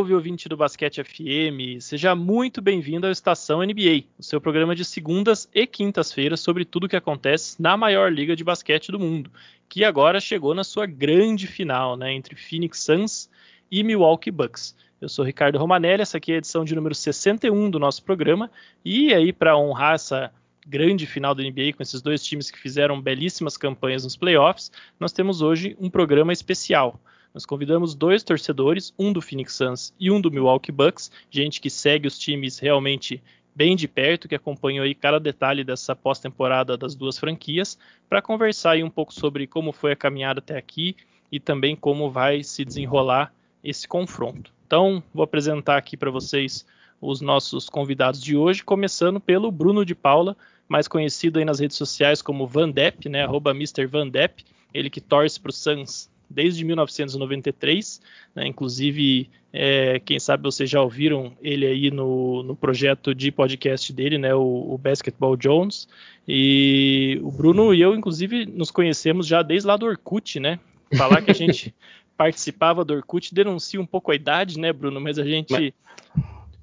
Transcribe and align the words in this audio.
Salve, 0.00 0.14
ouvinte 0.14 0.48
do 0.48 0.56
Basquete 0.56 1.04
FM! 1.04 1.78
Seja 1.78 2.14
muito 2.14 2.62
bem-vindo 2.62 3.06
ao 3.06 3.12
Estação 3.12 3.60
NBA, 3.60 4.04
o 4.18 4.22
seu 4.22 4.40
programa 4.40 4.74
de 4.74 4.82
segundas 4.82 5.46
e 5.52 5.66
quintas-feiras 5.66 6.40
sobre 6.40 6.64
tudo 6.64 6.84
o 6.84 6.88
que 6.88 6.96
acontece 6.96 7.60
na 7.60 7.76
maior 7.76 8.10
liga 8.10 8.34
de 8.34 8.42
basquete 8.42 8.90
do 8.90 8.98
mundo, 8.98 9.30
que 9.68 9.84
agora 9.84 10.18
chegou 10.18 10.54
na 10.54 10.64
sua 10.64 10.86
grande 10.86 11.46
final, 11.46 11.98
né, 11.98 12.14
entre 12.14 12.34
Phoenix 12.34 12.82
Suns 12.82 13.28
e 13.70 13.84
Milwaukee 13.84 14.30
Bucks. 14.30 14.74
Eu 15.02 15.08
sou 15.10 15.22
Ricardo 15.22 15.58
Romanelli, 15.58 16.00
essa 16.00 16.16
aqui 16.16 16.32
é 16.32 16.36
a 16.36 16.38
edição 16.38 16.64
de 16.64 16.74
número 16.74 16.94
61 16.94 17.68
do 17.68 17.78
nosso 17.78 18.02
programa, 18.02 18.50
e 18.82 19.12
aí 19.12 19.34
para 19.34 19.58
honrar 19.58 19.96
essa 19.96 20.32
grande 20.66 21.04
final 21.06 21.34
da 21.34 21.42
NBA 21.42 21.74
com 21.76 21.82
esses 21.82 22.00
dois 22.00 22.24
times 22.24 22.50
que 22.50 22.58
fizeram 22.58 23.02
belíssimas 23.02 23.58
campanhas 23.58 24.02
nos 24.02 24.16
playoffs, 24.16 24.72
nós 24.98 25.12
temos 25.12 25.42
hoje 25.42 25.76
um 25.78 25.90
programa 25.90 26.32
especial. 26.32 26.98
Nós 27.32 27.46
convidamos 27.46 27.94
dois 27.94 28.24
torcedores, 28.24 28.92
um 28.98 29.12
do 29.12 29.22
Phoenix 29.22 29.54
Suns 29.54 29.94
e 30.00 30.10
um 30.10 30.20
do 30.20 30.30
Milwaukee 30.30 30.72
Bucks, 30.72 31.12
gente 31.30 31.60
que 31.60 31.70
segue 31.70 32.08
os 32.08 32.18
times 32.18 32.58
realmente 32.58 33.22
bem 33.54 33.76
de 33.76 33.86
perto, 33.86 34.28
que 34.28 34.34
acompanhou 34.34 34.84
aí 34.84 34.94
cada 34.94 35.20
detalhe 35.20 35.62
dessa 35.62 35.94
pós-temporada 35.94 36.76
das 36.76 36.94
duas 36.94 37.18
franquias, 37.18 37.78
para 38.08 38.22
conversar 38.22 38.72
aí 38.72 38.82
um 38.82 38.90
pouco 38.90 39.14
sobre 39.14 39.46
como 39.46 39.72
foi 39.72 39.92
a 39.92 39.96
caminhada 39.96 40.40
até 40.40 40.56
aqui 40.56 40.96
e 41.30 41.38
também 41.38 41.76
como 41.76 42.10
vai 42.10 42.42
se 42.42 42.64
desenrolar 42.64 43.32
esse 43.62 43.86
confronto. 43.86 44.52
Então, 44.66 45.02
vou 45.14 45.22
apresentar 45.22 45.76
aqui 45.76 45.96
para 45.96 46.10
vocês 46.10 46.66
os 47.00 47.20
nossos 47.20 47.68
convidados 47.68 48.20
de 48.20 48.36
hoje, 48.36 48.64
começando 48.64 49.20
pelo 49.20 49.50
Bruno 49.50 49.84
de 49.84 49.94
Paula, 49.94 50.36
mais 50.68 50.88
conhecido 50.88 51.38
aí 51.38 51.44
nas 51.44 51.60
redes 51.60 51.76
sociais 51.76 52.22
como 52.22 52.46
Van 52.46 52.70
Depp, 52.70 53.08
né, 53.08 53.22
arroba 53.22 53.52
Mr. 53.52 53.86
Van 53.86 54.08
Depp, 54.08 54.44
ele 54.72 54.90
que 54.90 55.00
torce 55.00 55.38
para 55.40 55.50
o 55.50 55.52
Suns 55.52 56.10
desde 56.30 56.64
1993. 56.64 58.00
Né? 58.34 58.46
Inclusive, 58.46 59.28
é, 59.52 59.98
quem 59.98 60.18
sabe 60.20 60.44
vocês 60.44 60.70
já 60.70 60.80
ouviram 60.80 61.32
ele 61.42 61.66
aí 61.66 61.90
no, 61.90 62.42
no 62.44 62.54
projeto 62.54 63.14
de 63.14 63.32
podcast 63.32 63.92
dele, 63.92 64.16
né? 64.16 64.34
O, 64.34 64.74
o, 64.74 64.78
Basketball 64.78 65.36
Jones. 65.36 65.88
E 66.28 67.18
o 67.22 67.30
Bruno 67.32 67.74
e 67.74 67.80
eu, 67.80 67.94
inclusive, 67.94 68.46
nos 68.46 68.70
conhecemos 68.70 69.26
já 69.26 69.42
desde 69.42 69.66
lá 69.66 69.76
do 69.76 69.86
Orkut, 69.86 70.38
né? 70.38 70.60
Falar 70.96 71.22
que 71.22 71.30
a 71.30 71.34
gente 71.34 71.74
participava 72.16 72.84
do 72.84 72.94
Orkut 72.94 73.34
denuncia 73.34 73.80
um 73.80 73.86
pouco 73.86 74.12
a 74.12 74.14
idade, 74.14 74.58
né, 74.58 74.72
Bruno? 74.72 75.00
Mas 75.00 75.18
a 75.18 75.24
gente. 75.24 75.52
Mas 75.52 75.72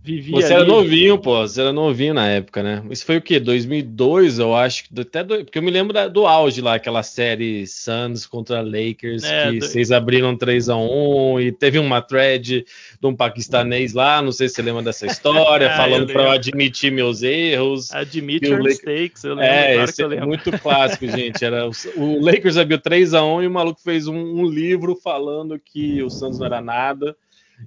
Vivia 0.08 0.36
Você 0.38 0.54
ali... 0.54 0.64
era 0.64 0.66
novinho, 0.66 1.18
pô. 1.18 1.42
Você 1.42 1.60
era 1.60 1.74
novinho 1.74 2.14
na 2.14 2.26
época, 2.30 2.64
né? 2.64 2.82
Isso 2.90 3.06
foi 3.06 3.18
o 3.18 3.22
quê? 3.22 3.42
2002, 3.42 4.40
eu 4.40 4.56
acho. 4.56 4.86
Até 4.98 5.22
do... 5.22 5.44
Porque 5.44 5.60
eu 5.60 5.62
me 5.62 5.70
lembro 5.70 5.92
da, 5.92 6.08
do 6.08 6.26
auge 6.26 6.62
lá, 6.62 6.76
aquela 6.76 7.04
série 7.04 7.68
Suns 7.68 8.26
contra 8.26 8.62
Lakers, 8.62 9.26
é, 9.26 9.52
que 9.52 9.60
do... 9.60 9.66
vocês 9.66 9.92
abriram 9.92 10.38
3 10.38 10.70
a 10.70 10.78
1 10.78 11.42
e 11.42 11.52
teve 11.52 11.78
uma 11.78 12.02
thread 12.02 12.66
de 13.02 13.06
um 13.06 13.14
paquistanês 13.14 13.94
lá, 13.94 14.22
não 14.22 14.32
sei 14.32 14.48
se 14.48 14.56
você 14.56 14.62
lembra 14.62 14.82
dessa 14.82 15.06
história, 15.06 15.68
ah, 15.76 15.76
falando 15.76 16.08
para 16.08 16.24
eu 16.24 16.32
admitir 16.32 16.90
meus 16.90 17.22
erros. 17.22 17.92
Admit 17.92 18.46
your 18.46 18.60
Lakers... 18.60 18.78
mistakes, 18.78 19.24
eu 19.26 19.32
lembro. 19.32 19.44
É, 19.44 19.74
claro 19.74 19.90
esse 19.90 20.04
é 20.04 20.26
muito 20.26 20.60
clássico, 20.60 21.06
gente. 21.12 21.44
Era 21.44 21.68
o... 21.68 21.72
o 21.98 22.24
Lakers 22.24 22.56
abriu 22.56 22.80
3 22.80 23.14
a 23.14 23.26
1 23.26 23.44
e 23.44 23.48
o 23.48 23.52
maluco 23.52 23.82
fez 23.82 24.08
um, 24.08 24.16
um 24.16 24.46
livro 24.46 24.96
falando 24.96 25.60
que 25.60 26.02
o 26.02 26.10
Suns 26.10 26.40
não 26.40 26.46
era 26.46 26.62
nada 26.62 27.14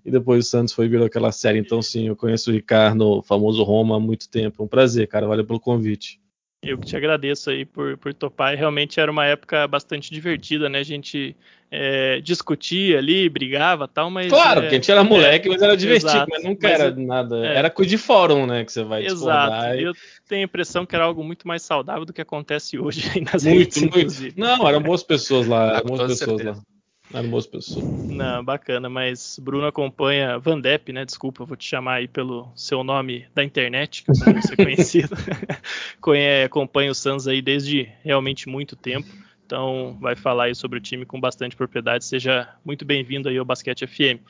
e 0.05 0.11
depois 0.11 0.47
o 0.47 0.49
Santos 0.49 0.73
foi 0.73 0.89
vir 0.89 1.03
aquela 1.03 1.33
série. 1.33 1.59
Então, 1.59 1.83
sim, 1.83 2.09
eu 2.09 2.17
conheço 2.17 2.51
o 2.51 2.53
Ricardo, 2.53 3.19
o 3.19 3.23
famoso 3.23 3.63
Roma, 3.63 3.97
há 3.97 4.01
muito 4.01 4.29
tempo. 4.29 4.63
É 4.63 4.65
um 4.65 4.69
prazer, 4.69 5.07
cara. 5.09 5.27
Valeu 5.27 5.45
pelo 5.45 5.61
convite. 5.61 6.21
Eu 6.63 6.77
que 6.77 6.87
te 6.87 6.95
agradeço 6.95 7.49
aí 7.49 7.65
por, 7.65 7.97
por 7.97 8.13
topar. 8.13 8.55
Realmente 8.55 9.01
era 9.01 9.11
uma 9.11 9.25
época 9.25 9.67
bastante 9.67 10.13
divertida, 10.13 10.69
né? 10.69 10.81
A 10.81 10.83
gente 10.83 11.35
é, 11.71 12.21
discutia 12.21 12.99
ali, 12.99 13.31
brigava 13.31 13.89
tal, 13.89 14.11
mas. 14.11 14.29
Claro, 14.29 14.61
é, 14.61 14.63
porque 14.63 14.75
a 14.75 14.79
gente 14.79 14.91
era 14.91 15.03
moleque, 15.03 15.49
é, 15.49 15.51
mas 15.51 15.63
era 15.63 15.75
divertido, 15.75 16.13
exato, 16.13 16.31
mas 16.31 16.45
nunca 16.45 16.69
mas, 16.69 16.81
era 16.81 16.95
nada. 16.95 17.47
É. 17.47 17.57
Era 17.57 17.71
coisa 17.71 17.89
de 17.89 17.97
fórum, 17.97 18.47
né? 18.47 18.63
Que 18.63 18.73
você 18.73 18.85
vai 18.85 19.07
Exato. 19.07 19.75
E... 19.75 19.85
Eu 19.85 19.95
tenho 20.29 20.43
a 20.43 20.45
impressão 20.45 20.85
que 20.85 20.95
era 20.95 21.05
algo 21.05 21.25
muito 21.25 21.49
mais 21.49 21.63
saudável 21.63 22.05
do 22.05 22.13
que 22.13 22.21
acontece 22.21 22.79
hoje 22.79 23.09
nas 23.23 23.43
muito, 23.43 23.81
redes, 23.81 24.21
muito. 24.21 24.39
Não, 24.39 24.69
eram 24.69 24.83
boas 24.83 25.03
pessoas 25.03 25.47
lá. 25.47 25.77
Eram 25.81 25.87
boas 25.87 26.03
pessoas 26.03 26.43
certeza. 26.43 26.51
lá. 26.59 26.80
Hermoso 27.13 27.49
pessoa. 27.49 27.85
Não, 28.09 28.45
bacana, 28.45 28.89
mas 28.89 29.39
Bruno 29.43 29.67
acompanha 29.67 30.39
Van 30.39 30.61
Depp, 30.61 30.93
né? 30.93 31.05
Desculpa, 31.05 31.45
vou 31.45 31.57
te 31.57 31.65
chamar 31.65 31.95
aí 31.95 32.09
pelo 32.09 32.49
seu 32.55 32.85
nome 32.85 33.27
da 33.35 33.43
internet, 33.43 34.05
que 34.05 34.11
eu 34.11 34.33
não 34.33 34.43
ser 34.43 34.57
conhecido. 34.57 35.17
acompanha 36.45 36.91
o 36.91 36.95
Suns 36.95 37.27
aí 37.27 37.43
desde 37.43 37.91
realmente 38.05 38.49
muito 38.49 38.77
tempo. 38.77 39.09
Então 39.45 39.99
vai 40.01 40.15
falar 40.15 40.45
aí 40.45 40.55
sobre 40.55 40.79
o 40.79 40.81
time 40.81 41.05
com 41.05 41.21
bastante 41.21 41.57
propriedade. 41.57 42.05
Seja 42.05 42.49
muito 42.65 42.85
bem-vindo 42.85 43.29
aí 43.29 43.37
ao 43.37 43.45
Basquete 43.45 43.87
FM. 43.87 44.23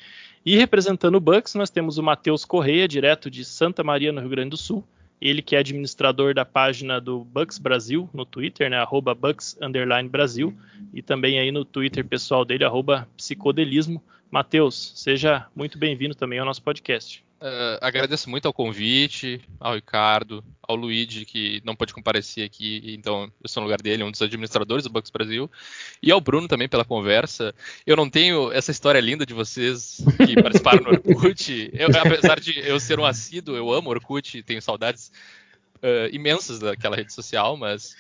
E 0.44 0.56
representando 0.56 1.16
o 1.16 1.20
Bucks, 1.20 1.54
nós 1.54 1.68
temos 1.68 1.98
o 1.98 2.02
Matheus 2.02 2.46
Correia, 2.46 2.88
direto 2.88 3.30
de 3.30 3.44
Santa 3.44 3.84
Maria, 3.84 4.12
no 4.12 4.20
Rio 4.20 4.30
Grande 4.30 4.50
do 4.50 4.56
Sul. 4.56 4.82
Ele 5.20 5.42
que 5.42 5.54
é 5.54 5.58
administrador 5.58 6.32
da 6.32 6.44
página 6.44 7.00
do 7.00 7.24
Bucks 7.24 7.58
Brasil 7.58 8.08
no 8.12 8.24
Twitter, 8.24 8.70
né, 8.70 8.78
arroba 8.78 9.14
Bucks 9.14 9.58
Brasil, 10.10 10.56
e 10.94 11.02
também 11.02 11.38
aí 11.38 11.52
no 11.52 11.64
Twitter 11.64 12.04
pessoal 12.04 12.44
dele, 12.44 12.64
arroba 12.64 13.06
Psicodelismo. 13.16 14.02
Matheus, 14.30 14.92
seja 14.94 15.46
muito 15.54 15.76
bem-vindo 15.76 16.14
também 16.14 16.38
ao 16.38 16.46
nosso 16.46 16.62
podcast. 16.62 17.24
Uh, 17.40 17.80
agradeço 17.80 18.28
muito 18.28 18.44
ao 18.44 18.52
convite, 18.52 19.40
ao 19.58 19.74
Ricardo, 19.74 20.44
ao 20.60 20.76
Luigi, 20.76 21.24
que 21.24 21.62
não 21.64 21.74
pôde 21.74 21.94
comparecer 21.94 22.44
aqui, 22.44 22.82
então 22.94 23.32
eu 23.42 23.48
sou 23.48 23.62
no 23.62 23.66
lugar 23.66 23.80
dele, 23.80 24.04
um 24.04 24.10
dos 24.10 24.20
administradores 24.20 24.84
do 24.84 24.90
Bucks 24.90 25.10
Brasil, 25.10 25.50
e 26.02 26.12
ao 26.12 26.20
Bruno 26.20 26.46
também 26.46 26.68
pela 26.68 26.84
conversa. 26.84 27.54
Eu 27.86 27.96
não 27.96 28.10
tenho 28.10 28.52
essa 28.52 28.70
história 28.70 29.00
linda 29.00 29.24
de 29.24 29.32
vocês 29.32 30.04
que 30.18 30.34
participaram 30.42 30.82
no 30.82 30.90
Orkut. 30.90 31.70
Eu, 31.72 31.88
apesar 31.98 32.38
de 32.38 32.58
eu 32.58 32.78
ser 32.78 33.00
um 33.00 33.06
assíduo, 33.06 33.56
eu 33.56 33.72
amo 33.72 33.88
Orkut, 33.88 34.42
tenho 34.42 34.60
saudades 34.60 35.10
uh, 35.76 36.14
imensas 36.14 36.58
daquela 36.58 36.94
rede 36.94 37.14
social, 37.14 37.56
mas, 37.56 37.96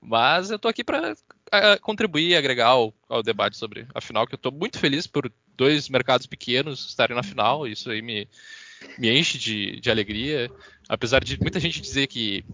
mas 0.00 0.50
eu 0.50 0.58
tô 0.58 0.66
aqui 0.66 0.82
para 0.82 1.12
uh, 1.12 1.80
contribuir 1.82 2.28
e 2.28 2.36
agregar 2.36 2.68
ao, 2.68 2.94
ao, 3.06 3.22
debate 3.22 3.58
sobre 3.58 3.86
a 3.94 4.00
final, 4.00 4.26
que 4.26 4.34
eu 4.34 4.38
estou 4.38 4.50
muito 4.50 4.78
feliz 4.78 5.06
por 5.06 5.30
dois 5.54 5.90
mercados 5.90 6.26
pequenos 6.26 6.86
estarem 6.88 7.14
na 7.14 7.22
final, 7.22 7.66
isso 7.66 7.90
aí 7.90 8.00
me 8.00 8.26
me 8.98 9.08
enche 9.08 9.38
de, 9.38 9.80
de 9.80 9.90
alegria. 9.90 10.50
Apesar 10.88 11.22
de 11.22 11.38
muita 11.40 11.60
gente 11.60 11.80
dizer 11.80 12.06
que 12.06 12.44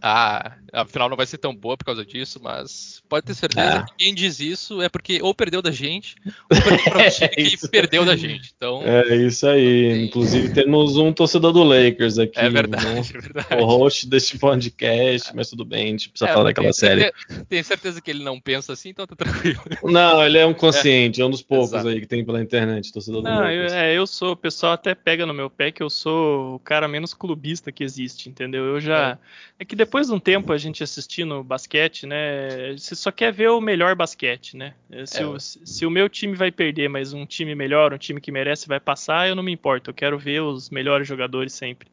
ah, 0.00 0.56
a 0.72 0.84
final 0.84 1.08
não 1.08 1.16
vai 1.16 1.26
ser 1.26 1.38
tão 1.38 1.54
boa 1.54 1.76
por 1.76 1.84
causa 1.84 2.04
disso, 2.04 2.40
mas 2.42 3.02
pode 3.08 3.26
ter 3.26 3.34
certeza 3.34 3.78
é. 3.78 3.82
que 3.82 3.96
quem 3.96 4.14
diz 4.14 4.40
isso 4.40 4.80
é 4.82 4.88
porque 4.88 5.20
ou 5.22 5.34
perdeu 5.34 5.60
da 5.60 5.70
gente, 5.70 6.16
ou 6.50 6.60
perdeu 6.60 6.84
pra 6.84 6.98
um 7.06 7.10
time 7.10 7.50
que 7.50 7.66
é 7.66 7.68
perdeu 7.68 8.04
da 8.04 8.16
gente. 8.16 8.52
Então, 8.56 8.82
é 8.84 9.16
isso 9.16 9.46
aí. 9.46 10.04
Inclusive, 10.04 10.52
temos 10.52 10.96
um 10.96 11.12
torcedor 11.12 11.52
do 11.52 11.62
Lakers 11.62 12.18
aqui. 12.18 12.38
É 12.38 12.48
verdade, 12.48 12.86
né? 12.86 13.00
é 13.00 13.18
verdade. 13.18 13.62
O 13.62 13.64
host 13.64 14.06
deste 14.08 14.38
podcast, 14.38 15.34
mas 15.34 15.50
tudo 15.50 15.64
bem, 15.64 15.88
a 15.88 15.90
gente 15.90 16.10
precisa 16.10 16.30
é, 16.30 16.32
falar 16.32 16.44
daquela 16.44 16.72
série. 16.72 17.12
Tenho 17.48 17.64
certeza 17.64 18.00
que 18.00 18.10
ele 18.10 18.22
não 18.22 18.40
pensa 18.40 18.72
assim, 18.72 18.90
então 18.90 19.06
tá 19.06 19.16
tranquilo. 19.16 19.60
Não, 19.84 20.24
ele 20.24 20.38
é 20.38 20.46
um 20.46 20.54
consciente, 20.54 21.20
é, 21.20 21.24
é 21.24 21.26
um 21.26 21.30
dos 21.30 21.42
poucos 21.42 21.72
Exato. 21.72 21.88
aí 21.88 22.00
que 22.00 22.06
tem 22.06 22.24
pela 22.24 22.40
internet, 22.40 22.92
torcedor 22.92 23.22
do 23.22 23.28
não, 23.28 23.40
Lakers. 23.40 23.72
Eu, 23.72 23.78
é, 23.78 23.94
eu 23.94 24.06
sou, 24.06 24.32
o 24.32 24.36
pessoal 24.36 24.72
até 24.72 24.94
pega 24.94 25.26
no 25.26 25.34
meu 25.34 25.50
pé 25.50 25.72
que 25.72 25.82
eu 25.82 25.90
sou 25.90 26.54
o 26.54 26.58
cara 26.58 26.86
menos 26.86 27.14
clubista 27.14 27.72
que 27.72 27.82
existe, 27.82 28.28
entendeu? 28.28 28.64
Eu 28.64 28.80
já. 28.80 29.18
É, 29.58 29.62
é 29.62 29.64
que 29.64 29.74
depois 29.74 29.87
de 30.06 30.12
um 30.12 30.20
tempo 30.20 30.52
a 30.52 30.58
gente 30.58 30.82
assistindo 30.82 31.42
basquete, 31.42 32.06
né? 32.06 32.72
Você 32.76 32.94
só 32.94 33.10
quer 33.10 33.32
ver 33.32 33.50
o 33.50 33.60
melhor 33.60 33.94
basquete, 33.94 34.56
né? 34.56 34.74
Se, 35.06 35.22
é. 35.22 35.26
o, 35.26 35.38
se, 35.38 35.86
o, 35.86 35.90
meu 35.90 36.08
time 36.08 36.34
vai 36.34 36.50
perder, 36.50 36.88
mas 36.88 37.12
um 37.12 37.26
time 37.26 37.54
melhor, 37.54 37.92
um 37.92 37.98
time 37.98 38.20
que 38.20 38.30
merece 38.30 38.68
vai 38.68 38.78
passar, 38.78 39.28
eu 39.28 39.34
não 39.34 39.42
me 39.42 39.52
importo. 39.52 39.90
Eu 39.90 39.94
quero 39.94 40.18
ver 40.18 40.40
os 40.42 40.70
melhores 40.70 41.06
jogadores 41.06 41.52
sempre. 41.52 41.88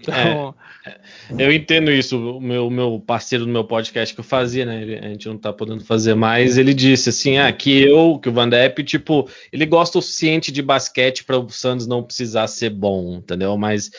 Então... 0.00 0.54
É, 0.86 1.00
eu 1.36 1.52
entendo 1.52 1.90
isso. 1.90 2.36
O 2.36 2.40
meu, 2.40 2.70
meu 2.70 3.02
parceiro 3.04 3.44
do 3.44 3.50
meu 3.50 3.64
podcast 3.64 4.14
que 4.14 4.20
eu 4.20 4.24
fazia, 4.24 4.64
né? 4.64 5.00
A 5.02 5.08
gente 5.08 5.26
não 5.26 5.36
tá 5.36 5.52
podendo 5.52 5.84
fazer 5.84 6.14
mais. 6.14 6.56
Ele 6.56 6.72
disse 6.72 7.08
assim: 7.08 7.38
ah, 7.38 7.52
que 7.52 7.82
eu, 7.82 8.18
que 8.20 8.28
o 8.28 8.32
Van 8.32 8.48
Depp, 8.48 8.84
tipo, 8.84 9.28
ele 9.52 9.66
gosta 9.66 9.98
o 9.98 10.02
suficiente 10.02 10.52
de 10.52 10.62
basquete 10.62 11.24
para 11.24 11.38
o 11.38 11.50
Santos 11.50 11.88
não 11.88 12.04
precisar 12.04 12.46
ser 12.46 12.70
bom, 12.70 13.16
entendeu? 13.16 13.56
Mas 13.56 13.90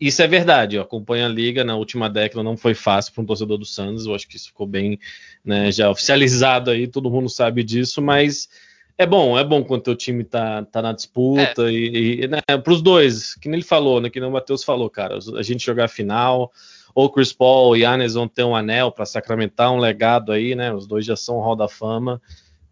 isso 0.00 0.22
é 0.22 0.28
verdade. 0.28 0.76
Eu 0.76 0.82
acompanho 0.82 1.26
a 1.26 1.28
liga 1.28 1.64
na 1.64 1.76
última 1.76 2.08
década, 2.08 2.44
não 2.44 2.56
foi 2.56 2.74
fácil 2.74 3.12
para 3.12 3.22
um 3.22 3.26
torcedor 3.26 3.58
do 3.58 3.66
Santos. 3.66 4.06
Eu 4.06 4.14
acho 4.14 4.28
que 4.28 4.36
isso 4.36 4.48
ficou 4.48 4.66
bem 4.66 4.98
né, 5.44 5.72
já 5.72 5.90
oficializado 5.90 6.70
aí, 6.70 6.86
todo 6.86 7.10
mundo 7.10 7.28
sabe 7.28 7.64
disso, 7.64 8.00
mas 8.00 8.48
é 8.98 9.06
bom, 9.06 9.38
é 9.38 9.44
bom 9.44 9.62
quando 9.62 9.88
o 9.88 9.94
time 9.94 10.24
tá, 10.24 10.64
tá 10.64 10.82
na 10.82 10.92
disputa 10.92 11.70
é. 11.70 11.72
e, 11.72 12.24
e 12.24 12.28
né, 12.28 12.40
para 12.42 12.72
os 12.72 12.82
dois, 12.82 13.34
que 13.36 13.48
nem 13.48 13.58
ele 13.58 13.64
falou, 13.64 14.00
né, 14.00 14.10
que 14.10 14.18
nem 14.18 14.28
o 14.28 14.32
Matheus 14.32 14.64
falou, 14.64 14.90
cara, 14.90 15.16
a 15.36 15.42
gente 15.42 15.64
jogar 15.64 15.84
a 15.84 15.88
final, 15.88 16.52
ou 16.94 17.08
Chris 17.08 17.32
Paul 17.32 17.76
e 17.76 17.82
Yannis 17.82 18.14
vão 18.14 18.26
ter 18.26 18.42
um 18.42 18.56
anel 18.56 18.90
para 18.90 19.06
sacramentar 19.06 19.72
um 19.72 19.78
legado 19.78 20.32
aí, 20.32 20.56
né? 20.56 20.74
Os 20.74 20.84
dois 20.84 21.06
já 21.06 21.14
são 21.14 21.38
Hall 21.38 21.54
da 21.54 21.68
Fama. 21.68 22.20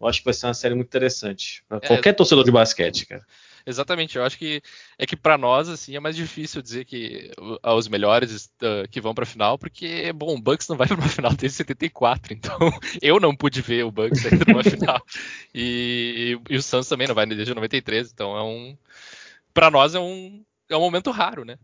Eu 0.01 0.05
acho 0.05 0.19
que 0.19 0.25
vai 0.25 0.33
ser 0.33 0.47
uma 0.47 0.53
série 0.53 0.75
muito 0.75 0.89
interessante 0.89 1.63
para 1.67 1.77
é, 1.77 1.87
qualquer 1.87 2.13
torcedor 2.13 2.43
de 2.43 2.51
basquete, 2.51 3.05
cara. 3.05 3.23
Exatamente, 3.67 4.17
eu 4.17 4.23
acho 4.23 4.37
que 4.37 4.61
é 4.97 5.05
que 5.05 5.17
para 5.17 5.37
nós 5.37 5.67
assim 5.67 5.93
é 5.93 5.99
mais 5.99 6.15
difícil 6.15 6.61
dizer 6.61 6.85
que 6.85 7.29
os 7.61 7.89
melhores 7.89 8.45
uh, 8.61 8.87
que 8.89 9.01
vão 9.01 9.13
para 9.13 9.25
a 9.25 9.27
final, 9.27 9.59
porque 9.59 10.13
bom, 10.13 10.35
o 10.35 10.41
Bucks 10.41 10.69
não 10.69 10.77
vai 10.77 10.87
para 10.87 10.95
uma 10.95 11.09
final 11.09 11.33
desde 11.33 11.57
74, 11.57 12.33
então 12.33 12.57
eu 13.01 13.19
não 13.19 13.35
pude 13.35 13.61
ver 13.61 13.83
o 13.83 13.91
Bucks 13.91 14.25
ainda 14.25 14.45
numa 14.47 14.63
final 14.63 15.01
e, 15.53 16.39
e, 16.49 16.53
e, 16.53 16.55
o 16.55 16.63
Suns 16.63 16.87
também 16.87 17.09
não 17.09 17.15
vai 17.15 17.25
desde 17.25 17.53
93, 17.53 18.09
então 18.09 18.37
é 18.37 18.41
um 18.41 18.77
para 19.53 19.69
nós 19.69 19.93
é 19.93 19.99
um, 19.99 20.45
é 20.69 20.77
um 20.77 20.81
momento 20.81 21.11
raro, 21.11 21.43
né? 21.43 21.57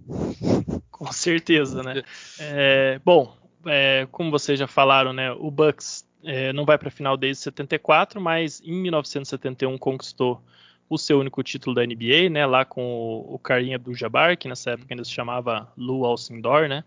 Com 0.92 1.10
certeza, 1.10 1.82
né? 1.84 2.04
É, 2.38 3.00
bom, 3.06 3.34
é, 3.66 4.10
como 4.12 4.30
vocês 4.30 4.60
já 4.60 4.68
falaram, 4.68 5.14
né? 5.14 5.32
O 5.32 5.50
Bucks 5.50 6.06
é, 6.22 6.52
não 6.52 6.66
vai 6.66 6.78
para 6.78 6.90
a 6.90 6.92
final 6.92 7.16
desde 7.16 7.44
74, 7.44 8.20
mas 8.20 8.62
em 8.62 8.74
1971 8.74 9.78
conquistou 9.78 10.44
o 10.94 10.98
seu 10.98 11.19
único 11.19 11.42
título 11.44 11.75
da 11.75 11.86
NBA, 11.86 12.30
né? 12.30 12.45
Lá 12.45 12.66
com 12.66 12.84
o, 12.84 13.36
o 13.36 13.40
Karim 13.40 13.74
Abdul-Jabbar, 13.74 14.38
que 14.38 14.48
nessa 14.48 14.72
época 14.72 14.94
ainda 14.94 15.04
se 15.04 15.12
chamava 15.12 15.72
Lou 15.78 16.06
Alcindor, 16.06 16.68
né? 16.68 16.84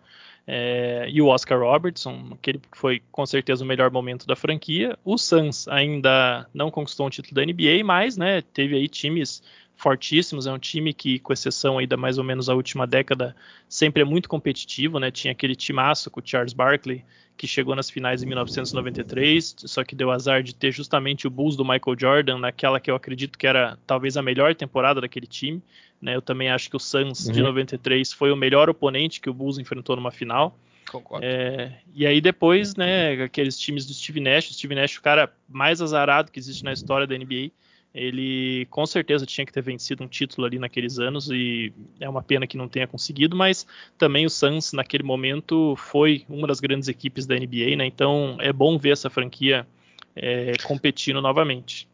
É, 0.47 1.07
e 1.11 1.21
o 1.21 1.27
Oscar 1.27 1.59
Robertson, 1.59 2.29
aquele 2.33 2.59
que 2.59 2.79
foi 2.79 3.03
com 3.11 3.27
certeza 3.27 3.65
o 3.65 3.67
melhor 3.67 3.91
momento 3.91 4.27
da 4.27 4.37
franquia. 4.37 4.97
O 5.05 5.19
Suns 5.19 5.67
ainda 5.67 6.47
não 6.55 6.71
conquistou 6.71 7.07
um 7.07 7.11
título 7.11 7.35
da 7.35 7.45
NBA, 7.45 7.85
mas 7.85 8.17
né, 8.17 8.41
teve 8.41 8.77
aí 8.77 8.89
times 8.89 9.43
fortíssimos. 9.77 10.47
É 10.47 10.53
um 10.53 10.59
time 10.59 10.93
que, 10.93 11.19
com 11.19 11.33
exceção 11.33 11.79
aí 11.79 11.87
da 11.87 11.97
mais 11.97 12.19
ou 12.19 12.25
menos 12.25 12.49
a 12.49 12.55
última 12.55 12.87
década, 12.87 13.37
sempre 13.69 14.03
é 14.03 14.05
muito 14.05 14.29
competitivo, 14.29 14.99
né? 14.99 15.11
Tinha 15.11 15.33
aquele 15.33 15.55
timaço 15.55 16.11
com 16.11 16.21
o 16.21 16.23
Charles 16.25 16.53
Barkley 16.53 17.05
que 17.37 17.47
chegou 17.47 17.77
nas 17.77 17.91
finais 17.91 18.23
em 18.23 18.27
1993, 18.27 19.57
só 19.59 19.85
que 19.85 19.95
deu 19.95 20.11
azar 20.11 20.43
de 20.43 20.55
ter 20.55 20.73
justamente 20.73 21.27
o 21.27 21.31
Bulls 21.31 21.55
do 21.55 21.65
Michael 21.65 21.97
Jordan 21.99 22.39
naquela 22.39 22.81
que 22.81 22.91
eu 22.91 22.97
acredito 22.97 23.39
que 23.39 23.47
era 23.47 23.79
talvez 23.87 24.17
a 24.17 24.23
melhor 24.23 24.55
temporada 24.55 25.03
daquele 25.03 25.27
time. 25.27 25.63
Né? 26.01 26.17
Eu 26.17 26.23
também 26.23 26.51
acho 26.51 26.71
que 26.71 26.77
o 26.77 26.81
Suns 26.81 27.27
uhum. 27.27 27.33
de 27.33 27.43
93 27.43 28.13
foi 28.13 28.33
o 28.33 28.37
melhor 28.37 28.71
oponente 28.71 29.21
que 29.21 29.29
o 29.29 29.35
Bulls 29.35 29.59
enfrentou 29.59 29.97
numa 29.97 30.11
final. 30.11 30.59
Concordo. 30.91 31.27
É, 31.27 31.79
e 31.95 32.07
aí 32.07 32.21
depois, 32.21 32.75
né, 32.77 33.25
aqueles 33.25 33.59
times 33.59 33.85
do 33.85 33.93
Steve 33.93 34.21
Nash, 34.21 34.51
o 34.51 34.55
Steve 34.55 34.75
Nash, 34.75 34.97
o 34.97 35.03
cara 35.03 35.33
mais 35.49 35.83
azarado 35.83 36.31
que 36.31 36.39
existe 36.39 36.65
na 36.65 36.73
história 36.73 37.07
da 37.07 37.17
NBA, 37.17 37.51
ele 37.97 38.67
com 38.67 38.85
certeza 38.85 39.25
tinha 39.25 39.47
que 39.47 39.53
ter 39.53 39.63
vencido 39.63 40.05
um 40.05 40.07
título 40.07 40.47
ali 40.47 40.59
naqueles 40.59 40.99
anos 40.99 41.31
e 41.31 41.73
é 41.99 42.07
uma 42.07 42.23
pena 42.23 42.47
que 42.47 42.59
não 42.59 42.69
tenha 42.69 42.87
conseguido, 42.87 43.35
mas 43.35 43.67
também 43.97 44.27
o 44.27 44.31
Suns 44.31 44.75
naquele 44.75 45.03
momento 45.03 45.75
foi 45.77 46.25
uma 46.29 46.47
das 46.47 46.61
grandes 46.61 46.89
equipes 46.89 47.27
da 47.27 47.35
NBA, 47.35 47.75
né? 47.77 47.87
Então 47.87 48.37
é 48.39 48.53
bom 48.53 48.77
ver 48.77 48.91
essa 48.91 49.09
franquia 49.09 49.67
é, 50.15 50.53
competindo 50.63 51.23
novamente. 51.23 51.89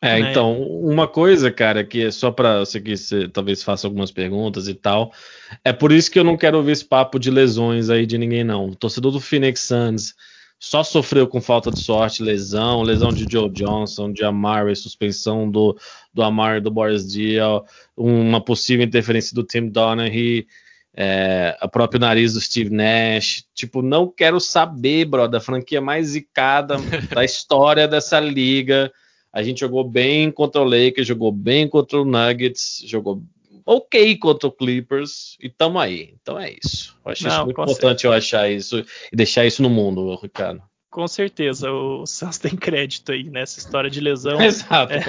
É, 0.00 0.20
né? 0.20 0.30
então, 0.30 0.62
uma 0.62 1.06
coisa, 1.06 1.50
cara, 1.50 1.84
que 1.84 2.04
é 2.04 2.10
só 2.10 2.30
para 2.30 2.60
você 2.60 2.80
que 2.80 2.96
você 2.96 3.28
talvez 3.28 3.62
faça 3.62 3.86
algumas 3.86 4.10
perguntas 4.10 4.66
e 4.66 4.74
tal, 4.74 5.12
é 5.62 5.72
por 5.74 5.92
isso 5.92 6.10
que 6.10 6.18
eu 6.18 6.24
não 6.24 6.36
quero 6.36 6.56
ouvir 6.56 6.72
esse 6.72 6.84
papo 6.84 7.18
de 7.18 7.30
lesões 7.30 7.90
aí 7.90 8.06
de 8.06 8.16
ninguém, 8.16 8.44
não. 8.44 8.70
O 8.70 8.76
torcedor 8.76 9.12
do 9.12 9.20
Phoenix 9.20 9.60
Suns 9.60 10.14
só 10.58 10.82
sofreu 10.82 11.26
com 11.28 11.40
falta 11.40 11.70
de 11.70 11.80
sorte, 11.80 12.22
lesão, 12.22 12.82
lesão 12.82 13.12
de 13.12 13.26
Joe 13.30 13.48
Johnson, 13.48 14.12
de 14.12 14.24
Amari, 14.24 14.74
suspensão 14.74 15.48
do, 15.48 15.78
do 16.12 16.22
Amari 16.22 16.60
do 16.60 16.70
Boris 16.70 17.06
Diaw, 17.06 17.64
uma 17.96 18.40
possível 18.40 18.84
interferência 18.84 19.34
do 19.34 19.44
Tim 19.44 19.68
Donaghy, 19.68 20.46
é, 20.94 21.56
a 21.60 21.68
próprio 21.68 22.00
nariz 22.00 22.34
do 22.34 22.40
Steve 22.40 22.70
Nash. 22.70 23.44
Tipo, 23.54 23.82
não 23.82 24.08
quero 24.08 24.40
saber, 24.40 25.04
bro, 25.04 25.28
da 25.28 25.40
franquia 25.40 25.80
mais 25.80 26.08
zicada 26.08 26.76
da 27.14 27.24
história 27.24 27.86
dessa 27.86 28.18
liga. 28.18 28.92
A 29.32 29.44
gente 29.44 29.60
jogou 29.60 29.88
bem 29.88 30.32
contra 30.32 30.60
o 30.60 30.64
Lakers, 30.64 31.06
jogou 31.06 31.30
bem 31.30 31.68
contra 31.68 32.00
o 32.00 32.04
Nuggets, 32.04 32.82
jogou 32.84 33.22
ok 33.68 34.16
contra 34.16 34.48
o 34.48 34.52
Clippers 34.52 35.36
e 35.38 35.50
tamo 35.50 35.78
aí. 35.78 36.14
Então 36.22 36.40
é 36.40 36.50
isso. 36.50 36.98
Eu 37.04 37.12
acho 37.12 37.24
Não, 37.24 37.30
isso 37.30 37.44
muito 37.44 37.60
importante 37.60 38.06
eu 38.06 38.12
achar 38.12 38.50
isso 38.50 38.82
e 39.12 39.16
deixar 39.16 39.44
isso 39.44 39.62
no 39.62 39.68
mundo, 39.68 40.18
Ricardo. 40.22 40.62
Com 40.90 41.06
certeza, 41.06 41.70
o 41.70 42.06
Santos 42.06 42.38
tem 42.40 42.56
crédito 42.56 43.12
aí 43.12 43.24
nessa 43.24 43.58
história 43.58 43.90
de 43.90 44.00
lesão. 44.00 44.40
Exato, 44.42 44.92
é, 44.94 45.00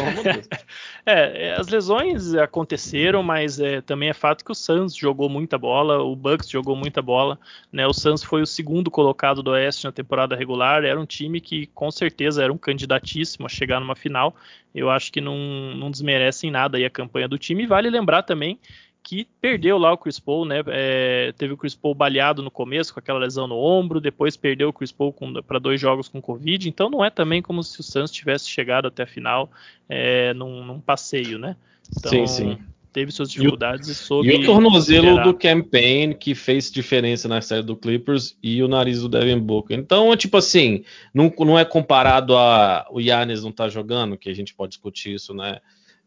é, 1.05 1.47
é, 1.47 1.55
as 1.55 1.69
lesões 1.69 2.33
aconteceram, 2.35 3.23
mas 3.23 3.59
é, 3.61 3.79
também 3.79 4.09
é 4.09 4.13
fato 4.13 4.43
que 4.43 4.51
o 4.51 4.55
Santos 4.55 4.93
jogou 4.93 5.29
muita 5.29 5.57
bola, 5.57 5.99
o 6.03 6.15
Bucks 6.15 6.49
jogou 6.49 6.75
muita 6.75 7.01
bola. 7.01 7.39
Né? 7.71 7.87
O 7.87 7.93
Santos 7.93 8.23
foi 8.23 8.41
o 8.41 8.45
segundo 8.45 8.91
colocado 8.91 9.41
do 9.41 9.51
Oeste 9.51 9.85
na 9.85 9.91
temporada 9.91 10.35
regular, 10.35 10.83
era 10.83 10.99
um 10.99 11.05
time 11.05 11.39
que 11.39 11.67
com 11.67 11.89
certeza 11.89 12.43
era 12.43 12.51
um 12.51 12.57
candidatíssimo 12.57 13.45
a 13.45 13.49
chegar 13.49 13.79
numa 13.79 13.95
final. 13.95 14.35
Eu 14.75 14.89
acho 14.89 15.11
que 15.11 15.21
não, 15.21 15.37
não 15.75 15.89
desmerecem 15.89 16.51
nada 16.51 16.77
aí 16.77 16.85
a 16.85 16.89
campanha 16.89 17.27
do 17.27 17.37
time. 17.37 17.63
E 17.63 17.67
vale 17.67 17.89
lembrar 17.89 18.23
também 18.23 18.59
que 19.03 19.27
perdeu 19.41 19.77
lá 19.77 19.91
o 19.91 19.97
Chris 19.97 20.19
Paul, 20.19 20.45
né? 20.45 20.61
É, 20.67 21.33
teve 21.37 21.53
o 21.53 21.57
Chris 21.57 21.75
Paul 21.75 21.95
baleado 21.95 22.43
no 22.43 22.51
começo 22.51 22.93
com 22.93 22.99
aquela 22.99 23.19
lesão 23.19 23.47
no 23.47 23.57
ombro, 23.57 24.01
depois 24.01 24.37
perdeu 24.37 24.69
o 24.69 24.73
Chris 24.73 24.91
Paul 24.91 25.13
para 25.47 25.59
dois 25.59 25.79
jogos 25.79 26.07
com 26.07 26.21
Covid, 26.21 26.67
então 26.67 26.89
não 26.89 27.03
é 27.03 27.09
também 27.09 27.41
como 27.41 27.63
se 27.63 27.79
o 27.79 27.83
Santos 27.83 28.11
tivesse 28.11 28.49
chegado 28.49 28.87
até 28.87 29.03
a 29.03 29.07
final 29.07 29.49
é, 29.87 30.33
num, 30.33 30.63
num, 30.63 30.79
passeio, 30.79 31.39
né? 31.39 31.55
Então, 31.97 32.11
sim, 32.11 32.27
sim. 32.27 32.57
Teve 32.91 33.11
suas 33.11 33.31
dificuldades 33.31 33.87
e, 33.87 33.95
soube. 33.95 34.29
E 34.29 34.35
o 34.35 34.45
tornozelo 34.45 35.09
gerar. 35.09 35.23
do 35.23 35.33
campaign 35.33 36.15
que 36.15 36.33
fez 36.33 36.71
diferença 36.71 37.27
na 37.27 37.39
série 37.39 37.61
do 37.61 37.75
Clippers 37.75 38.35
e 38.41 38.63
o 38.63 38.67
nariz 38.67 39.01
do 39.01 39.09
Devin 39.09 39.39
Booker. 39.39 39.77
Então, 39.77 40.11
é 40.11 40.17
tipo 40.17 40.37
assim, 40.37 40.83
não, 41.13 41.31
não 41.39 41.57
é 41.57 41.63
comparado 41.63 42.35
a 42.35 42.87
o 42.91 42.99
Yannis 42.99 43.43
não 43.43 43.51
tá 43.51 43.69
jogando, 43.69 44.17
que 44.17 44.29
a 44.29 44.33
gente 44.33 44.55
pode 44.55 44.71
discutir 44.71 45.13
isso, 45.13 45.35
né? 45.35 45.59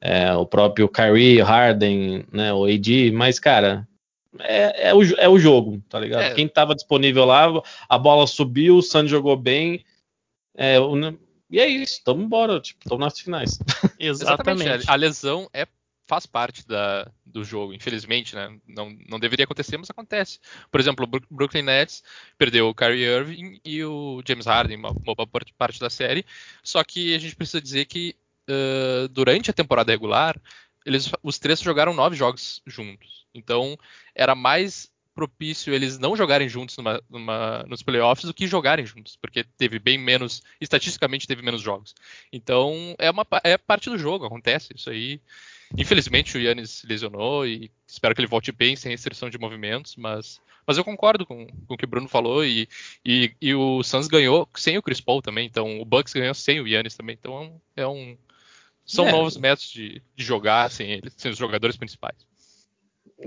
É, 0.05 0.35
o 0.35 0.45
próprio 0.45 0.89
Kyrie, 0.89 1.41
Harden, 1.41 2.25
né, 2.33 2.53
o 2.53 2.65
AD, 2.65 3.13
mas, 3.13 3.39
cara, 3.39 3.87
é, 4.41 4.89
é, 4.89 4.95
o, 4.95 5.03
é 5.17 5.29
o 5.29 5.39
jogo, 5.39 5.81
tá 5.89 6.01
ligado? 6.01 6.23
É. 6.23 6.35
Quem 6.35 6.49
tava 6.49 6.75
disponível 6.75 7.25
lá, 7.25 7.49
a 7.89 7.97
bola 7.97 8.27
subiu, 8.27 8.79
o 8.79 8.83
Sandy 8.83 9.09
jogou 9.09 9.37
bem, 9.37 9.85
é, 10.57 10.81
o, 10.81 10.97
e 11.49 11.61
é 11.61 11.69
isso, 11.69 12.03
tamo 12.05 12.21
embora, 12.21 12.59
tipo, 12.61 12.89
tamo 12.89 13.01
nas 13.01 13.17
finais. 13.17 13.61
Exatamente. 13.97 14.63
Exatamente. 14.67 14.91
A 14.91 14.95
lesão 14.97 15.49
é 15.55 15.69
faz 16.09 16.27
parte 16.27 16.67
da, 16.67 17.09
do 17.25 17.45
jogo, 17.45 17.73
infelizmente, 17.73 18.35
né? 18.35 18.59
Não, 18.67 18.95
não 19.09 19.21
deveria 19.21 19.45
acontecer, 19.45 19.79
mas 19.79 19.89
acontece. 19.89 20.41
Por 20.71 20.81
exemplo, 20.81 21.07
o 21.07 21.35
Brooklyn 21.35 21.63
Nets 21.63 22.03
perdeu 22.37 22.69
o 22.69 22.75
Kyrie 22.75 23.05
Irving 23.05 23.61
e 23.65 23.85
o 23.85 24.21
James 24.27 24.47
Harden, 24.47 24.77
uma, 24.77 24.91
uma 24.91 25.27
parte 25.57 25.81
da 25.81 25.89
série. 25.89 26.27
Só 26.63 26.83
que 26.83 27.15
a 27.15 27.19
gente 27.19 27.37
precisa 27.37 27.63
dizer 27.63 27.87
que 27.87 28.17
uh, 28.49 29.09
durante 29.09 29.51
a 29.51 29.55
temporada 29.55 29.93
regular, 29.93 30.41
eles, 30.85 31.11
os 31.23 31.39
três 31.39 31.61
jogaram 31.61 31.95
nove 31.95 32.17
jogos 32.17 32.61
juntos. 32.67 33.27
Então, 33.35 33.79
era 34.15 34.35
mais 34.35 34.93
propício 35.15 35.75
eles 35.75 35.99
não 35.99 36.17
jogarem 36.17 36.49
juntos 36.49 36.77
numa, 36.77 37.03
numa, 37.09 37.65
nos 37.69 37.83
playoffs 37.83 38.25
do 38.25 38.35
que 38.35 38.47
jogarem 38.47 38.87
juntos, 38.87 39.17
porque 39.17 39.45
teve 39.57 39.79
bem 39.79 39.99
menos, 39.99 40.43
estatisticamente 40.61 41.27
teve 41.27 41.43
menos 41.43 41.61
jogos. 41.61 41.95
Então, 42.33 42.95
é, 42.99 43.11
uma, 43.11 43.27
é 43.45 43.59
parte 43.59 43.91
do 43.91 43.99
jogo, 43.99 44.25
acontece 44.25 44.73
isso 44.75 44.91
aí. 44.91 45.21
Infelizmente, 45.77 46.37
o 46.37 46.41
Yannis 46.41 46.83
lesionou 46.85 47.47
e 47.47 47.71
espero 47.87 48.15
que 48.15 48.21
ele 48.21 48.29
volte 48.29 48.53
bem, 48.53 48.77
sem 48.77 48.91
restrição 48.91 49.31
de 49.31 49.39
movimentos, 49.39 49.97
mas, 49.97 50.41
mas 50.67 50.77
eu 50.77 50.85
concordo 50.85 51.25
com, 51.25 51.47
com 51.47 51.75
o 51.75 51.77
que 51.77 51.85
o 51.85 51.89
Bruno 51.89 52.09
falou 52.09 52.45
e, 52.45 52.69
e, 53.05 53.35
e 53.41 53.55
o 53.55 53.83
Suns 53.83 54.07
ganhou 54.07 54.49
sem 54.55 54.77
o 54.77 54.83
Chris 54.83 55.01
Paul 55.01 55.23
também, 55.23 55.47
então 55.47 55.81
o 55.81 55.85
Bucks 55.85 56.13
ganhou 56.13 56.35
sem 56.35 56.61
o 56.61 56.67
Yannis 56.67 56.95
também, 56.95 57.17
então 57.19 57.61
é 57.75 57.87
um, 57.87 58.17
são 58.85 59.07
é. 59.07 59.13
novos 59.13 59.37
métodos 59.37 59.71
de, 59.71 60.03
de 60.17 60.25
jogar 60.25 60.71
sem 60.71 60.91
eles, 60.93 61.15
sem 61.17 61.31
os 61.31 61.39
jogadores 61.39 61.77
principais. 61.77 62.17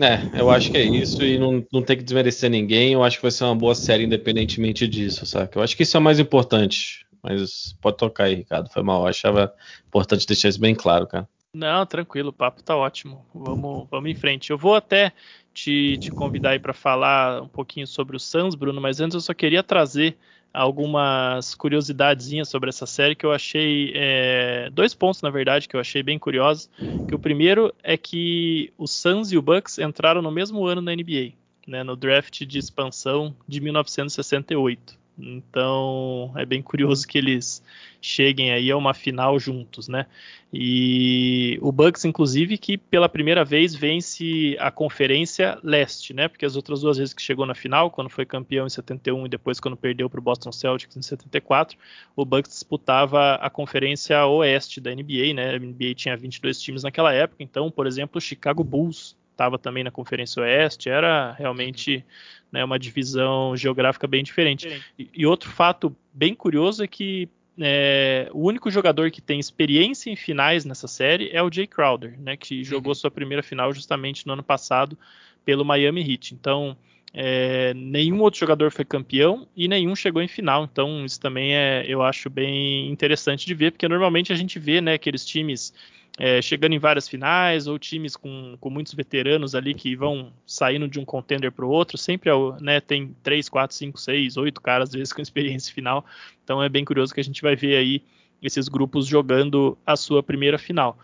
É, 0.02 0.40
eu 0.40 0.50
acho 0.50 0.72
que 0.72 0.78
é 0.78 0.84
isso 0.84 1.24
e 1.24 1.38
não, 1.38 1.66
não 1.72 1.82
tem 1.82 1.96
que 1.96 2.04
desmerecer 2.04 2.50
ninguém. 2.50 2.94
Eu 2.94 3.04
acho 3.04 3.18
que 3.18 3.22
vai 3.22 3.32
ser 3.32 3.46
uma 3.46 3.56
boa 3.56 3.74
série 3.74 4.04
independentemente 4.04 4.88
disso, 4.88 5.26
saca? 5.26 5.58
Eu 5.58 5.64
acho 5.64 5.76
que 5.76 5.84
isso 5.84 5.96
é 5.96 6.00
o 6.00 6.04
mais 6.04 6.20
importante. 6.20 7.06
Mas 7.24 7.74
pode 7.82 7.98
tocar 7.98 8.26
aí, 8.26 8.36
Ricardo. 8.36 8.70
Foi 8.70 8.84
mal. 8.84 9.02
Eu 9.02 9.08
achava 9.08 9.54
importante 9.88 10.28
deixar 10.28 10.50
isso 10.50 10.60
bem 10.60 10.76
claro, 10.76 11.08
cara. 11.08 11.28
Não, 11.54 11.86
tranquilo, 11.86 12.30
o 12.30 12.34
papo 12.34 12.62
tá 12.62 12.76
ótimo. 12.76 13.26
Vamos, 13.34 13.88
vamos 13.90 14.12
em 14.12 14.14
frente. 14.14 14.52
Eu 14.52 14.58
vou 14.58 14.76
até 14.76 15.14
te, 15.54 15.98
te 15.98 16.12
convidar 16.12 16.52
aí 16.52 16.60
para 16.60 16.74
falar 16.74 17.42
um 17.42 17.48
pouquinho 17.48 17.88
sobre 17.88 18.18
o 18.18 18.20
Suns, 18.20 18.56
Bruno, 18.56 18.82
mas 18.82 19.00
antes 19.00 19.16
eu 19.16 19.22
só 19.22 19.34
queria 19.34 19.64
trazer 19.64 20.18
algumas 20.56 21.54
curiosidadezinhas 21.54 22.48
sobre 22.48 22.70
essa 22.70 22.86
série 22.86 23.16
que 23.16 23.26
eu 23.26 23.32
achei 23.32 23.92
é, 23.94 24.70
dois 24.72 24.94
pontos 24.94 25.22
na 25.22 25.30
verdade 25.30 25.68
que 25.68 25.76
eu 25.76 25.80
achei 25.80 26.02
bem 26.02 26.18
curiosos 26.18 26.70
que 27.08 27.14
o 27.14 27.20
primeiro 27.20 27.74
é 27.84 27.98
que 27.98 28.72
o 28.78 28.88
Suns 28.88 29.32
e 29.32 29.38
o 29.38 29.42
Bucks 29.42 29.78
entraram 29.78 30.22
no 30.22 30.32
mesmo 30.32 30.66
ano 30.66 30.82
na 30.82 30.96
NBA 30.96 31.34
né, 31.68 31.84
no 31.84 31.96
draft 31.96 32.46
de 32.46 32.58
expansão 32.58 33.36
de 33.48 33.60
1968 33.60 34.98
então 35.18 36.34
é 36.36 36.46
bem 36.46 36.62
curioso 36.62 37.08
que 37.08 37.18
eles 37.18 37.64
cheguem 38.02 38.52
aí 38.52 38.70
a 38.70 38.78
uma 38.78 38.94
final 38.94 39.40
juntos, 39.40 39.88
né? 39.88 40.06
E 40.54 41.58
o 41.62 41.72
Bucks, 41.72 42.06
inclusive, 42.06 42.58
que 42.58 42.78
pela 42.78 43.10
primeira 43.10 43.44
vez 43.44 43.76
vence 43.76 44.56
a 44.60 44.70
Conferência 44.70 45.58
Leste, 45.64 46.14
né? 46.14 46.28
Porque 46.28 46.46
as 46.46 46.56
outras 46.56 46.82
duas 46.82 46.98
vezes 46.98 47.14
que 47.14 47.22
chegou 47.22 47.46
na 47.46 47.56
final, 47.56 47.90
quando 47.90 48.10
foi 48.10 48.26
campeão 48.26 48.68
em 48.68 48.70
71 48.70 49.26
e 49.26 49.30
depois 49.30 49.60
quando 49.60 49.76
perdeu 49.76 50.10
para 50.10 50.20
o 50.20 50.24
Boston 50.24 50.52
Celtics 50.52 50.96
em 50.96 51.02
74, 51.02 51.78
o 52.16 52.24
Bucks 52.24 52.52
disputava 52.52 53.36
a 53.36 53.50
Conferência 53.50 54.26
Oeste 54.26 54.80
da 54.80 54.94
NBA, 54.94 55.34
né? 55.34 55.56
A 55.56 55.60
NBA 55.60 55.96
tinha 55.96 56.16
22 56.16 56.62
times 56.62 56.84
naquela 56.84 57.14
época, 57.14 57.44
então, 57.44 57.72
por 57.72 57.88
exemplo, 57.88 58.18
o 58.18 58.22
Chicago 58.22 58.64
Bulls 58.64 59.16
estava 59.36 59.60
também 59.60 59.84
na 59.84 59.92
Conferência 59.92 60.42
Oeste, 60.42 60.90
era 60.90 61.34
realmente 61.34 62.04
né, 62.52 62.64
uma 62.64 62.80
divisão 62.80 63.56
geográfica 63.56 64.08
bem 64.08 64.24
diferente. 64.24 64.82
E, 64.98 65.10
e, 65.14 65.26
outro 65.26 65.50
fato 65.52 65.96
bem 66.14 66.34
curioso 66.34 66.84
é 66.84 66.88
que 66.88 67.30
é, 67.60 68.30
o 68.34 68.48
único 68.48 68.72
jogador 68.72 69.12
que 69.12 69.22
tem 69.22 69.40
experiência 69.40 70.10
em 70.10 70.16
finais 70.16 70.66
nessa 70.66 70.88
série 70.88 71.30
é 71.32 71.44
o 71.44 71.52
Jay 71.52 71.68
Crowder, 71.68 72.20
né, 72.20 72.36
que 72.36 72.64
jogou 72.64 72.92
uhum. 72.92 72.96
sua 72.96 73.12
primeira 73.12 73.44
final 73.44 73.74
justamente 73.74 74.26
no 74.26 74.34
ano 74.34 74.44
passado 74.44 74.98
pelo 75.44 75.66
Miami 75.66 76.02
Heat. 76.02 76.34
Então, 76.34 76.76
é, 77.14 77.74
nenhum 77.74 78.22
outro 78.22 78.40
jogador 78.40 78.72
foi 78.72 78.84
campeão 78.84 79.48
e 79.56 79.68
nenhum 79.68 79.96
chegou 79.96 80.22
em 80.22 80.28
final. 80.28 80.64
Então, 80.64 81.06
isso 81.06 81.20
também 81.20 81.56
é, 81.56 81.86
eu 81.88 82.02
acho 82.02 82.30
bem 82.30 82.90
interessante 82.90 83.46
de 83.46 83.54
ver, 83.54 83.72
porque 83.72 83.88
normalmente 83.88 84.34
a 84.34 84.36
gente 84.36 84.60
vê, 84.60 84.82
né, 84.82 84.94
aqueles 84.94 85.26
times 85.26 85.74
é, 86.18 86.42
chegando 86.42 86.74
em 86.74 86.80
várias 86.80 87.08
finais, 87.08 87.68
ou 87.68 87.78
times 87.78 88.16
com, 88.16 88.58
com 88.60 88.70
muitos 88.70 88.94
veteranos 88.94 89.54
ali 89.54 89.74
que 89.74 89.96
vão 89.96 90.32
saindo 90.46 90.88
de 90.88 91.00
um 91.00 91.06
contender 91.06 91.52
para 91.52 91.66
o 91.66 91.70
outro, 91.70 91.98
sempre 91.98 92.30
é 92.30 92.34
né, 92.62 92.80
tem 92.80 93.16
3, 93.22 93.50
4, 93.50 93.76
5, 93.76 94.00
6, 94.00 94.38
8 94.38 94.62
caras, 94.62 94.90
às 94.90 94.96
vezes, 94.96 95.14
com 95.14 95.22
experiência 95.22 95.74
final. 95.74 96.06
Então 96.44 96.64
é 96.64 96.70
bem 96.70 96.86
curioso 96.86 97.14
que 97.14 97.20
a 97.20 97.24
gente 97.24 97.42
vai 97.42 97.56
ver 97.56 97.76
aí 97.76 98.02
esses 98.42 98.70
grupos 98.70 99.06
jogando 99.08 99.78
a 99.86 99.96
sua 99.96 100.24
primeira 100.24 100.58
final. 100.58 100.98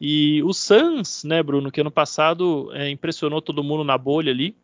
E 0.00 0.42
o 0.42 0.52
Suns, 0.52 1.24
né, 1.24 1.42
Bruno, 1.42 1.70
que 1.70 1.80
ano 1.80 1.90
passado 1.90 2.70
é, 2.74 2.90
impressionou 2.90 3.40
todo 3.40 3.62
mundo 3.62 3.84
na 3.84 3.96
bolha 3.96 4.32
ali, 4.32 4.54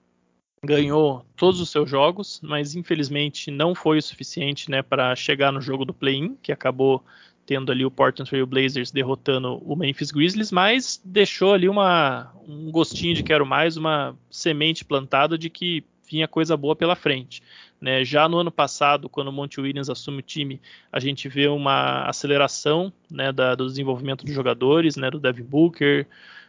ganhou 0.65 1.25
todos 1.37 1.61
os 1.61 1.71
seus 1.71 1.89
jogos, 1.89 2.41
mas 2.43 2.75
infelizmente 2.75 3.51
não 3.51 3.75
foi 3.75 3.99
o 3.99 4.03
suficiente 4.03 4.71
né, 4.71 4.83
para 4.83 5.15
chegar 5.15 5.53
no 5.53 5.61
jogo 5.61 5.85
do 5.85 5.95
play-in, 5.95 6.37
que 6.43 6.51
acabou 6.51 7.05
tendo 7.49 7.73
ali 7.73 7.83
o 7.83 7.91
Portland 7.91 8.29
Trail 8.29 8.47
Blazers 8.47 8.91
derrotando 8.91 9.57
o 9.65 9.75
Memphis 9.75 10.11
Grizzlies, 10.11 10.53
mas 10.53 11.01
deixou 11.03 11.55
ali 11.55 11.67
uma, 11.67 12.31
um 12.47 12.71
gostinho 12.71 13.15
de 13.15 13.23
quero 13.23 13.47
mais, 13.47 13.75
uma 13.79 14.15
semente 14.31 14.85
plantada 14.85 15.39
de 15.39 15.49
que 15.49 15.83
vinha 16.07 16.29
coisa 16.29 16.59
boa 16.59 16.77
pela 16.77 16.95
frente. 16.95 17.43
Né? 17.81 18.05
Já 18.05 18.29
no 18.29 18.37
ano 18.37 18.51
passado, 18.51 19.09
quando 19.09 19.29
o 19.29 19.33
Monte 19.33 19.63
Williams 19.63 19.89
assume 19.89 20.19
o 20.19 20.23
time, 20.23 20.61
a 20.93 21.01
gente 21.01 21.27
vê 21.27 21.49
uma 21.49 22.03
aceleração 22.03 22.93
né, 23.11 23.33
da, 23.33 23.55
do 23.55 23.65
desenvolvimento 23.65 24.27
dos 24.27 24.35
jogadores, 24.35 24.97
né, 24.97 25.11
do 25.11 25.19
Devin 25.19 25.45
Booker, 25.45 26.07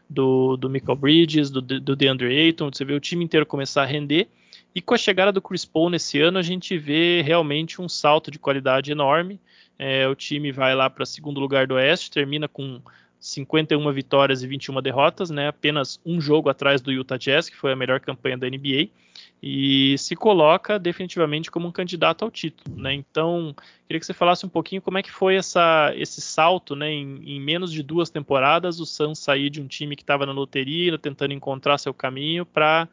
do, 0.09 0.57
do 0.57 0.69
Michael 0.69 0.97
Bridges, 0.97 1.49
do, 1.49 1.61
do 1.61 1.95
DeAndre 1.95 2.27
Ayton, 2.27 2.69
você 2.73 2.83
vê 2.83 2.93
o 2.93 2.99
time 2.99 3.23
inteiro 3.23 3.45
começar 3.45 3.83
a 3.83 3.85
render. 3.85 4.27
E 4.75 4.81
com 4.81 4.93
a 4.93 4.97
chegada 4.97 5.31
do 5.31 5.41
Chris 5.41 5.63
Paul 5.63 5.89
nesse 5.89 6.19
ano, 6.19 6.37
a 6.37 6.41
gente 6.41 6.77
vê 6.77 7.21
realmente 7.21 7.81
um 7.81 7.87
salto 7.87 8.29
de 8.29 8.37
qualidade 8.37 8.91
enorme. 8.91 9.39
É, 9.79 10.05
o 10.09 10.13
time 10.13 10.51
vai 10.51 10.75
lá 10.75 10.89
para 10.89 11.05
segundo 11.05 11.39
lugar 11.39 11.65
do 11.65 11.75
Oeste, 11.75 12.11
termina 12.11 12.49
com 12.49 12.81
51 13.19 13.91
vitórias 13.91 14.43
e 14.43 14.47
21 14.47 14.81
derrotas, 14.81 15.29
né? 15.29 15.47
Apenas 15.47 15.99
um 16.05 16.19
jogo 16.19 16.49
atrás 16.49 16.81
do 16.81 16.91
Utah 16.91 17.17
Jazz, 17.17 17.49
que 17.49 17.55
foi 17.55 17.71
a 17.71 17.75
melhor 17.75 17.99
campanha 17.99 18.37
da 18.37 18.47
NBA, 18.47 18.89
e 19.41 19.97
se 19.97 20.15
coloca 20.15 20.77
definitivamente 20.77 21.49
como 21.49 21.67
um 21.67 21.71
candidato 21.71 22.23
ao 22.23 22.31
título, 22.31 22.77
né? 22.77 22.93
Então, 22.93 23.55
queria 23.87 23.99
que 23.99 24.05
você 24.05 24.13
falasse 24.13 24.45
um 24.45 24.49
pouquinho 24.49 24.81
como 24.81 24.97
é 24.97 25.03
que 25.03 25.11
foi 25.11 25.35
essa, 25.35 25.93
esse 25.95 26.21
salto, 26.21 26.75
né? 26.75 26.91
Em, 26.91 27.21
em 27.25 27.41
menos 27.41 27.71
de 27.71 27.83
duas 27.83 28.09
temporadas, 28.09 28.79
o 28.79 28.85
Suns 28.85 29.19
sair 29.19 29.49
de 29.49 29.61
um 29.61 29.67
time 29.67 29.95
que 29.95 30.03
estava 30.03 30.25
na 30.25 30.31
loteria, 30.31 30.97
tentando 30.97 31.33
encontrar 31.33 31.77
seu 31.77 31.93
caminho, 31.93 32.45
para 32.45 32.87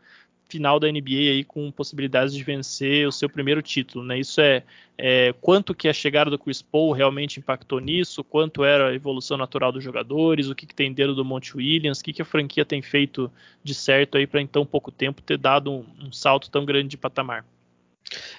final 0.49 0.79
da 0.79 0.91
NBA 0.91 1.31
aí 1.31 1.45
com 1.45 1.71
possibilidades 1.71 2.35
de 2.35 2.43
vencer 2.43 3.07
o 3.07 3.13
seu 3.13 3.29
primeiro 3.29 3.61
título, 3.61 4.05
né? 4.05 4.19
Isso 4.19 4.41
é, 4.41 4.63
é, 4.97 5.35
quanto 5.41 5.75
que 5.75 5.89
a 5.89 5.93
chegada 5.93 6.31
do 6.31 6.39
Chris 6.39 6.63
Paul 6.63 6.93
realmente 6.93 7.41
impactou 7.41 7.81
nisso, 7.81 8.23
quanto 8.23 8.65
era 8.65 8.89
a 8.89 8.95
evolução 8.95 9.37
natural 9.37 9.73
dos 9.73 9.83
jogadores, 9.83 10.49
o 10.49 10.55
que, 10.55 10.67
que 10.67 10.75
tem 10.75 10.93
dentro 10.93 11.15
do 11.15 11.25
Monte 11.25 11.57
Williams, 11.57 12.01
o 12.01 12.05
que, 12.05 12.13
que 12.13 12.23
a 12.23 12.25
franquia 12.25 12.65
tem 12.65 12.81
feito 12.81 13.31
de 13.63 13.75
certo 13.75 14.17
aí 14.17 14.27
para 14.27 14.41
em 14.41 14.47
tão 14.47 14.65
pouco 14.65 14.91
tempo 14.91 15.21
ter 15.21 15.39
dado 15.39 15.73
um, 15.73 15.85
um, 16.07 16.13
salto 16.13 16.51
tão 16.51 16.65
grande 16.65 16.89
de 16.89 16.97
patamar. 16.97 17.45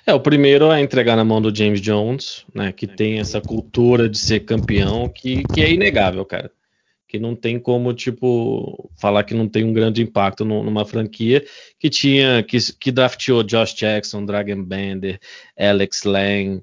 É, 0.05 0.13
o 0.13 0.19
primeiro 0.19 0.71
é 0.71 0.79
entregar 0.79 1.17
na 1.17 1.25
mão 1.25 1.41
do 1.41 1.53
James 1.53 1.81
Jones, 1.81 2.45
né, 2.53 2.71
que 2.71 2.87
tem 2.87 3.19
essa 3.19 3.41
cultura 3.41 4.07
de 4.07 4.17
ser 4.17 4.41
campeão 4.41 5.09
que, 5.09 5.43
que 5.53 5.61
é 5.61 5.71
inegável, 5.71 6.23
cara 6.23 6.49
que 7.07 7.17
não 7.17 7.35
tem 7.35 7.57
como, 7.59 7.93
tipo, 7.93 8.89
falar 8.99 9.23
que 9.23 9.33
não 9.33 9.47
tem 9.47 9.63
um 9.63 9.73
grande 9.73 10.01
impacto 10.01 10.43
numa 10.43 10.85
franquia 10.85 11.45
que 11.79 11.89
tinha, 11.89 12.43
que, 12.43 12.57
que 12.73 12.91
drafteou 12.91 13.43
Josh 13.43 13.73
Jackson, 13.73 14.25
Dragon 14.25 14.61
Bender, 14.63 15.19
Alex 15.57 16.03
Lang, 16.03 16.61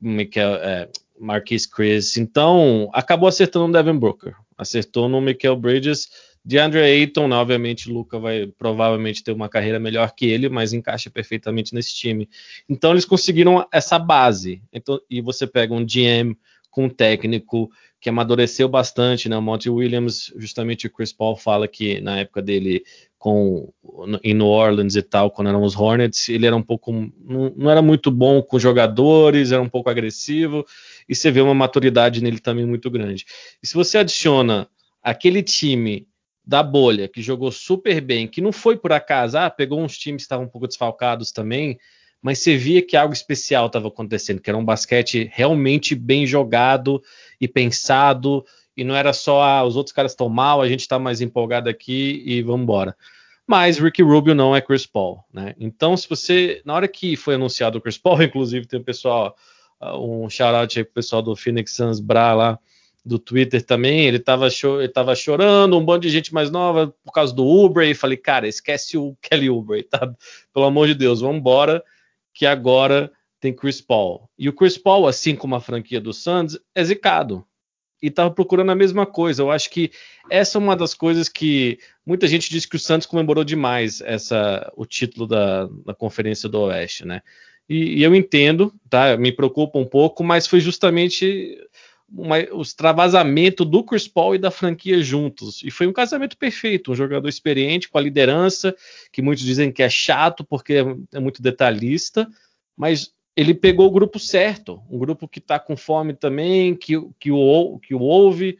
Michael, 0.00 0.54
é, 0.56 0.88
Marquis 1.18 1.64
Chris, 1.64 2.16
então 2.16 2.90
acabou 2.92 3.28
acertando 3.28 3.68
no 3.68 3.72
Devin 3.72 3.98
Booker, 3.98 4.34
acertou 4.58 5.08
no 5.08 5.20
Michael 5.20 5.56
Bridges, 5.56 6.08
DeAndre 6.44 6.80
Ayton, 6.80 7.30
obviamente 7.30 7.90
Luca 7.90 8.18
vai 8.18 8.46
provavelmente 8.58 9.24
ter 9.24 9.32
uma 9.32 9.48
carreira 9.48 9.78
melhor 9.78 10.12
que 10.14 10.26
ele, 10.26 10.48
mas 10.48 10.74
encaixa 10.74 11.08
perfeitamente 11.08 11.72
nesse 11.72 11.94
time. 11.94 12.28
Então 12.68 12.90
eles 12.90 13.06
conseguiram 13.06 13.66
essa 13.72 13.98
base, 13.98 14.60
então, 14.72 15.00
e 15.08 15.22
você 15.22 15.46
pega 15.46 15.72
um 15.72 15.86
GM 15.86 16.36
com 16.68 16.86
um 16.86 16.90
técnico 16.90 17.70
que 18.04 18.10
amadureceu 18.10 18.68
bastante, 18.68 19.30
né? 19.30 19.36
O 19.38 19.40
Monty 19.40 19.70
Williams, 19.70 20.30
justamente 20.36 20.86
o 20.86 20.90
Chris 20.90 21.10
Paul 21.10 21.36
fala 21.36 21.66
que 21.66 22.02
na 22.02 22.18
época 22.18 22.42
dele 22.42 22.84
com 23.16 23.72
em 24.22 24.34
New 24.34 24.44
Orleans 24.44 24.94
e 24.94 25.00
tal, 25.00 25.30
quando 25.30 25.48
eram 25.48 25.62
os 25.62 25.74
Hornets, 25.74 26.28
ele 26.28 26.44
era 26.44 26.54
um 26.54 26.62
pouco 26.62 26.92
não, 26.92 27.54
não 27.56 27.70
era 27.70 27.80
muito 27.80 28.10
bom 28.10 28.42
com 28.42 28.58
jogadores, 28.58 29.52
era 29.52 29.62
um 29.62 29.70
pouco 29.70 29.88
agressivo, 29.88 30.66
e 31.08 31.14
você 31.14 31.30
vê 31.30 31.40
uma 31.40 31.54
maturidade 31.54 32.22
nele 32.22 32.40
também 32.40 32.66
muito 32.66 32.90
grande. 32.90 33.24
E 33.62 33.66
se 33.66 33.72
você 33.72 33.96
adiciona 33.96 34.68
aquele 35.02 35.42
time 35.42 36.06
da 36.44 36.62
bolha 36.62 37.08
que 37.08 37.22
jogou 37.22 37.50
super 37.50 38.02
bem, 38.02 38.28
que 38.28 38.42
não 38.42 38.52
foi 38.52 38.76
por 38.76 38.92
acaso, 38.92 39.38
ah, 39.38 39.48
pegou 39.48 39.80
uns 39.80 39.96
times 39.96 40.20
que 40.20 40.26
estavam 40.26 40.44
um 40.44 40.50
pouco 40.50 40.68
desfalcados 40.68 41.32
também, 41.32 41.78
mas 42.24 42.38
você 42.38 42.56
via 42.56 42.80
que 42.80 42.96
algo 42.96 43.12
especial 43.12 43.66
estava 43.66 43.88
acontecendo, 43.88 44.40
que 44.40 44.48
era 44.48 44.56
um 44.56 44.64
basquete 44.64 45.30
realmente 45.30 45.94
bem 45.94 46.26
jogado 46.26 47.02
e 47.38 47.46
pensado, 47.46 48.42
e 48.74 48.82
não 48.82 48.96
era 48.96 49.12
só 49.12 49.42
ah, 49.42 49.62
os 49.62 49.76
outros 49.76 49.94
caras 49.94 50.12
estão 50.12 50.26
mal, 50.30 50.62
a 50.62 50.66
gente 50.66 50.80
está 50.80 50.98
mais 50.98 51.20
empolgado 51.20 51.68
aqui 51.68 52.22
e 52.24 52.40
vamos 52.40 52.62
embora. 52.62 52.96
Mas 53.46 53.78
Ricky 53.78 54.02
Rubio 54.02 54.34
não 54.34 54.56
é 54.56 54.62
Chris 54.62 54.86
Paul, 54.86 55.22
né? 55.30 55.54
Então, 55.60 55.94
se 55.98 56.08
você, 56.08 56.62
na 56.64 56.72
hora 56.72 56.88
que 56.88 57.14
foi 57.14 57.34
anunciado 57.34 57.76
o 57.76 57.80
Chris 57.82 57.98
Paul, 57.98 58.16
inclusive 58.24 58.66
tem 58.66 58.80
o 58.80 58.84
pessoal, 58.84 59.36
ah, 59.78 59.98
um 59.98 60.30
shout-out 60.30 60.78
aí 60.78 60.82
pro 60.82 60.94
pessoal 60.94 61.20
do 61.20 61.36
Phoenix 61.36 61.76
Suns 61.76 62.00
Bra 62.00 62.32
lá, 62.32 62.58
do 63.04 63.18
Twitter 63.18 63.60
também, 63.60 64.06
ele 64.06 64.16
estava 64.16 64.48
ele 64.48 64.88
tava 64.88 65.14
chorando, 65.14 65.76
um 65.76 65.84
bando 65.84 66.00
de 66.00 66.08
gente 66.08 66.32
mais 66.32 66.50
nova 66.50 66.94
por 67.04 67.12
causa 67.12 67.34
do 67.34 67.46
Uber, 67.46 67.86
e 67.86 67.94
falei, 67.94 68.16
cara, 68.16 68.48
esquece 68.48 68.96
o 68.96 69.14
Kelly 69.20 69.50
Uber, 69.50 69.84
tá? 69.90 70.10
Pelo 70.54 70.64
amor 70.64 70.86
de 70.86 70.94
Deus, 70.94 71.20
vamos 71.20 71.36
embora 71.36 71.84
que 72.34 72.44
agora 72.44 73.10
tem 73.40 73.54
Chris 73.54 73.80
Paul. 73.80 74.28
E 74.36 74.48
o 74.48 74.52
Chris 74.52 74.76
Paul, 74.76 75.06
assim 75.06 75.36
como 75.36 75.54
a 75.54 75.60
franquia 75.60 76.00
do 76.00 76.12
Suns, 76.12 76.58
é 76.74 76.82
zicado. 76.82 77.46
E 78.02 78.08
estava 78.08 78.30
procurando 78.30 78.72
a 78.72 78.74
mesma 78.74 79.06
coisa. 79.06 79.42
Eu 79.42 79.50
acho 79.50 79.70
que 79.70 79.90
essa 80.30 80.58
é 80.58 80.60
uma 80.60 80.76
das 80.76 80.92
coisas 80.92 81.28
que 81.28 81.78
muita 82.04 82.26
gente 82.26 82.50
diz 82.50 82.66
que 82.66 82.76
o 82.76 82.78
Santos 82.78 83.06
comemorou 83.06 83.44
demais 83.44 84.00
essa, 84.00 84.70
o 84.76 84.84
título 84.84 85.26
da, 85.26 85.66
da 85.86 85.94
Conferência 85.94 86.48
do 86.48 86.62
Oeste, 86.62 87.06
né? 87.06 87.22
E, 87.68 88.00
e, 88.00 88.02
eu 88.02 88.14
entendo, 88.14 88.74
tá? 88.90 89.16
Me 89.16 89.32
preocupa 89.32 89.78
um 89.78 89.86
pouco, 89.86 90.22
mas 90.22 90.46
foi 90.46 90.60
justamente 90.60 91.56
uma, 92.16 92.38
o 92.52 92.62
extravasamento 92.62 93.64
do 93.64 93.82
Chris 93.82 94.06
Paul 94.06 94.34
e 94.34 94.38
da 94.38 94.50
franquia 94.50 95.02
juntos. 95.02 95.62
E 95.62 95.70
foi 95.70 95.86
um 95.86 95.92
casamento 95.92 96.36
perfeito, 96.36 96.92
um 96.92 96.94
jogador 96.94 97.28
experiente, 97.28 97.88
com 97.88 97.98
a 97.98 98.00
liderança, 98.00 98.74
que 99.12 99.20
muitos 99.20 99.44
dizem 99.44 99.72
que 99.72 99.82
é 99.82 99.88
chato 99.88 100.44
porque 100.44 100.74
é, 100.74 101.16
é 101.16 101.20
muito 101.20 101.42
detalhista, 101.42 102.28
mas 102.76 103.12
ele 103.36 103.52
pegou 103.52 103.88
o 103.88 103.90
grupo 103.90 104.18
certo, 104.18 104.80
um 104.88 104.98
grupo 104.98 105.26
que 105.26 105.40
está 105.40 105.58
com 105.58 105.76
fome 105.76 106.14
também, 106.14 106.74
que, 106.74 106.94
que, 107.18 107.32
o, 107.32 107.80
que 107.80 107.94
o 107.94 108.00
ouve, 108.00 108.58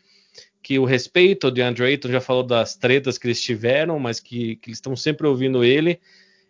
que 0.61 0.79
o 0.79 0.85
respeita. 0.85 1.47
O 1.47 1.51
DeAndre 1.51 1.85
Ayton 1.85 2.09
já 2.09 2.21
falou 2.21 2.43
das 2.43 2.75
tretas 2.75 3.17
que 3.17 3.29
eles 3.29 3.41
tiveram, 3.41 3.99
mas 4.01 4.19
que, 4.19 4.57
que 4.57 4.71
eles 4.71 4.79
estão 4.79 4.97
sempre 4.97 5.27
ouvindo 5.27 5.63
ele. 5.63 6.01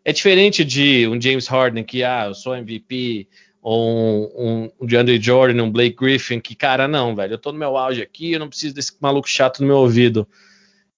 É 0.04 0.12
diferente 0.12 0.64
de 0.64 1.06
um 1.08 1.20
James 1.20 1.46
Harden 1.46 1.84
que, 1.84 2.02
ah, 2.02 2.26
eu 2.28 2.34
sou 2.34 2.54
MVP, 2.54 3.28
ou 3.64 4.30
um, 4.38 4.70
um 4.78 4.86
DeAndre 4.86 5.18
Jordan, 5.18 5.62
um 5.62 5.70
Blake 5.70 5.96
Griffin, 5.96 6.38
que, 6.38 6.54
cara, 6.54 6.86
não, 6.86 7.16
velho, 7.16 7.32
eu 7.32 7.38
tô 7.38 7.50
no 7.50 7.58
meu 7.58 7.78
auge 7.78 8.02
aqui, 8.02 8.32
eu 8.32 8.38
não 8.38 8.50
preciso 8.50 8.74
desse 8.74 8.92
maluco 9.00 9.26
chato 9.26 9.60
no 9.60 9.66
meu 9.66 9.78
ouvido. 9.78 10.28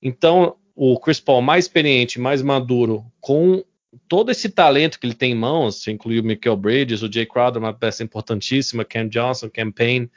Então, 0.03 0.57
o 0.75 0.99
Chris 0.99 1.21
Paul 1.21 1.41
mais 1.41 1.67
experiente, 1.67 2.19
mais 2.19 2.43
maduro, 2.43 3.07
com 3.21 3.63
todo 4.09 4.33
esse 4.33 4.49
talento 4.49 4.99
que 4.99 5.07
ele 5.07 5.15
tem 5.15 5.31
em 5.31 5.37
mãos, 5.37 5.77
você 5.77 5.93
inclui 5.93 6.19
o 6.19 6.25
Michael 6.25 6.57
Bridges, 6.57 7.03
o 7.03 7.13
Jay 7.13 7.25
Crowder, 7.25 7.63
uma 7.63 7.73
peça 7.73 8.03
importantíssima, 8.03 8.85
Cam 8.85 9.07
Johnson, 9.07 9.49
Cam 9.49 9.71
Payne, 9.71 10.11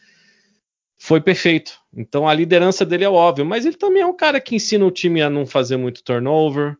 foi 0.97 1.21
perfeito. 1.21 1.79
Então 1.95 2.27
a 2.27 2.33
liderança 2.33 2.83
dele 2.83 3.03
é 3.03 3.09
óbvio, 3.09 3.45
mas 3.45 3.63
ele 3.63 3.77
também 3.77 4.01
é 4.01 4.07
um 4.07 4.17
cara 4.17 4.41
que 4.41 4.55
ensina 4.55 4.83
o 4.83 4.91
time 4.91 5.21
a 5.21 5.29
não 5.29 5.45
fazer 5.45 5.77
muito 5.77 6.03
turnover, 6.03 6.75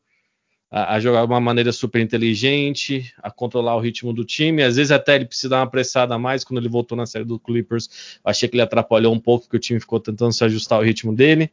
a, 0.72 0.96
a, 0.96 1.00
jogar 1.00 1.26
de 1.26 1.32
uma 1.32 1.40
maneira 1.40 1.72
super 1.72 2.00
inteligente, 2.00 3.14
a 3.18 3.32
controlar 3.32 3.76
o 3.76 3.80
ritmo 3.80 4.14
do 4.14 4.24
time. 4.24 4.64
Às 4.64 4.76
vezes 4.76 4.92
até 4.92 5.16
ele 5.16 5.26
precisa 5.26 5.50
dar 5.50 5.60
uma 5.60 5.70
pressada 5.70 6.16
a 6.16 6.20
mais 6.20 6.44
quando 6.44 6.60
ele 6.60 6.70
voltou 6.70 6.98
na 6.98 7.06
série 7.06 7.26
do 7.26 7.40
Clippers. 7.40 8.20
Achei 8.24 8.48
que 8.48 8.56
ele 8.56 8.62
atrapalhou 8.62 9.14
um 9.14 9.20
pouco, 9.20 9.50
que 9.50 9.56
o 9.56 9.60
time 9.60 9.80
ficou 9.80 10.00
tentando 10.00 10.32
se 10.32 10.44
ajustar 10.44 10.78
ao 10.78 10.84
ritmo 10.84 11.16
dele. 11.16 11.52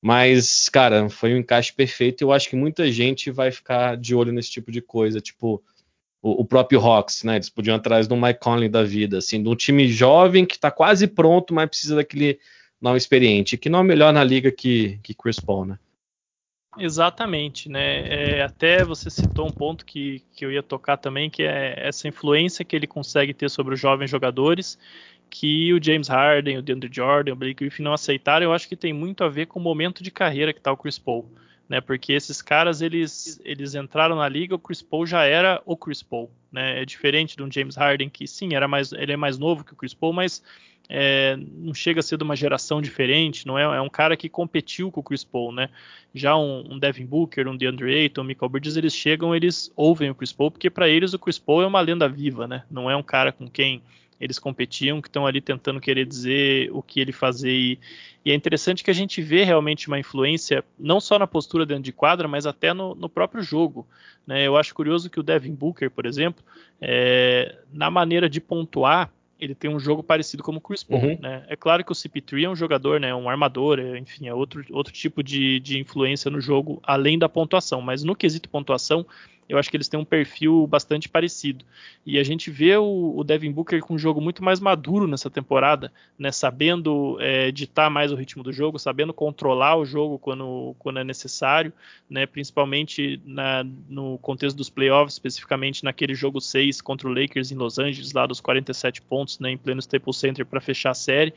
Mas, 0.00 0.68
cara, 0.68 1.08
foi 1.08 1.34
um 1.34 1.38
encaixe 1.38 1.72
perfeito 1.72 2.22
eu 2.22 2.32
acho 2.32 2.48
que 2.48 2.54
muita 2.54 2.90
gente 2.92 3.32
vai 3.32 3.50
ficar 3.50 3.96
de 3.96 4.14
olho 4.14 4.32
nesse 4.32 4.50
tipo 4.50 4.70
de 4.70 4.80
coisa. 4.80 5.20
Tipo, 5.20 5.60
o, 6.22 6.42
o, 6.42 6.44
próprio 6.44 6.80
Hawks, 6.80 7.24
né? 7.24 7.36
Eles 7.36 7.50
podiam 7.50 7.74
atrás 7.76 8.06
do 8.06 8.16
Mike 8.16 8.40
Conley 8.40 8.68
da 8.68 8.84
vida, 8.84 9.18
assim, 9.18 9.42
de 9.42 9.48
um 9.48 9.56
time 9.56 9.88
jovem 9.88 10.46
que 10.46 10.54
está 10.54 10.70
quase 10.70 11.08
pronto, 11.08 11.52
mas 11.52 11.68
precisa 11.68 11.96
daquele 11.96 12.38
não 12.80 12.96
experiente, 12.96 13.56
que 13.56 13.68
não 13.68 13.80
é 13.80 13.82
melhor 13.82 14.12
na 14.12 14.22
liga 14.22 14.52
que, 14.52 15.00
que 15.02 15.12
Chris 15.12 15.40
Paul, 15.40 15.64
né? 15.66 15.78
Exatamente, 16.78 17.68
né? 17.68 18.38
É, 18.38 18.42
até 18.42 18.84
você 18.84 19.10
citou 19.10 19.46
um 19.46 19.52
ponto 19.52 19.84
que, 19.84 20.22
que 20.34 20.44
eu 20.44 20.52
ia 20.52 20.62
tocar 20.62 20.96
também, 20.96 21.28
que 21.28 21.42
é 21.42 21.74
essa 21.86 22.08
influência 22.08 22.64
que 22.64 22.74
ele 22.74 22.86
consegue 22.86 23.34
ter 23.34 23.50
sobre 23.50 23.74
os 23.74 23.80
jovens 23.80 24.10
jogadores, 24.10 24.78
que 25.30 25.72
o 25.72 25.82
James 25.82 26.08
Harden, 26.08 26.58
o 26.58 26.62
DeAndre 26.62 26.90
Jordan, 26.92 27.32
o 27.32 27.36
Blake 27.36 27.54
Griffin 27.54 27.82
não 27.82 27.92
aceitaram. 27.92 28.44
Eu 28.44 28.52
acho 28.52 28.68
que 28.68 28.76
tem 28.76 28.92
muito 28.92 29.24
a 29.24 29.28
ver 29.28 29.46
com 29.46 29.58
o 29.58 29.62
momento 29.62 30.02
de 30.02 30.10
carreira 30.10 30.52
que 30.52 30.60
está 30.60 30.72
o 30.72 30.76
Chris 30.76 30.98
Paul, 30.98 31.30
né? 31.68 31.80
Porque 31.80 32.12
esses 32.12 32.40
caras 32.40 32.80
eles 32.80 33.40
eles 33.44 33.74
entraram 33.74 34.16
na 34.16 34.28
liga, 34.28 34.54
o 34.54 34.58
Chris 34.58 34.82
Paul 34.82 35.06
já 35.06 35.24
era 35.24 35.60
o 35.66 35.76
Chris 35.76 36.02
Paul, 36.02 36.30
né? 36.50 36.80
É 36.82 36.84
diferente 36.84 37.36
de 37.36 37.42
um 37.42 37.50
James 37.50 37.76
Harden 37.76 38.08
que 38.08 38.26
sim 38.26 38.54
era 38.54 38.66
mais 38.66 38.92
ele 38.92 39.12
é 39.12 39.16
mais 39.16 39.38
novo 39.38 39.64
que 39.64 39.72
o 39.72 39.76
Chris 39.76 39.94
Paul, 39.94 40.12
mas 40.12 40.42
é, 40.88 41.36
não 41.36 41.74
chega 41.74 42.00
a 42.00 42.02
ser 42.02 42.16
de 42.16 42.24
uma 42.24 42.34
geração 42.34 42.80
diferente, 42.80 43.46
não 43.46 43.58
é, 43.58 43.62
é 43.62 43.80
um 43.80 43.90
cara 43.90 44.16
que 44.16 44.28
competiu 44.28 44.90
com 44.90 45.00
o 45.00 45.02
Chris 45.02 45.22
Paul, 45.22 45.52
né? 45.52 45.68
Já 46.14 46.36
um, 46.36 46.72
um 46.72 46.78
Devin 46.78 47.04
Booker, 47.04 47.46
um 47.46 47.56
DeAndre 47.56 47.94
Ayton, 47.94 48.22
um 48.22 48.24
Michael 48.24 48.48
Bridges, 48.48 48.76
eles 48.76 48.94
chegam, 48.94 49.34
eles 49.34 49.70
ouvem 49.76 50.10
o 50.10 50.14
Chris 50.14 50.32
Paul, 50.32 50.50
porque 50.50 50.70
para 50.70 50.88
eles 50.88 51.12
o 51.12 51.18
Chris 51.18 51.38
Paul 51.38 51.62
é 51.62 51.66
uma 51.66 51.80
lenda 51.80 52.08
viva, 52.08 52.46
né? 52.46 52.64
Não 52.70 52.90
é 52.90 52.96
um 52.96 53.02
cara 53.02 53.30
com 53.30 53.48
quem 53.48 53.82
eles 54.20 54.38
competiam, 54.38 55.00
que 55.00 55.08
estão 55.08 55.26
ali 55.26 55.40
tentando 55.40 55.80
querer 55.80 56.04
dizer 56.04 56.70
o 56.72 56.82
que 56.82 57.00
ele 57.00 57.12
fazer. 57.12 57.52
E, 57.52 57.78
e, 58.24 58.32
é 58.32 58.34
interessante 58.34 58.82
que 58.82 58.90
a 58.90 58.94
gente 58.94 59.22
vê 59.22 59.44
realmente 59.44 59.88
uma 59.88 59.98
influência, 59.98 60.64
não 60.78 61.00
só 61.00 61.18
na 61.18 61.26
postura 61.26 61.64
dentro 61.64 61.84
de 61.84 61.92
quadra, 61.92 62.26
mas 62.26 62.46
até 62.46 62.74
no, 62.74 62.94
no 62.94 63.08
próprio 63.08 63.42
jogo. 63.42 63.86
Né? 64.26 64.46
Eu 64.46 64.56
acho 64.56 64.74
curioso 64.74 65.08
que 65.08 65.20
o 65.20 65.22
Devin 65.22 65.54
Booker, 65.54 65.90
por 65.90 66.04
exemplo, 66.04 66.42
é, 66.80 67.58
na 67.72 67.90
maneira 67.90 68.28
de 68.28 68.40
pontuar, 68.40 69.12
ele 69.38 69.54
tem 69.54 69.70
um 69.70 69.78
jogo 69.78 70.02
parecido 70.02 70.42
como 70.42 70.58
o 70.58 70.60
Chris 70.60 70.82
Paul, 70.82 71.00
uhum. 71.00 71.18
né? 71.20 71.44
É 71.48 71.54
claro 71.54 71.84
que 71.84 71.92
o 71.92 71.94
CP3 71.94 72.44
é 72.44 72.48
um 72.50 72.56
jogador, 72.56 72.98
né? 72.98 73.14
Um 73.14 73.28
armador, 73.28 73.78
é, 73.78 73.98
enfim, 73.98 74.26
é 74.26 74.34
outro, 74.34 74.64
outro 74.70 74.92
tipo 74.92 75.22
de, 75.22 75.60
de 75.60 75.78
influência 75.78 76.30
no 76.30 76.40
jogo, 76.40 76.80
além 76.82 77.18
da 77.18 77.28
pontuação. 77.28 77.80
Mas 77.80 78.02
no 78.02 78.16
quesito 78.16 78.48
pontuação, 78.48 79.06
eu 79.48 79.58
acho 79.58 79.70
que 79.70 79.76
eles 79.76 79.88
têm 79.88 79.98
um 79.98 80.04
perfil 80.04 80.66
bastante 80.66 81.08
parecido. 81.08 81.64
E 82.04 82.18
a 82.18 82.22
gente 82.22 82.50
vê 82.50 82.76
o, 82.76 83.14
o 83.16 83.24
Devin 83.24 83.50
Booker 83.50 83.80
com 83.80 83.94
um 83.94 83.98
jogo 83.98 84.20
muito 84.20 84.44
mais 84.44 84.60
maduro 84.60 85.06
nessa 85.06 85.30
temporada, 85.30 85.90
né, 86.18 86.30
sabendo 86.30 87.16
é, 87.20 87.50
ditar 87.50 87.90
mais 87.90 88.12
o 88.12 88.14
ritmo 88.14 88.42
do 88.42 88.52
jogo, 88.52 88.78
sabendo 88.78 89.12
controlar 89.12 89.76
o 89.76 89.84
jogo 89.84 90.18
quando, 90.18 90.74
quando 90.78 90.98
é 90.98 91.04
necessário, 91.04 91.72
né, 92.10 92.26
principalmente 92.26 93.20
na, 93.24 93.64
no 93.88 94.18
contexto 94.18 94.56
dos 94.56 94.68
playoffs, 94.68 95.14
especificamente 95.14 95.82
naquele 95.82 96.14
jogo 96.14 96.40
6 96.40 96.80
contra 96.82 97.08
o 97.08 97.12
Lakers 97.12 97.50
em 97.50 97.56
Los 97.56 97.78
Angeles, 97.78 98.12
lá 98.12 98.26
dos 98.26 98.40
47 98.40 99.00
pontos 99.02 99.38
né, 99.38 99.50
em 99.50 99.56
pleno 99.56 99.80
Staples 99.80 100.18
Center 100.18 100.44
para 100.44 100.60
fechar 100.60 100.90
a 100.90 100.94
série. 100.94 101.32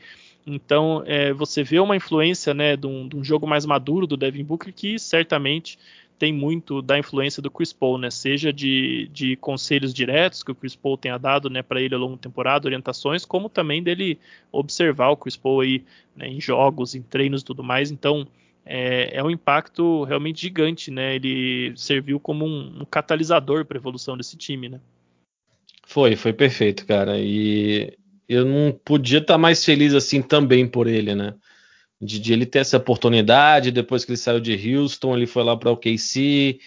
Então, 0.46 1.02
é, 1.06 1.32
você 1.32 1.62
vê 1.62 1.78
uma 1.78 1.96
influência 1.96 2.52
né, 2.52 2.76
de 2.76 2.86
um, 2.86 3.08
de 3.08 3.16
um 3.16 3.22
jogo 3.22 3.46
mais 3.46 3.64
maduro 3.64 4.06
do 4.06 4.16
Devin 4.16 4.44
Booker 4.44 4.72
que 4.72 4.98
certamente 4.98 5.78
tem 6.22 6.32
muito 6.32 6.80
da 6.80 6.96
influência 6.96 7.42
do 7.42 7.50
Chris 7.50 7.72
Paul, 7.72 7.98
né? 7.98 8.08
Seja 8.08 8.52
de, 8.52 9.10
de 9.12 9.34
conselhos 9.34 9.92
diretos 9.92 10.44
que 10.44 10.52
o 10.52 10.54
Chris 10.54 10.76
Paul 10.76 10.96
tenha 10.96 11.18
dado, 11.18 11.50
né, 11.50 11.64
para 11.64 11.82
ele 11.82 11.96
ao 11.96 12.00
longo 12.00 12.14
da 12.14 12.22
temporada, 12.22 12.68
orientações, 12.68 13.24
como 13.24 13.48
também 13.48 13.82
dele 13.82 14.20
observar 14.52 15.08
o 15.08 15.16
Chris 15.16 15.36
Paul 15.36 15.62
aí 15.62 15.82
né, 16.14 16.28
em 16.28 16.40
jogos, 16.40 16.94
em 16.94 17.02
treinos, 17.02 17.42
e 17.42 17.44
tudo 17.44 17.64
mais. 17.64 17.90
Então 17.90 18.24
é, 18.64 19.16
é, 19.16 19.24
um 19.24 19.32
impacto 19.32 20.04
realmente 20.04 20.42
gigante, 20.42 20.92
né? 20.92 21.16
Ele 21.16 21.72
serviu 21.74 22.20
como 22.20 22.46
um, 22.46 22.82
um 22.82 22.84
catalisador 22.84 23.64
para 23.64 23.76
a 23.76 23.80
evolução 23.80 24.16
desse 24.16 24.36
time, 24.36 24.68
né? 24.68 24.80
Foi, 25.84 26.14
foi 26.14 26.32
perfeito, 26.32 26.86
cara. 26.86 27.18
E 27.18 27.98
eu 28.28 28.44
não 28.44 28.70
podia 28.84 29.18
estar 29.18 29.38
mais 29.38 29.64
feliz 29.64 29.92
assim 29.92 30.22
também 30.22 30.68
por 30.68 30.86
ele, 30.86 31.16
né? 31.16 31.34
De, 32.02 32.18
de, 32.18 32.32
ele 32.32 32.44
ter 32.44 32.58
essa 32.58 32.76
oportunidade. 32.76 33.70
Depois 33.70 34.04
que 34.04 34.10
ele 34.10 34.16
saiu 34.16 34.40
de 34.40 34.76
Houston, 34.76 35.16
ele 35.16 35.26
foi 35.26 35.44
lá 35.44 35.56
para 35.56 35.70
o 35.70 35.76
KC. 35.76 36.58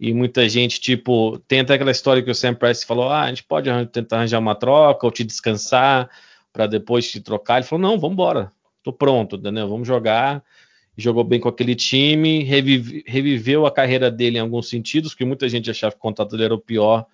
E 0.00 0.12
muita 0.12 0.48
gente, 0.48 0.80
tipo, 0.80 1.38
tem 1.46 1.60
até 1.60 1.74
aquela 1.74 1.90
história 1.90 2.22
que 2.22 2.30
o 2.30 2.34
Sam 2.34 2.54
Press 2.54 2.82
falou: 2.82 3.08
ah, 3.08 3.22
a 3.22 3.28
gente 3.28 3.44
pode 3.44 3.70
tentar 3.86 4.16
arranjar 4.16 4.40
uma 4.40 4.54
troca 4.54 5.06
ou 5.06 5.12
te 5.12 5.22
descansar 5.22 6.10
para 6.52 6.66
depois 6.66 7.10
te 7.10 7.20
trocar. 7.20 7.58
Ele 7.58 7.66
falou: 7.66 7.82
não, 7.82 7.98
vamos 7.98 8.14
embora, 8.14 8.50
tô 8.82 8.92
pronto, 8.92 9.36
entendeu? 9.36 9.68
Vamos 9.68 9.86
jogar. 9.86 10.42
Jogou 10.96 11.22
bem 11.24 11.38
com 11.40 11.48
aquele 11.48 11.74
time, 11.74 12.42
revive, 12.42 13.04
reviveu 13.06 13.64
a 13.64 13.70
carreira 13.70 14.10
dele 14.10 14.38
em 14.38 14.40
alguns 14.40 14.68
sentidos, 14.68 15.12
porque 15.12 15.24
muita 15.24 15.48
gente 15.48 15.70
achava 15.70 15.92
que 15.92 15.98
o 15.98 16.02
contato 16.02 16.32
dele 16.32 16.44
era 16.44 16.54
o 16.54 16.58
pior 16.58 17.06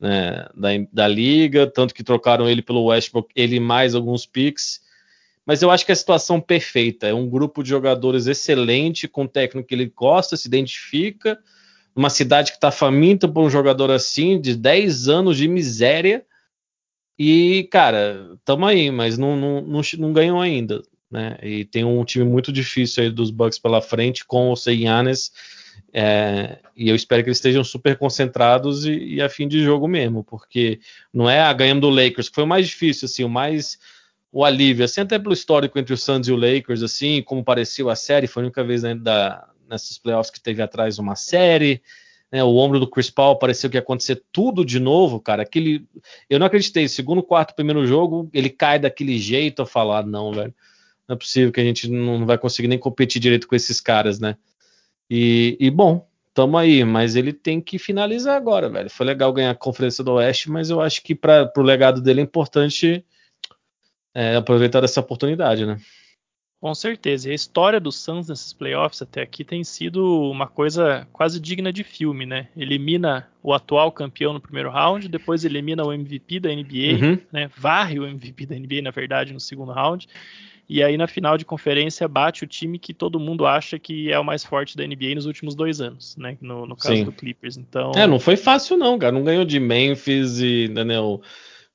né, 0.00 0.48
da, 0.56 0.68
da 0.92 1.08
liga, 1.08 1.66
tanto 1.66 1.94
que 1.94 2.02
trocaram 2.02 2.48
ele 2.48 2.62
pelo 2.62 2.86
Westbrook, 2.86 3.30
ele 3.36 3.60
mais 3.60 3.94
alguns 3.94 4.26
picks 4.26 4.80
mas 5.48 5.62
eu 5.62 5.70
acho 5.70 5.86
que 5.86 5.90
é 5.90 5.94
a 5.94 5.96
situação 5.96 6.42
perfeita. 6.42 7.06
É 7.06 7.14
um 7.14 7.26
grupo 7.26 7.62
de 7.62 7.70
jogadores 7.70 8.26
excelente, 8.26 9.08
com 9.08 9.22
um 9.22 9.26
técnico 9.26 9.66
que 9.66 9.74
ele 9.74 9.86
gosta, 9.86 10.36
se 10.36 10.46
identifica, 10.46 11.38
uma 11.96 12.10
cidade 12.10 12.50
que 12.50 12.58
está 12.58 12.70
faminta 12.70 13.26
por 13.26 13.42
um 13.42 13.48
jogador 13.48 13.90
assim, 13.90 14.38
de 14.38 14.54
10 14.54 15.08
anos 15.08 15.38
de 15.38 15.48
miséria. 15.48 16.22
E, 17.18 17.66
cara, 17.72 18.36
tamo 18.44 18.66
aí, 18.66 18.90
mas 18.90 19.16
não, 19.16 19.38
não, 19.38 19.62
não, 19.62 19.80
não 19.98 20.12
ganham 20.12 20.38
ainda. 20.38 20.82
Né? 21.10 21.38
E 21.42 21.64
tem 21.64 21.82
um 21.82 22.04
time 22.04 22.26
muito 22.26 22.52
difícil 22.52 23.04
aí 23.04 23.10
dos 23.10 23.30
Bucks 23.30 23.58
pela 23.58 23.80
frente, 23.80 24.26
com 24.26 24.52
o 24.52 24.56
Seiyanes. 24.56 25.32
É, 25.94 26.58
e 26.76 26.90
eu 26.90 26.94
espero 26.94 27.22
que 27.22 27.30
eles 27.30 27.38
estejam 27.38 27.64
super 27.64 27.96
concentrados 27.96 28.84
e, 28.84 29.14
e 29.14 29.22
a 29.22 29.30
fim 29.30 29.48
de 29.48 29.62
jogo 29.64 29.88
mesmo, 29.88 30.22
porque 30.22 30.78
não 31.10 31.28
é 31.28 31.40
a 31.40 31.50
ganhando 31.54 31.80
do 31.80 31.88
Lakers, 31.88 32.28
que 32.28 32.34
foi 32.34 32.44
o 32.44 32.46
mais 32.46 32.66
difícil, 32.66 33.06
assim, 33.06 33.24
o 33.24 33.30
mais 33.30 33.78
o 34.30 34.44
alívio, 34.44 34.84
assim, 34.84 35.00
até 35.00 35.18
pelo 35.18 35.32
histórico 35.32 35.78
entre 35.78 35.94
o 35.94 35.96
Suns 35.96 36.28
e 36.28 36.32
o 36.32 36.36
Lakers, 36.36 36.82
assim, 36.82 37.22
como 37.22 37.42
pareceu 37.42 37.88
a 37.88 37.96
série, 37.96 38.26
foi 38.26 38.42
a 38.42 38.46
única 38.46 38.62
vez 38.62 38.82
né, 38.82 38.94
da, 38.94 39.48
nessas 39.68 39.98
playoffs 39.98 40.30
que 40.30 40.40
teve 40.40 40.60
atrás 40.62 40.98
uma 40.98 41.16
série, 41.16 41.82
né, 42.30 42.44
o 42.44 42.56
ombro 42.56 42.78
do 42.78 42.86
Chris 42.86 43.08
Paul 43.08 43.38
pareceu 43.38 43.70
que 43.70 43.76
ia 43.76 43.80
acontecer 43.80 44.22
tudo 44.30 44.64
de 44.64 44.78
novo, 44.78 45.18
cara, 45.18 45.42
aquele, 45.42 45.86
eu 46.28 46.38
não 46.38 46.46
acreditei, 46.46 46.86
segundo, 46.88 47.22
quarto, 47.22 47.54
primeiro 47.54 47.86
jogo, 47.86 48.28
ele 48.34 48.50
cai 48.50 48.78
daquele 48.78 49.18
jeito, 49.18 49.62
eu 49.62 49.66
falo, 49.66 49.92
ah, 49.92 50.02
não, 50.02 50.32
velho, 50.32 50.54
não 51.06 51.14
é 51.14 51.18
possível 51.18 51.50
que 51.50 51.60
a 51.60 51.64
gente 51.64 51.88
não 51.88 52.26
vai 52.26 52.36
conseguir 52.36 52.68
nem 52.68 52.78
competir 52.78 53.20
direito 53.20 53.48
com 53.48 53.56
esses 53.56 53.80
caras, 53.80 54.20
né, 54.20 54.36
e, 55.08 55.56
e 55.58 55.70
bom, 55.70 56.06
tamo 56.34 56.58
aí, 56.58 56.84
mas 56.84 57.16
ele 57.16 57.32
tem 57.32 57.62
que 57.62 57.78
finalizar 57.78 58.36
agora, 58.36 58.68
velho, 58.68 58.90
foi 58.90 59.06
legal 59.06 59.32
ganhar 59.32 59.52
a 59.52 59.54
Conferência 59.54 60.04
do 60.04 60.12
Oeste, 60.12 60.50
mas 60.50 60.68
eu 60.68 60.82
acho 60.82 61.02
que 61.02 61.14
para 61.14 61.50
o 61.56 61.62
legado 61.62 62.02
dele 62.02 62.20
é 62.20 62.24
importante 62.24 63.02
é, 64.14 64.36
aproveitar 64.36 64.82
essa 64.84 65.00
oportunidade, 65.00 65.66
né? 65.66 65.78
Com 66.60 66.74
certeza. 66.74 67.28
E 67.28 67.32
a 67.32 67.34
história 67.34 67.78
do 67.78 67.92
Suns 67.92 68.28
nesses 68.28 68.52
playoffs 68.52 69.00
até 69.00 69.22
aqui 69.22 69.44
tem 69.44 69.62
sido 69.62 70.28
uma 70.28 70.48
coisa 70.48 71.06
quase 71.12 71.38
digna 71.38 71.72
de 71.72 71.84
filme, 71.84 72.26
né? 72.26 72.48
Elimina 72.56 73.28
o 73.42 73.54
atual 73.54 73.92
campeão 73.92 74.32
no 74.32 74.40
primeiro 74.40 74.68
round, 74.68 75.08
depois 75.08 75.44
elimina 75.44 75.84
o 75.84 75.92
MVP 75.92 76.40
da 76.40 76.48
NBA, 76.48 76.98
uhum. 77.00 77.18
né? 77.32 77.48
Varre 77.56 78.00
o 78.00 78.06
MVP 78.06 78.46
da 78.46 78.56
NBA, 78.56 78.82
na 78.82 78.90
verdade, 78.90 79.32
no 79.32 79.38
segundo 79.38 79.70
round. 79.70 80.08
E 80.68 80.82
aí 80.82 80.96
na 80.98 81.06
final 81.06 81.38
de 81.38 81.44
conferência 81.44 82.06
bate 82.06 82.42
o 82.44 82.46
time 82.46 82.78
que 82.78 82.92
todo 82.92 83.20
mundo 83.20 83.46
acha 83.46 83.78
que 83.78 84.12
é 84.12 84.18
o 84.18 84.24
mais 84.24 84.44
forte 84.44 84.76
da 84.76 84.86
NBA 84.86 85.14
nos 85.14 85.26
últimos 85.26 85.54
dois 85.54 85.80
anos, 85.80 86.16
né? 86.16 86.36
No, 86.40 86.66
no 86.66 86.76
caso 86.76 86.96
Sim. 86.96 87.04
do 87.04 87.12
Clippers. 87.12 87.56
Então. 87.56 87.92
É, 87.94 88.06
não 88.06 88.18
foi 88.18 88.36
fácil 88.36 88.76
não, 88.76 88.98
cara. 88.98 89.12
Não 89.12 89.22
ganhou 89.22 89.44
de 89.44 89.60
Memphis 89.60 90.40
e 90.40 90.66
Daniel. 90.66 91.22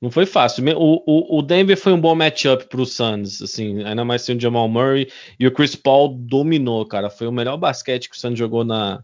Não 0.04 0.10
foi 0.10 0.26
fácil. 0.26 0.62
O, 0.76 1.02
o, 1.06 1.38
o 1.38 1.40
Denver 1.40 1.78
foi 1.78 1.94
um 1.94 1.98
bom 1.98 2.14
matchup 2.14 2.66
para 2.66 2.78
o 2.78 2.84
Suns, 2.84 3.40
assim, 3.40 3.82
ainda 3.84 4.04
mais 4.04 4.20
sem 4.20 4.36
o 4.36 4.40
Jamal 4.40 4.68
Murray 4.68 5.10
e 5.40 5.46
o 5.46 5.50
Chris 5.50 5.74
Paul 5.74 6.10
dominou, 6.10 6.84
cara. 6.84 7.08
Foi 7.08 7.26
o 7.26 7.32
melhor 7.32 7.56
basquete 7.56 8.10
que 8.10 8.14
o 8.14 8.18
Suns 8.18 8.38
jogou 8.38 8.64
na, 8.64 9.02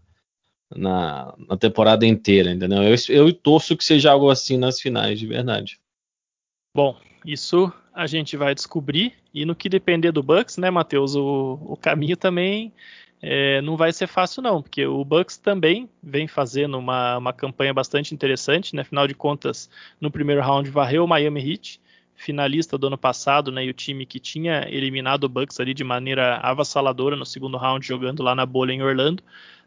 na, 0.75 1.33
na 1.49 1.57
temporada 1.57 2.05
inteira, 2.05 2.51
entendeu? 2.51 2.83
Eu, 2.83 2.95
eu 3.09 3.33
torço 3.33 3.75
que 3.75 3.83
seja 3.83 4.11
algo 4.11 4.29
assim 4.29 4.57
nas 4.57 4.79
finais, 4.79 5.19
de 5.19 5.25
verdade. 5.25 5.79
Bom, 6.77 6.95
isso 7.25 7.73
a 7.95 8.05
gente 8.05 8.37
vai 8.37 8.53
descobrir 8.53 9.11
e 9.33 9.43
no 9.43 9.55
que 9.55 9.69
depender 9.69 10.11
do 10.11 10.21
Bucks, 10.21 10.57
né, 10.57 10.69
Matheus, 10.69 11.15
o, 11.15 11.57
o 11.63 11.75
caminho 11.75 12.15
também 12.15 12.71
é, 13.21 13.61
não 13.61 13.77
vai 13.77 13.93
ser 13.93 14.07
fácil 14.07 14.41
não, 14.41 14.61
porque 14.61 14.85
o 14.85 15.05
Bucks 15.05 15.37
também 15.37 15.87
vem 16.01 16.27
fazendo 16.27 16.77
uma, 16.77 17.17
uma 17.17 17.31
campanha 17.31 17.73
bastante 17.73 18.13
interessante, 18.15 18.75
né? 18.75 18.81
Afinal 18.81 19.07
de 19.07 19.13
contas, 19.13 19.69
no 19.99 20.09
primeiro 20.09 20.41
round 20.41 20.69
varreu 20.71 21.03
o 21.03 21.07
Miami 21.07 21.51
Heat, 21.51 21.79
finalista 22.15 22.77
do 22.77 22.87
ano 22.87 22.97
passado, 22.97 23.51
né? 23.51 23.65
E 23.65 23.69
o 23.69 23.73
time 23.73 24.07
que 24.07 24.19
tinha 24.19 24.65
eliminado 24.67 25.25
o 25.25 25.29
Bucks 25.29 25.59
ali 25.59 25.73
de 25.73 25.83
maneira 25.83 26.37
avassaladora 26.37 27.15
no 27.15 27.25
segundo 27.25 27.57
round, 27.57 27.85
jogando 27.85 28.23
lá 28.23 28.33
na 28.33 28.45
bolha 28.45 28.71
em 28.71 28.81
Orlando. 28.81 29.23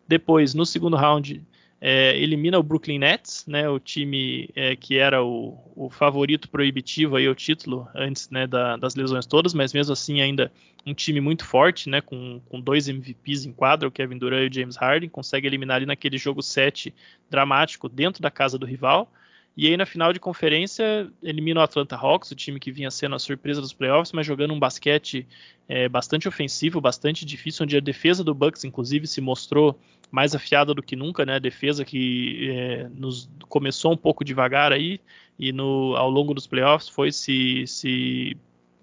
Depois, 0.06 0.52
no 0.52 0.66
segundo 0.66 0.96
round, 0.96 1.40
é, 1.86 2.16
elimina 2.16 2.58
o 2.58 2.62
Brooklyn 2.62 2.98
Nets, 2.98 3.44
né, 3.46 3.68
o 3.68 3.78
time 3.78 4.48
é, 4.56 4.74
que 4.74 4.96
era 4.96 5.22
o, 5.22 5.58
o, 5.76 5.90
favorito 5.90 6.48
proibitivo 6.48 7.14
aí 7.14 7.26
ao 7.26 7.34
título 7.34 7.86
antes 7.94 8.30
né, 8.30 8.46
da, 8.46 8.78
das 8.78 8.94
lesões 8.94 9.26
todas, 9.26 9.52
mas 9.52 9.74
mesmo 9.74 9.92
assim 9.92 10.22
ainda 10.22 10.50
um 10.86 10.94
time 10.94 11.20
muito 11.20 11.44
forte, 11.44 11.90
né, 11.90 12.00
com, 12.00 12.40
com 12.48 12.58
dois 12.58 12.88
MVPs 12.88 13.44
em 13.44 13.52
quadra, 13.52 13.86
o 13.86 13.92
Kevin 13.92 14.16
Durant 14.16 14.44
e 14.44 14.48
o 14.48 14.54
James 14.54 14.76
Harden, 14.76 15.10
consegue 15.10 15.46
eliminar 15.46 15.76
ali 15.76 15.84
naquele 15.84 16.16
jogo 16.16 16.40
7 16.40 16.94
dramático 17.28 17.86
dentro 17.86 18.22
da 18.22 18.30
casa 18.30 18.58
do 18.58 18.64
rival. 18.64 19.12
E 19.54 19.66
aí 19.66 19.76
na 19.76 19.84
final 19.84 20.10
de 20.10 20.18
conferência 20.18 21.06
elimina 21.22 21.60
o 21.60 21.62
Atlanta 21.62 21.96
Hawks, 21.96 22.30
o 22.30 22.34
time 22.34 22.58
que 22.58 22.72
vinha 22.72 22.90
sendo 22.90 23.14
a 23.14 23.18
surpresa 23.18 23.60
dos 23.60 23.74
playoffs, 23.74 24.10
mas 24.10 24.26
jogando 24.26 24.54
um 24.54 24.58
basquete 24.58 25.26
é, 25.68 25.86
bastante 25.86 26.26
ofensivo, 26.26 26.80
bastante 26.80 27.26
difícil, 27.26 27.64
onde 27.64 27.76
a 27.76 27.80
defesa 27.80 28.24
do 28.24 28.34
Bucks 28.34 28.64
inclusive 28.64 29.06
se 29.06 29.20
mostrou 29.20 29.78
mais 30.14 30.32
afiada 30.32 30.72
do 30.72 30.80
que 30.80 30.94
nunca, 30.94 31.26
né? 31.26 31.34
A 31.34 31.40
defesa 31.40 31.84
que 31.84 32.48
é, 32.48 32.88
nos 32.94 33.28
começou 33.48 33.92
um 33.92 33.96
pouco 33.96 34.24
devagar 34.24 34.72
aí 34.72 35.00
e 35.36 35.52
no, 35.52 35.96
ao 35.96 36.08
longo 36.08 36.32
dos 36.32 36.46
playoffs 36.46 36.88
foi 36.88 37.10
se, 37.10 37.66
se 37.66 38.36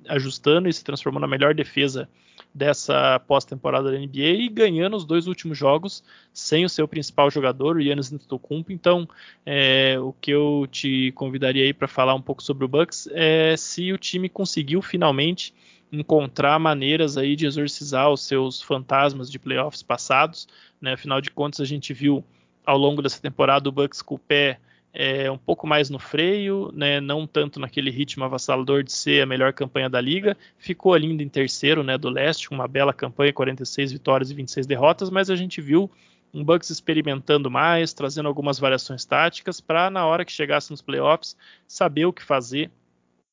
ajustando 0.10 0.68
e 0.68 0.74
se 0.74 0.84
transformando 0.84 1.22
na 1.22 1.30
melhor 1.30 1.56
defesa 1.56 2.10
dessa 2.54 3.18
pós-temporada 3.18 3.90
da 3.90 3.98
NBA 3.98 4.42
e 4.42 4.50
ganhando 4.50 4.98
os 4.98 5.06
dois 5.06 5.26
últimos 5.26 5.58
jogos 5.58 6.04
sem 6.34 6.66
o 6.66 6.70
seu 6.70 6.86
principal 6.86 7.32
jogador, 7.32 7.78
o 7.78 7.82
Giannis 7.82 8.12
Antetokounmpo. 8.12 8.74
Então, 8.74 9.08
é, 9.46 9.96
o 10.02 10.12
que 10.12 10.32
eu 10.32 10.68
te 10.70 11.14
convidaria 11.14 11.64
aí 11.64 11.74
para 11.74 11.88
falar 11.88 12.14
um 12.14 12.22
pouco 12.22 12.44
sobre 12.44 12.66
o 12.66 12.68
Bucks 12.68 13.08
é 13.14 13.56
se 13.56 13.94
o 13.94 13.98
time 13.98 14.28
conseguiu 14.28 14.82
finalmente 14.82 15.54
encontrar 15.92 16.58
maneiras 16.58 17.18
aí 17.18 17.36
de 17.36 17.46
exorcizar 17.46 18.10
os 18.10 18.22
seus 18.22 18.62
fantasmas 18.62 19.30
de 19.30 19.38
playoffs 19.38 19.84
passados. 19.84 20.48
Né? 20.80 20.94
Afinal 20.94 21.20
de 21.20 21.30
contas, 21.30 21.60
a 21.60 21.66
gente 21.66 21.94
viu 21.94 22.24
ao 22.66 22.78
longo 22.78 23.02
dessa 23.02 23.22
temporada 23.22 23.68
o 23.68 23.72
Bucks 23.72 24.02
com 24.02 24.16
o 24.16 24.20
pé 24.20 24.60
é, 24.94 25.32
um 25.32 25.38
pouco 25.38 25.66
mais 25.66 25.90
no 25.90 25.98
freio, 25.98 26.70
né, 26.74 27.00
não 27.00 27.26
tanto 27.26 27.60
naquele 27.60 27.90
ritmo 27.90 28.26
avassalador 28.26 28.84
de 28.84 28.92
ser 28.92 29.22
a 29.22 29.26
melhor 29.26 29.54
campanha 29.54 29.90
da 29.90 30.02
liga. 30.02 30.38
Ficou 30.58 30.94
ali 30.94 31.08
em 31.08 31.30
terceiro 31.30 31.84
né, 31.84 31.98
do 31.98 32.10
leste, 32.10 32.52
uma 32.52 32.68
bela 32.68 32.94
campanha, 32.94 33.32
46 33.32 33.92
vitórias 33.92 34.32
e 34.32 34.34
26 34.34 34.68
derrotas, 34.68 35.10
mas 35.10 35.30
a 35.30 35.36
gente 35.36 35.62
viu 35.62 35.90
um 36.34 36.44
Bucks 36.44 36.70
experimentando 36.70 37.50
mais, 37.50 37.94
trazendo 37.94 38.28
algumas 38.28 38.60
variações 38.60 39.06
táticas 39.06 39.60
para 39.60 39.90
na 39.90 40.06
hora 40.06 40.24
que 40.24 40.32
chegasse 40.32 40.72
nos 40.72 40.82
playoffs 40.82 41.36
saber 41.68 42.06
o 42.06 42.14
que 42.14 42.24
fazer, 42.24 42.72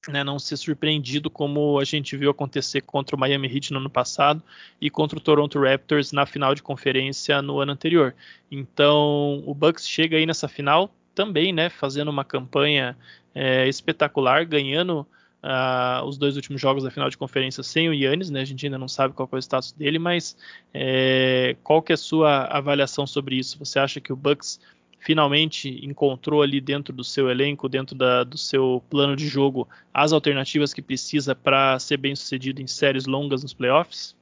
né, 0.09 0.25
não 0.25 0.39
ser 0.39 0.57
surpreendido 0.57 1.31
como 1.31 1.79
a 1.79 1.85
gente 1.85 2.17
viu 2.17 2.31
acontecer 2.31 2.81
contra 2.81 3.15
o 3.15 3.19
Miami 3.19 3.47
Heat 3.47 3.73
no 3.73 3.79
ano 3.79 3.91
passado 3.91 4.43
e 4.81 4.91
contra 4.91 5.19
o 5.19 5.21
Toronto 5.21 5.61
Raptors 5.61 6.13
na 6.13 6.27
final 6.27 6.55
de 6.55 6.63
conferência 6.63 7.41
no 7.43 7.61
ano 7.61 7.73
anterior. 7.73 8.15
Então 8.51 9.43
o 9.47 9.55
Bucks 9.55 9.89
chega 9.89 10.17
aí 10.17 10.27
nessa 10.27 10.49
final 10.49 10.91
também, 11.15 11.53
né, 11.53 11.69
fazendo 11.69 12.09
uma 12.09 12.25
campanha 12.25 12.97
é, 13.35 13.69
espetacular, 13.69 14.45
ganhando 14.45 15.07
uh, 15.43 16.05
os 16.05 16.17
dois 16.17 16.37
últimos 16.37 16.61
jogos 16.61 16.85
da 16.85 16.91
final 16.91 17.11
de 17.11 17.19
conferência 17.19 17.63
sem 17.63 17.89
o 17.89 17.95
Yannis, 17.95 18.31
né, 18.31 18.41
a 18.41 18.45
gente 18.45 18.65
ainda 18.65 18.79
não 18.79 18.89
sabe 18.89 19.15
qual 19.15 19.29
é 19.33 19.37
o 19.37 19.39
status 19.39 19.73
dele, 19.73 19.99
mas 19.99 20.37
é, 20.73 21.57
qual 21.63 21.83
que 21.83 21.93
é 21.93 21.95
a 21.95 21.99
sua 21.99 22.45
avaliação 22.45 23.07
sobre 23.07 23.37
isso? 23.37 23.59
Você 23.59 23.79
acha 23.79 24.01
que 24.01 24.13
o 24.13 24.17
Bucks 24.17 24.61
finalmente 24.99 25.85
encontrou 25.85 26.43
ali 26.43 26.61
dentro 26.61 26.93
do 26.93 27.05
seu 27.05 27.31
elenco, 27.31 27.69
dentro 27.69 27.95
da, 27.95 28.25
do 28.25 28.37
seu 28.37 28.83
plano 28.91 29.17
de 29.17 29.27
jogo, 29.27 29.69
as 29.93 30.13
alternativas 30.13 30.75
que 30.75 30.83
precisa 30.83 31.35
para 31.35 31.79
ser 31.79 31.97
bem 31.97 32.15
sucedido 32.15 32.61
em 32.61 32.67
séries 32.67 33.07
longas 33.07 33.43
nos 33.43 33.55
playoffs? 33.55 34.17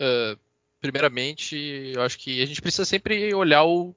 Uh, 0.00 0.38
primeiramente, 0.80 1.56
eu 1.94 2.02
acho 2.02 2.18
que 2.18 2.42
a 2.42 2.46
gente 2.46 2.60
precisa 2.60 2.84
sempre 2.84 3.32
olhar 3.34 3.64
o, 3.64 3.94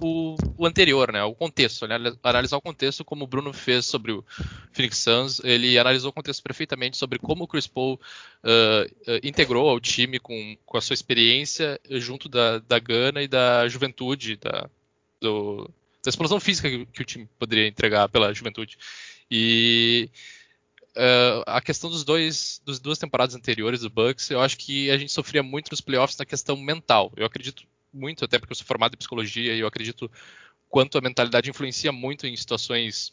o, 0.00 0.36
o, 0.56 0.66
anterior, 0.66 1.12
né? 1.12 1.22
O 1.22 1.34
contexto, 1.34 1.86
né? 1.86 1.96
analisar 2.22 2.56
o 2.56 2.62
contexto 2.62 3.04
como 3.04 3.24
o 3.24 3.26
Bruno 3.26 3.52
fez 3.52 3.84
sobre 3.84 4.12
o 4.12 4.24
Phoenix 4.72 4.98
Suns. 4.98 5.40
Ele 5.44 5.78
analisou 5.78 6.10
o 6.10 6.12
contexto 6.12 6.42
perfeitamente 6.42 6.96
sobre 6.96 7.18
como 7.18 7.44
o 7.44 7.46
Chris 7.46 7.66
Paul 7.66 7.94
uh, 7.94 9.10
uh, 9.10 9.20
integrou 9.22 9.68
ao 9.68 9.78
time 9.78 10.18
com, 10.18 10.56
com 10.64 10.78
a 10.78 10.80
sua 10.80 10.94
experiência 10.94 11.78
junto 11.90 12.28
da, 12.28 12.58
da 12.60 12.78
gana 12.78 13.22
e 13.22 13.28
da 13.28 13.68
juventude, 13.68 14.36
da, 14.36 14.70
do, 15.22 15.70
da 16.04 16.10
explosão 16.10 16.40
física 16.40 16.68
que, 16.68 16.84
que, 16.86 17.02
o 17.02 17.04
time 17.04 17.28
poderia 17.38 17.68
entregar 17.68 18.08
pela 18.08 18.34
juventude. 18.34 18.76
E 19.30 20.10
uh, 20.96 21.42
a 21.46 21.60
questão 21.60 21.88
dos 21.88 22.04
dois, 22.04 22.60
dos 22.64 22.78
duas 22.78 22.98
temporadas 22.98 23.34
anteriores 23.34 23.80
do 23.80 23.90
Bucks, 23.90 24.30
eu 24.30 24.40
acho 24.40 24.58
que 24.58 24.90
a 24.90 24.98
gente 24.98 25.12
sofria 25.12 25.42
muito 25.42 25.70
nos 25.70 25.80
playoffs 25.80 26.18
na 26.18 26.26
questão 26.26 26.56
mental. 26.56 27.12
Eu 27.16 27.24
acredito 27.24 27.64
muito, 27.92 28.24
até 28.24 28.38
porque 28.38 28.52
eu 28.52 28.56
sou 28.56 28.66
formado 28.66 28.94
em 28.94 28.98
psicologia 28.98 29.54
e 29.54 29.60
eu 29.60 29.66
acredito 29.66 30.10
quanto 30.68 30.98
a 30.98 31.00
mentalidade 31.00 31.50
influencia 31.50 31.92
muito 31.92 32.26
em 32.26 32.34
situações 32.36 33.12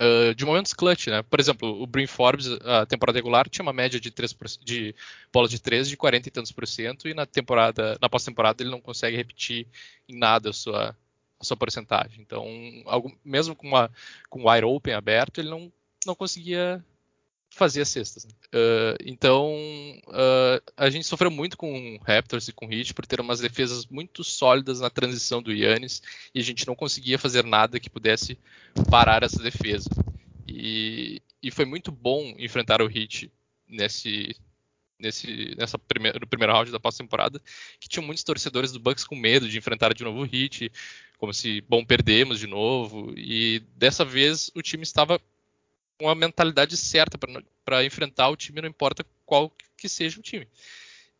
uh, 0.00 0.34
de 0.34 0.44
momentos 0.44 0.72
clutch, 0.72 1.08
né? 1.08 1.22
Por 1.22 1.40
exemplo, 1.40 1.82
o 1.82 1.86
Brin 1.86 2.06
Forbes, 2.06 2.46
a 2.64 2.86
temporada 2.86 3.18
regular, 3.18 3.48
tinha 3.48 3.64
uma 3.64 3.72
média 3.72 4.00
de, 4.00 4.10
3, 4.10 4.36
de 4.64 4.94
bola 5.32 5.48
de 5.48 5.60
3 5.60 5.88
de 5.88 5.96
40 5.96 6.28
e 6.28 6.30
tantos 6.30 6.52
por 6.52 6.66
cento, 6.66 7.08
e 7.08 7.14
na 7.14 7.26
temporada, 7.26 7.98
na 8.00 8.08
pós-temporada 8.08 8.62
ele 8.62 8.70
não 8.70 8.80
consegue 8.80 9.16
repetir 9.16 9.66
em 10.08 10.16
nada 10.16 10.50
a 10.50 10.52
sua, 10.52 10.96
a 11.40 11.44
sua 11.44 11.56
porcentagem. 11.56 12.20
Então, 12.20 12.46
algo, 12.86 13.16
mesmo 13.24 13.54
com, 13.54 13.66
uma, 13.66 13.90
com 14.28 14.42
o 14.42 14.50
wide 14.50 14.64
open 14.64 14.94
aberto, 14.94 15.40
ele 15.40 15.50
não, 15.50 15.72
não 16.06 16.14
conseguia 16.14 16.84
fazia 17.50 17.84
cestas. 17.84 18.24
Né? 18.24 18.30
Uh, 18.54 18.96
então, 19.04 19.52
uh, 20.06 20.62
a 20.76 20.88
gente 20.90 21.06
sofreu 21.06 21.30
muito 21.30 21.56
com 21.56 21.98
Raptors 22.06 22.48
e 22.48 22.52
com 22.52 22.72
Heat 22.72 22.94
por 22.94 23.06
ter 23.06 23.20
umas 23.20 23.40
defesas 23.40 23.86
muito 23.86 24.22
sólidas 24.22 24.80
na 24.80 24.90
transição 24.90 25.42
do 25.42 25.52
Yannis 25.52 26.02
e 26.34 26.40
a 26.40 26.42
gente 26.42 26.66
não 26.66 26.74
conseguia 26.74 27.18
fazer 27.18 27.44
nada 27.44 27.80
que 27.80 27.90
pudesse 27.90 28.38
parar 28.90 29.22
essa 29.22 29.42
defesa. 29.42 29.90
E, 30.46 31.20
e 31.42 31.50
foi 31.50 31.64
muito 31.64 31.90
bom 31.90 32.34
enfrentar 32.38 32.80
o 32.80 32.90
Heat 32.90 33.30
nesse, 33.66 34.36
nesse 34.98 35.54
nessa 35.56 35.78
primeira, 35.78 36.18
no 36.18 36.26
primeiro 36.26 36.52
round 36.52 36.70
da 36.70 36.80
pós-temporada, 36.80 37.40
que 37.78 37.88
tinham 37.88 38.04
muitos 38.04 38.24
torcedores 38.24 38.72
do 38.72 38.80
Bucks 38.80 39.04
com 39.04 39.14
medo 39.14 39.48
de 39.48 39.58
enfrentar 39.58 39.94
de 39.94 40.04
novo 40.04 40.22
o 40.22 40.24
Heat, 40.24 40.72
como 41.18 41.32
se, 41.32 41.60
bom, 41.62 41.84
perdemos 41.84 42.38
de 42.38 42.46
novo. 42.46 43.12
E 43.16 43.60
dessa 43.76 44.04
vez 44.04 44.50
o 44.54 44.62
time 44.62 44.82
estava 44.82 45.20
com 45.98 46.08
a 46.08 46.14
mentalidade 46.14 46.76
certa 46.76 47.18
para 47.64 47.84
enfrentar 47.84 48.28
o 48.28 48.36
time, 48.36 48.60
não 48.60 48.68
importa 48.68 49.04
qual 49.26 49.52
que 49.76 49.88
seja 49.88 50.18
o 50.18 50.22
time. 50.22 50.46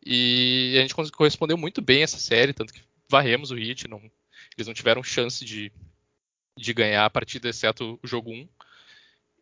E 0.05 0.75
a 0.77 0.81
gente 0.81 0.95
correspondeu 1.11 1.57
muito 1.57 1.81
bem 1.81 2.03
essa 2.03 2.17
série, 2.17 2.53
tanto 2.53 2.73
que 2.73 2.81
varremos 3.09 3.51
o 3.51 3.57
Heat, 3.57 3.87
não, 3.87 3.99
eles 4.57 4.67
não 4.67 4.73
tiveram 4.73 5.03
chance 5.03 5.43
de, 5.43 5.71
de 6.55 6.73
ganhar 6.73 7.05
a 7.05 7.09
partida, 7.09 7.49
exceto 7.49 7.99
o 8.01 8.07
jogo 8.07 8.31
1. 8.31 8.47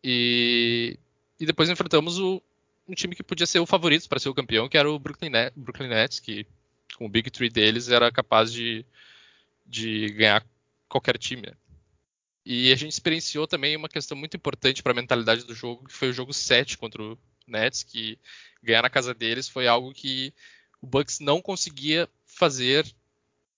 E, 0.02 0.98
e 1.38 1.46
depois 1.46 1.70
enfrentamos 1.70 2.18
o, 2.18 2.42
um 2.88 2.94
time 2.94 3.14
que 3.14 3.22
podia 3.22 3.46
ser 3.46 3.60
o 3.60 3.66
favorito 3.66 4.08
para 4.08 4.18
ser 4.18 4.28
o 4.28 4.34
campeão, 4.34 4.68
que 4.68 4.78
era 4.78 4.90
o 4.90 4.98
Brooklyn, 4.98 5.30
Net, 5.30 5.52
Brooklyn 5.54 5.88
Nets, 5.88 6.18
que 6.18 6.46
com 6.96 7.06
o 7.06 7.08
Big 7.08 7.30
Three 7.30 7.50
deles 7.50 7.88
era 7.88 8.10
capaz 8.10 8.52
de, 8.52 8.84
de 9.66 10.08
ganhar 10.12 10.44
qualquer 10.88 11.18
time. 11.18 11.42
Né? 11.42 11.52
E 12.44 12.72
a 12.72 12.76
gente 12.76 12.92
experienciou 12.92 13.46
também 13.46 13.76
uma 13.76 13.88
questão 13.88 14.16
muito 14.16 14.36
importante 14.36 14.82
para 14.82 14.92
a 14.92 14.94
mentalidade 14.94 15.44
do 15.44 15.54
jogo, 15.54 15.86
que 15.86 15.92
foi 15.92 16.08
o 16.08 16.14
jogo 16.14 16.32
7 16.32 16.78
contra 16.78 17.02
o 17.02 17.18
Nets, 17.46 17.82
que 17.82 18.18
ganhar 18.62 18.82
na 18.82 18.90
casa 18.90 19.14
deles 19.14 19.48
foi 19.48 19.68
algo 19.68 19.92
que 19.92 20.32
o 20.80 20.86
Bucks 20.86 21.20
não 21.20 21.42
conseguia 21.42 22.08
fazer 22.24 22.86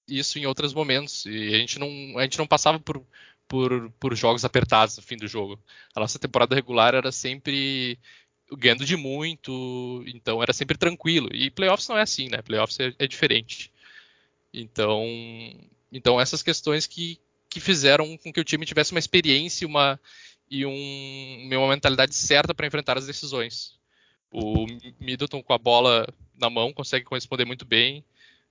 isso 0.09 0.39
em 0.39 0.47
outros 0.47 0.75
momentos. 0.75 1.25
E 1.27 1.55
a 1.55 1.59
gente 1.59 1.79
não, 1.79 2.19
a 2.19 2.23
gente 2.23 2.39
não 2.39 2.47
passava 2.47 2.81
por, 2.81 3.01
por, 3.47 3.91
por 3.93 4.15
jogos 4.17 4.45
apertados 4.45 4.97
no 4.97 5.03
fim 5.03 5.17
do 5.17 5.29
jogo. 5.29 5.59
A 5.95 6.01
nossa 6.01 6.19
temporada 6.19 6.55
regular 6.55 6.95
era 6.95 7.13
sempre 7.13 7.99
ganhando 8.57 8.85
de 8.85 8.97
muito, 8.97 10.03
então 10.07 10.43
era 10.43 10.53
sempre 10.53 10.77
tranquilo. 10.77 11.29
E 11.33 11.51
playoffs 11.51 11.89
não 11.89 11.97
é 11.97 12.03
assim, 12.03 12.29
né? 12.29 12.43
Playoffs 12.43 12.79
é, 12.81 12.95
é 12.99 13.07
diferente. 13.07 13.73
Então, 14.53 15.05
então 15.93 16.21
essas 16.21 16.43
questões 16.43 16.87
que, 16.87 17.19
que 17.49 17.61
fizeram 17.61 18.17
com 18.17 18.33
que 18.33 18.41
o 18.41 18.45
time 18.45 18.67
tivesse 18.67 18.93
uma 18.93 18.99
experiência 18.99 19.67
uma, 19.67 20.01
e 20.51 20.67
um, 20.67 21.49
uma 21.53 21.69
mentalidade 21.69 22.15
certa 22.15 22.55
para 22.55 22.67
enfrentar 22.67 22.99
as 22.99 23.07
decisões. 23.07 23.79
O 24.33 24.67
Middleton 25.01 25.43
com 25.43 25.53
a 25.53 25.59
bola 25.59 26.07
na 26.39 26.51
mão 26.51 26.73
consegue 26.73 27.05
corresponder 27.05 27.45
muito 27.45 27.65
bem. 27.65 28.05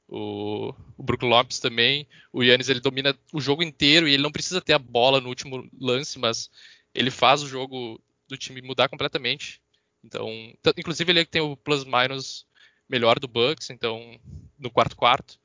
O, 0.07 0.73
o 0.97 1.03
Brook 1.03 1.23
Lopes 1.25 1.59
também. 1.59 2.07
O 2.33 2.43
Yannis 2.43 2.69
ele 2.69 2.79
domina 2.79 3.17
o 3.31 3.39
jogo 3.39 3.63
inteiro 3.63 4.07
e 4.07 4.13
ele 4.13 4.23
não 4.23 4.31
precisa 4.31 4.61
ter 4.61 4.73
a 4.73 4.79
bola 4.79 5.21
no 5.21 5.29
último 5.29 5.69
lance, 5.79 6.17
mas 6.17 6.49
ele 6.93 7.11
faz 7.11 7.43
o 7.43 7.47
jogo 7.47 8.01
do 8.27 8.37
time 8.37 8.61
mudar 8.61 8.89
completamente. 8.89 9.61
Então, 10.03 10.27
inclusive 10.77 11.11
ele 11.11 11.19
é 11.19 11.25
que 11.25 11.31
tem 11.31 11.41
o 11.41 11.57
plus 11.57 11.83
minus 11.83 12.45
melhor 12.89 13.19
do 13.19 13.27
Bucks, 13.27 13.69
então 13.69 14.19
no 14.57 14.71
quarto 14.71 14.95
quarto. 14.95 15.39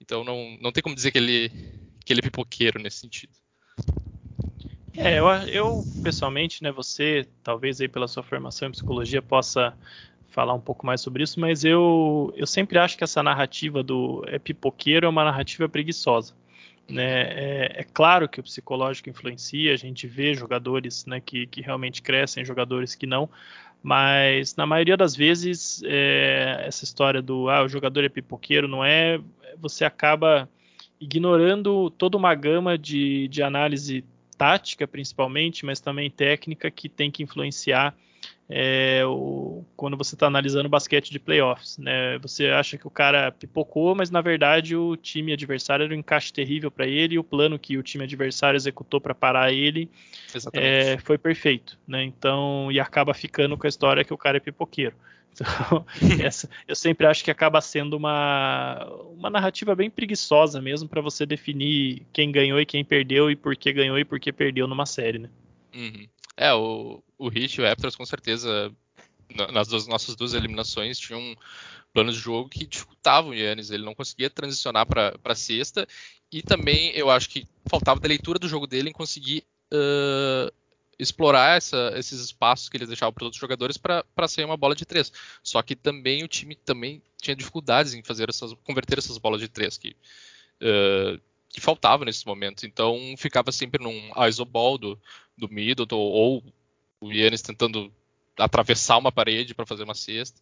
Então 0.00 0.24
não, 0.24 0.56
não 0.60 0.72
tem 0.72 0.82
como 0.82 0.94
dizer 0.94 1.10
que 1.10 1.18
ele 1.18 1.50
que 2.04 2.12
ele 2.12 2.20
é 2.20 2.22
pipoqueiro 2.22 2.80
nesse 2.80 2.98
sentido. 2.98 3.32
É, 4.96 5.18
eu, 5.18 5.26
eu, 5.46 5.84
pessoalmente, 6.02 6.62
né, 6.62 6.72
você 6.72 7.26
talvez 7.42 7.80
aí 7.80 7.88
pela 7.88 8.08
sua 8.08 8.22
formação 8.22 8.68
em 8.68 8.72
psicologia 8.72 9.22
possa 9.22 9.76
falar 10.28 10.54
um 10.54 10.60
pouco 10.60 10.86
mais 10.86 11.00
sobre 11.00 11.22
isso, 11.22 11.38
mas 11.38 11.64
eu, 11.64 12.32
eu 12.36 12.46
sempre 12.46 12.78
acho 12.78 12.96
que 12.96 13.04
essa 13.04 13.22
narrativa 13.22 13.82
do 13.82 14.24
é 14.26 14.38
pipoqueiro 14.38 15.06
é 15.06 15.08
uma 15.08 15.24
narrativa 15.24 15.68
preguiçosa. 15.68 16.34
Né? 16.88 17.22
É, 17.22 17.72
é, 17.80 17.84
claro 17.84 18.28
que 18.28 18.40
o 18.40 18.42
psicológico 18.42 19.08
influencia, 19.08 19.72
a 19.72 19.76
gente 19.76 20.06
vê 20.06 20.34
jogadores 20.34 21.06
né, 21.06 21.20
que, 21.20 21.46
que 21.46 21.60
realmente 21.60 22.02
crescem, 22.02 22.44
jogadores 22.44 22.94
que 22.94 23.06
não, 23.06 23.28
mas 23.82 24.54
na 24.56 24.66
maioria 24.66 24.96
das 24.96 25.16
vezes 25.16 25.82
é, 25.84 26.64
essa 26.66 26.84
história 26.84 27.22
do 27.22 27.48
ah, 27.48 27.64
o 27.64 27.68
jogador 27.68 28.04
é 28.04 28.08
pipoqueiro 28.08 28.68
não 28.68 28.84
é, 28.84 29.20
você 29.58 29.84
acaba 29.84 30.48
ignorando 31.00 31.90
toda 31.90 32.16
uma 32.16 32.34
gama 32.34 32.76
de, 32.76 33.26
de 33.28 33.42
análise 33.42 34.04
tática 34.36 34.86
principalmente, 34.86 35.64
mas 35.64 35.80
também 35.80 36.10
técnica 36.10 36.70
que 36.70 36.88
tem 36.88 37.10
que 37.10 37.22
influenciar 37.22 37.94
é, 38.52 39.02
o, 39.06 39.64
quando 39.76 39.96
você 39.96 40.16
está 40.16 40.26
analisando 40.26 40.68
basquete 40.68 41.10
de 41.10 41.20
playoffs. 41.20 41.78
Né? 41.78 42.18
Você 42.18 42.48
acha 42.48 42.76
que 42.76 42.86
o 42.86 42.90
cara 42.90 43.30
pipocou, 43.30 43.94
mas 43.94 44.10
na 44.10 44.20
verdade 44.20 44.74
o 44.74 44.96
time 44.96 45.32
adversário 45.32 45.84
era 45.84 45.94
um 45.94 45.98
encaixe 45.98 46.32
terrível 46.32 46.70
para 46.70 46.86
ele 46.86 47.14
e 47.14 47.18
o 47.18 47.24
plano 47.24 47.58
que 47.58 47.78
o 47.78 47.82
time 47.82 48.04
adversário 48.04 48.56
executou 48.56 49.00
para 49.00 49.14
parar 49.14 49.52
ele 49.52 49.88
é, 50.52 50.98
foi 50.98 51.16
perfeito. 51.16 51.78
Né? 51.86 52.02
Então, 52.02 52.72
e 52.72 52.80
acaba 52.80 53.14
ficando 53.14 53.56
com 53.56 53.66
a 53.66 53.68
história 53.68 54.04
que 54.04 54.12
o 54.12 54.18
cara 54.18 54.38
é 54.38 54.40
pipoqueiro. 54.40 54.96
Então, 55.32 55.86
essa, 56.26 56.50
eu 56.66 56.74
sempre 56.74 57.06
acho 57.06 57.22
que 57.22 57.30
acaba 57.30 57.60
sendo 57.60 57.96
uma, 57.96 58.84
uma 59.16 59.30
narrativa 59.30 59.76
bem 59.76 59.88
preguiçosa 59.88 60.60
mesmo 60.60 60.88
para 60.88 61.00
você 61.00 61.24
definir 61.24 62.02
quem 62.12 62.32
ganhou 62.32 62.60
e 62.60 62.66
quem 62.66 62.84
perdeu 62.84 63.30
e 63.30 63.36
por 63.36 63.54
que 63.54 63.72
ganhou 63.72 63.96
e 63.96 64.04
por 64.04 64.18
que 64.18 64.32
perdeu 64.32 64.66
numa 64.66 64.84
série, 64.84 65.20
né? 65.20 65.30
Uhum. 65.72 66.08
É, 66.36 66.52
o, 66.54 67.02
o 67.18 67.28
Heat 67.28 67.56
e 67.56 67.62
o 67.62 67.66
Raptors 67.66 67.96
com 67.96 68.06
certeza 68.06 68.72
nas 69.52 69.68
duas, 69.68 69.86
nossas 69.86 70.16
duas 70.16 70.34
eliminações 70.34 70.98
tinham 70.98 71.36
planos 71.92 72.14
de 72.14 72.20
jogo 72.20 72.48
que 72.48 72.66
dificultavam 72.66 73.30
o 73.30 73.34
Yannis, 73.34 73.70
ele 73.70 73.84
não 73.84 73.94
conseguia 73.94 74.30
transicionar 74.30 74.86
para 74.86 75.14
a 75.22 75.34
sexta 75.34 75.86
e 76.30 76.42
também 76.42 76.90
eu 76.90 77.10
acho 77.10 77.28
que 77.28 77.46
faltava 77.68 78.00
da 78.00 78.08
leitura 78.08 78.38
do 78.38 78.48
jogo 78.48 78.66
dele 78.66 78.90
em 78.90 78.92
conseguir 78.92 79.44
uh, 79.72 80.52
explorar 80.98 81.56
essa, 81.56 81.92
esses 81.96 82.20
espaços 82.20 82.68
que 82.68 82.76
eles 82.76 82.88
deixavam 82.88 83.12
para 83.12 83.24
outros 83.24 83.40
jogadores 83.40 83.76
para 83.76 84.28
sair 84.28 84.44
uma 84.44 84.56
bola 84.56 84.74
de 84.74 84.84
três. 84.84 85.12
Só 85.42 85.62
que 85.62 85.74
também 85.74 86.22
o 86.22 86.28
time 86.28 86.54
também 86.54 87.02
tinha 87.20 87.34
dificuldades 87.34 87.94
em 87.94 88.02
fazer 88.02 88.28
essas, 88.28 88.52
converter 88.64 88.98
essas 88.98 89.18
bolas 89.18 89.40
de 89.40 89.48
três 89.48 89.78
que, 89.78 89.96
uh, 90.62 91.20
que 91.48 91.60
faltavam 91.60 92.04
nesses 92.04 92.24
momentos. 92.24 92.64
Então 92.64 92.96
ficava 93.16 93.50
sempre 93.50 93.82
num 93.82 94.12
isoball 94.28 94.76
do, 94.76 95.00
do 95.40 95.52
Middleton 95.52 95.96
ou 95.96 96.44
o 97.00 97.10
Yannis 97.10 97.42
tentando 97.42 97.92
atravessar 98.38 98.98
uma 98.98 99.10
parede 99.10 99.54
para 99.54 99.66
fazer 99.66 99.84
uma 99.84 99.94
cesta. 99.94 100.40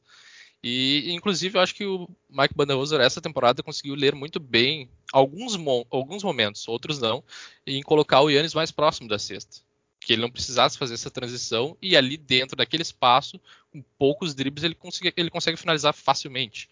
E, 0.62 1.12
inclusive, 1.12 1.56
eu 1.56 1.62
acho 1.62 1.74
que 1.74 1.86
o 1.86 2.08
Mike 2.28 2.54
Budenholzer 2.54 3.00
essa 3.00 3.20
temporada 3.20 3.62
conseguiu 3.62 3.94
ler 3.94 4.14
muito 4.14 4.40
bem 4.40 4.90
alguns, 5.12 5.56
mo 5.56 5.86
alguns 5.88 6.24
momentos, 6.24 6.66
outros 6.66 6.98
não, 6.98 7.22
em 7.66 7.80
colocar 7.82 8.20
o 8.22 8.30
Yannis 8.30 8.54
mais 8.54 8.72
próximo 8.72 9.08
da 9.08 9.18
cesta. 9.18 9.58
Que 10.00 10.14
ele 10.14 10.22
não 10.22 10.30
precisasse 10.30 10.76
fazer 10.76 10.94
essa 10.94 11.10
transição 11.10 11.76
e 11.80 11.96
ali 11.96 12.16
dentro 12.16 12.56
daquele 12.56 12.82
espaço, 12.82 13.40
com 13.70 13.82
poucos 13.96 14.34
dribles, 14.34 14.64
ele, 14.64 14.76
ele 15.16 15.30
consegue 15.30 15.56
finalizar 15.56 15.94
facilmente. 15.94 16.68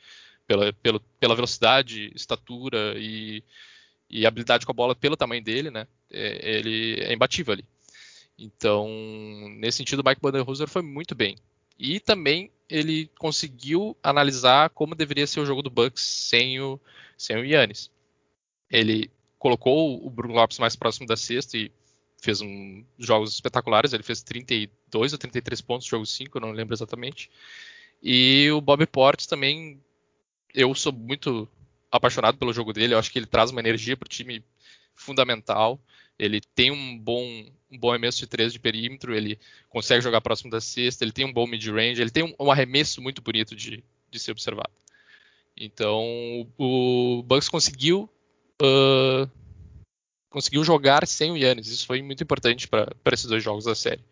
Pela, 0.46 0.72
pela, 0.74 1.00
pela 1.18 1.34
velocidade, 1.34 2.12
estatura 2.14 2.94
e, 2.96 3.42
e 4.08 4.24
habilidade 4.24 4.64
com 4.64 4.70
a 4.70 4.74
bola 4.74 4.94
pelo 4.94 5.16
tamanho 5.16 5.42
dele, 5.42 5.72
né? 5.72 5.88
É, 6.08 6.58
ele 6.58 7.00
é 7.00 7.12
imbatível 7.12 7.52
ali. 7.52 7.64
Então, 8.38 8.88
nesse 9.56 9.78
sentido, 9.78 10.00
o 10.00 10.04
Mike 10.06 10.20
Budenholzer 10.20 10.68
foi 10.68 10.82
muito 10.82 11.14
bem. 11.14 11.36
E 11.78 12.00
também 12.00 12.50
ele 12.68 13.10
conseguiu 13.18 13.96
analisar 14.02 14.70
como 14.70 14.94
deveria 14.94 15.26
ser 15.26 15.40
o 15.40 15.46
jogo 15.46 15.62
do 15.62 15.70
Bucks 15.70 16.02
sem 16.02 16.60
o, 16.60 16.80
sem 17.16 17.36
o 17.36 17.44
Yannis. 17.44 17.90
Ele 18.70 19.10
colocou 19.38 20.04
o 20.04 20.10
Bruno 20.10 20.34
Lopes 20.34 20.58
mais 20.58 20.74
próximo 20.74 21.06
da 21.06 21.16
cesta 21.16 21.56
e 21.56 21.70
fez 22.20 22.40
um, 22.40 22.84
jogos 22.98 23.32
espetaculares. 23.32 23.92
Ele 23.92 24.02
fez 24.02 24.22
32 24.22 25.12
ou 25.12 25.18
33 25.18 25.60
pontos 25.60 25.86
jogo 25.86 26.04
5, 26.04 26.36
eu 26.36 26.40
não 26.40 26.50
lembro 26.50 26.74
exatamente. 26.74 27.30
E 28.02 28.50
o 28.50 28.60
Bob 28.60 28.84
Portes 28.86 29.26
também, 29.26 29.80
eu 30.54 30.74
sou 30.74 30.92
muito 30.92 31.48
apaixonado 31.90 32.36
pelo 32.36 32.52
jogo 32.52 32.72
dele. 32.72 32.94
Eu 32.94 32.98
acho 32.98 33.10
que 33.10 33.18
ele 33.18 33.26
traz 33.26 33.50
uma 33.50 33.60
energia 33.60 33.96
para 33.96 34.06
o 34.06 34.10
time 34.10 34.44
fundamental. 34.96 35.80
Ele 36.18 36.40
tem 36.54 36.70
um 36.70 36.98
bom, 36.98 37.22
um 37.70 37.78
bom 37.78 37.90
arremesso 37.90 38.18
de 38.18 38.26
três 38.26 38.52
de 38.52 38.58
perímetro, 38.58 39.14
ele 39.14 39.38
consegue 39.68 40.02
jogar 40.02 40.20
próximo 40.20 40.50
da 40.50 40.60
cesta, 40.60 41.04
ele 41.04 41.12
tem 41.12 41.24
um 41.24 41.32
bom 41.32 41.46
mid-range, 41.46 42.00
ele 42.00 42.10
tem 42.10 42.24
um, 42.24 42.34
um, 42.40 42.50
arremesso 42.50 43.02
muito 43.02 43.20
bonito 43.20 43.54
de, 43.54 43.84
de 44.10 44.18
ser 44.18 44.32
observado. 44.32 44.72
Então, 45.56 46.48
o, 46.58 47.22
Bucks 47.22 47.48
conseguiu 47.48 48.10
uh, 48.62 49.30
conseguiu 50.30 50.62
jogar 50.64 51.06
sem 51.06 51.30
o 51.30 51.36
Yannis. 51.36 51.68
Isso 51.68 51.86
foi 51.86 52.02
muito 52.02 52.22
importante 52.22 52.68
para 52.68 52.94
esses 53.12 53.26
dois 53.26 53.42
jogos 53.42 53.64
da 53.64 53.74
série. 53.74 54.04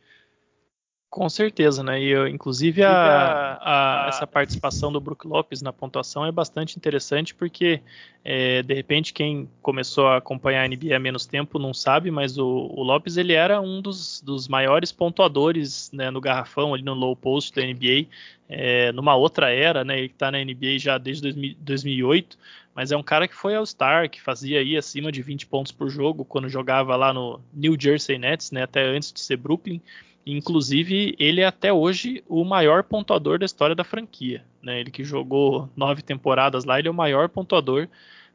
Com 1.15 1.29
certeza, 1.29 1.81
né? 1.85 2.03
E 2.03 2.09
eu, 2.09 2.27
inclusive 2.27 2.83
a, 2.83 3.57
a, 3.63 4.07
essa 4.09 4.27
participação 4.27 4.91
do 4.91 5.01
Brook 5.01 5.25
Lopes 5.29 5.63
na 5.63 5.73
pontuação 5.73 6.27
é 6.27 6.33
bastante 6.33 6.77
interessante 6.77 7.33
porque 7.33 7.81
é, 8.25 8.65
de 8.65 8.75
repente 8.75 9.13
quem 9.13 9.49
começou 9.63 10.09
a 10.09 10.17
acompanhar 10.17 10.65
a 10.65 10.69
NBA 10.69 10.93
há 10.93 10.99
menos 10.99 11.25
tempo 11.25 11.57
não 11.57 11.73
sabe, 11.73 12.11
mas 12.11 12.37
o, 12.37 12.45
o 12.45 12.83
Lopes 12.83 13.17
ele 13.17 13.33
era 13.33 13.61
um 13.61 13.81
dos, 13.81 14.21
dos 14.23 14.49
maiores 14.49 14.91
pontuadores 14.91 15.89
né, 15.93 16.11
no 16.11 16.21
garrafão 16.21 16.75
ali 16.75 16.83
no 16.83 16.95
low 16.95 17.15
post 17.15 17.55
da 17.55 17.63
NBA 17.63 18.09
é, 18.49 18.91
numa 18.91 19.15
outra 19.15 19.51
era, 19.51 19.85
né? 19.85 19.97
Ele 19.99 20.07
está 20.07 20.33
na 20.33 20.45
NBA 20.45 20.81
já 20.81 20.99
desde 20.99 21.23
2000, 21.23 21.55
2008, 21.61 22.37
mas 22.75 22.91
é 22.91 22.97
um 22.97 23.05
cara 23.05 23.29
que 23.29 23.37
foi 23.37 23.55
All-Star, 23.55 24.11
que 24.11 24.21
fazia 24.21 24.59
aí 24.59 24.77
acima 24.77 25.13
de 25.13 25.23
20 25.23 25.47
pontos 25.47 25.71
por 25.71 25.89
jogo 25.89 26.25
quando 26.25 26.49
jogava 26.49 26.97
lá 26.97 27.13
no 27.13 27.41
New 27.53 27.77
Jersey 27.81 28.19
Nets, 28.19 28.51
né? 28.51 28.65
Até 28.65 28.85
antes 28.85 29.13
de 29.13 29.21
ser 29.21 29.37
Brooklyn. 29.37 29.81
Inclusive, 30.27 31.15
ele 31.19 31.43
é 31.43 31.47
até 31.47 31.73
hoje 31.73 32.25
o 32.27 32.45
maior 32.45 32.83
pontuador 32.83 33.39
da 33.39 33.45
história 33.45 33.75
da 33.75 33.85
franquia. 33.85 34.45
Né? 34.63 34.81
Ele 34.81 34.91
que 34.91 35.05
jogou 35.05 35.69
nove 35.77 36.03
temporadas 36.03 36.65
lá, 36.65 36.79
ele 36.79 36.89
é 36.89 36.91
o 36.91 36.95
maior 36.95 37.29
pontuador 37.29 37.89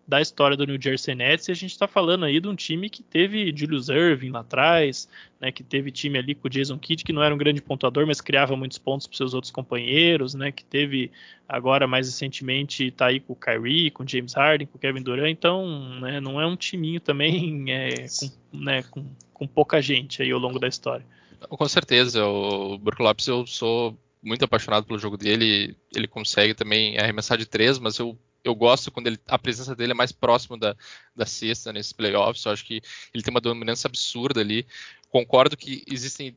da 0.08 0.20
história 0.20 0.58
do 0.58 0.66
New 0.66 0.82
Jersey 0.82 1.14
Nets. 1.14 1.48
E 1.48 1.52
a 1.52 1.56
gente 1.56 1.72
está 1.72 1.88
falando 1.88 2.26
aí 2.26 2.40
de 2.40 2.48
um 2.48 2.56
time 2.56 2.90
que 2.90 3.04
teve 3.04 3.54
Julius 3.56 3.90
Irving 3.90 4.32
lá 4.32 4.40
atrás, 4.40 5.08
né? 5.40 5.52
que 5.52 5.64
teve 5.64 5.92
time 5.92 6.18
ali 6.18 6.34
com 6.34 6.48
o 6.48 6.50
Jason 6.50 6.78
Kidd, 6.78 7.04
que 7.04 7.14
não 7.14 7.24
era 7.24 7.34
um 7.34 7.38
grande 7.38 7.62
pontuador, 7.62 8.08
mas 8.08 8.22
criava 8.22 8.56
muitos 8.56 8.80
pontos 8.80 9.06
para 9.06 9.18
seus 9.18 9.36
outros 9.36 9.52
companheiros, 9.52 10.34
né? 10.34 10.52
que 10.52 10.64
teve 10.64 11.12
agora 11.48 11.88
mais 11.88 12.08
recentemente 12.08 12.90
tá 12.92 13.08
aí 13.08 13.20
com 13.20 13.34
o 13.34 13.36
Kyrie, 13.36 13.92
com 13.92 14.04
o 14.04 14.08
James 14.08 14.34
Harden, 14.34 14.68
com 14.68 14.78
o 14.78 14.82
Kevin 14.82 15.02
Durant. 15.02 15.32
Então, 15.32 16.00
né, 16.00 16.20
não 16.20 16.40
é 16.42 16.46
um 16.46 16.56
timinho 16.56 17.00
também 17.00 17.66
é, 17.74 18.06
com, 18.20 18.58
né, 18.58 18.84
com, 18.84 19.06
com 19.34 19.48
pouca 19.48 19.80
gente 19.82 20.22
aí 20.22 20.32
ao 20.32 20.40
longo 20.40 20.60
da 20.60 20.68
história. 20.68 21.06
Com 21.48 21.68
certeza, 21.68 22.26
o 22.26 22.78
Brook 22.78 23.02
Lopes 23.02 23.28
eu 23.28 23.46
sou 23.46 23.98
muito 24.22 24.44
apaixonado 24.44 24.86
pelo 24.86 25.00
jogo 25.00 25.18
dele. 25.18 25.76
Ele 25.96 26.08
consegue 26.08 26.54
também 26.54 26.98
arremessar 26.98 27.38
de 27.38 27.46
três, 27.46 27.80
mas 27.80 27.98
eu, 27.98 28.18
eu 28.44 28.54
gosto 28.54 28.92
quando 28.92 29.08
ele, 29.08 29.20
a 29.28 29.38
presença 29.40 29.76
dele 29.76 29.92
é 29.92 29.96
mais 29.96 30.12
próximo 30.12 30.58
da, 30.58 30.76
da 31.16 31.26
cesta 31.26 31.72
nesses 31.72 31.94
playoffs. 31.94 32.46
Eu 32.46 32.52
acho 32.52 32.66
que 32.66 32.82
ele 33.14 33.24
tem 33.24 33.32
uma 33.32 33.42
dominância 33.42 33.88
absurda 33.88 34.42
ali. 34.42 34.66
Concordo 35.10 35.56
que 35.58 35.84
existem 35.90 36.36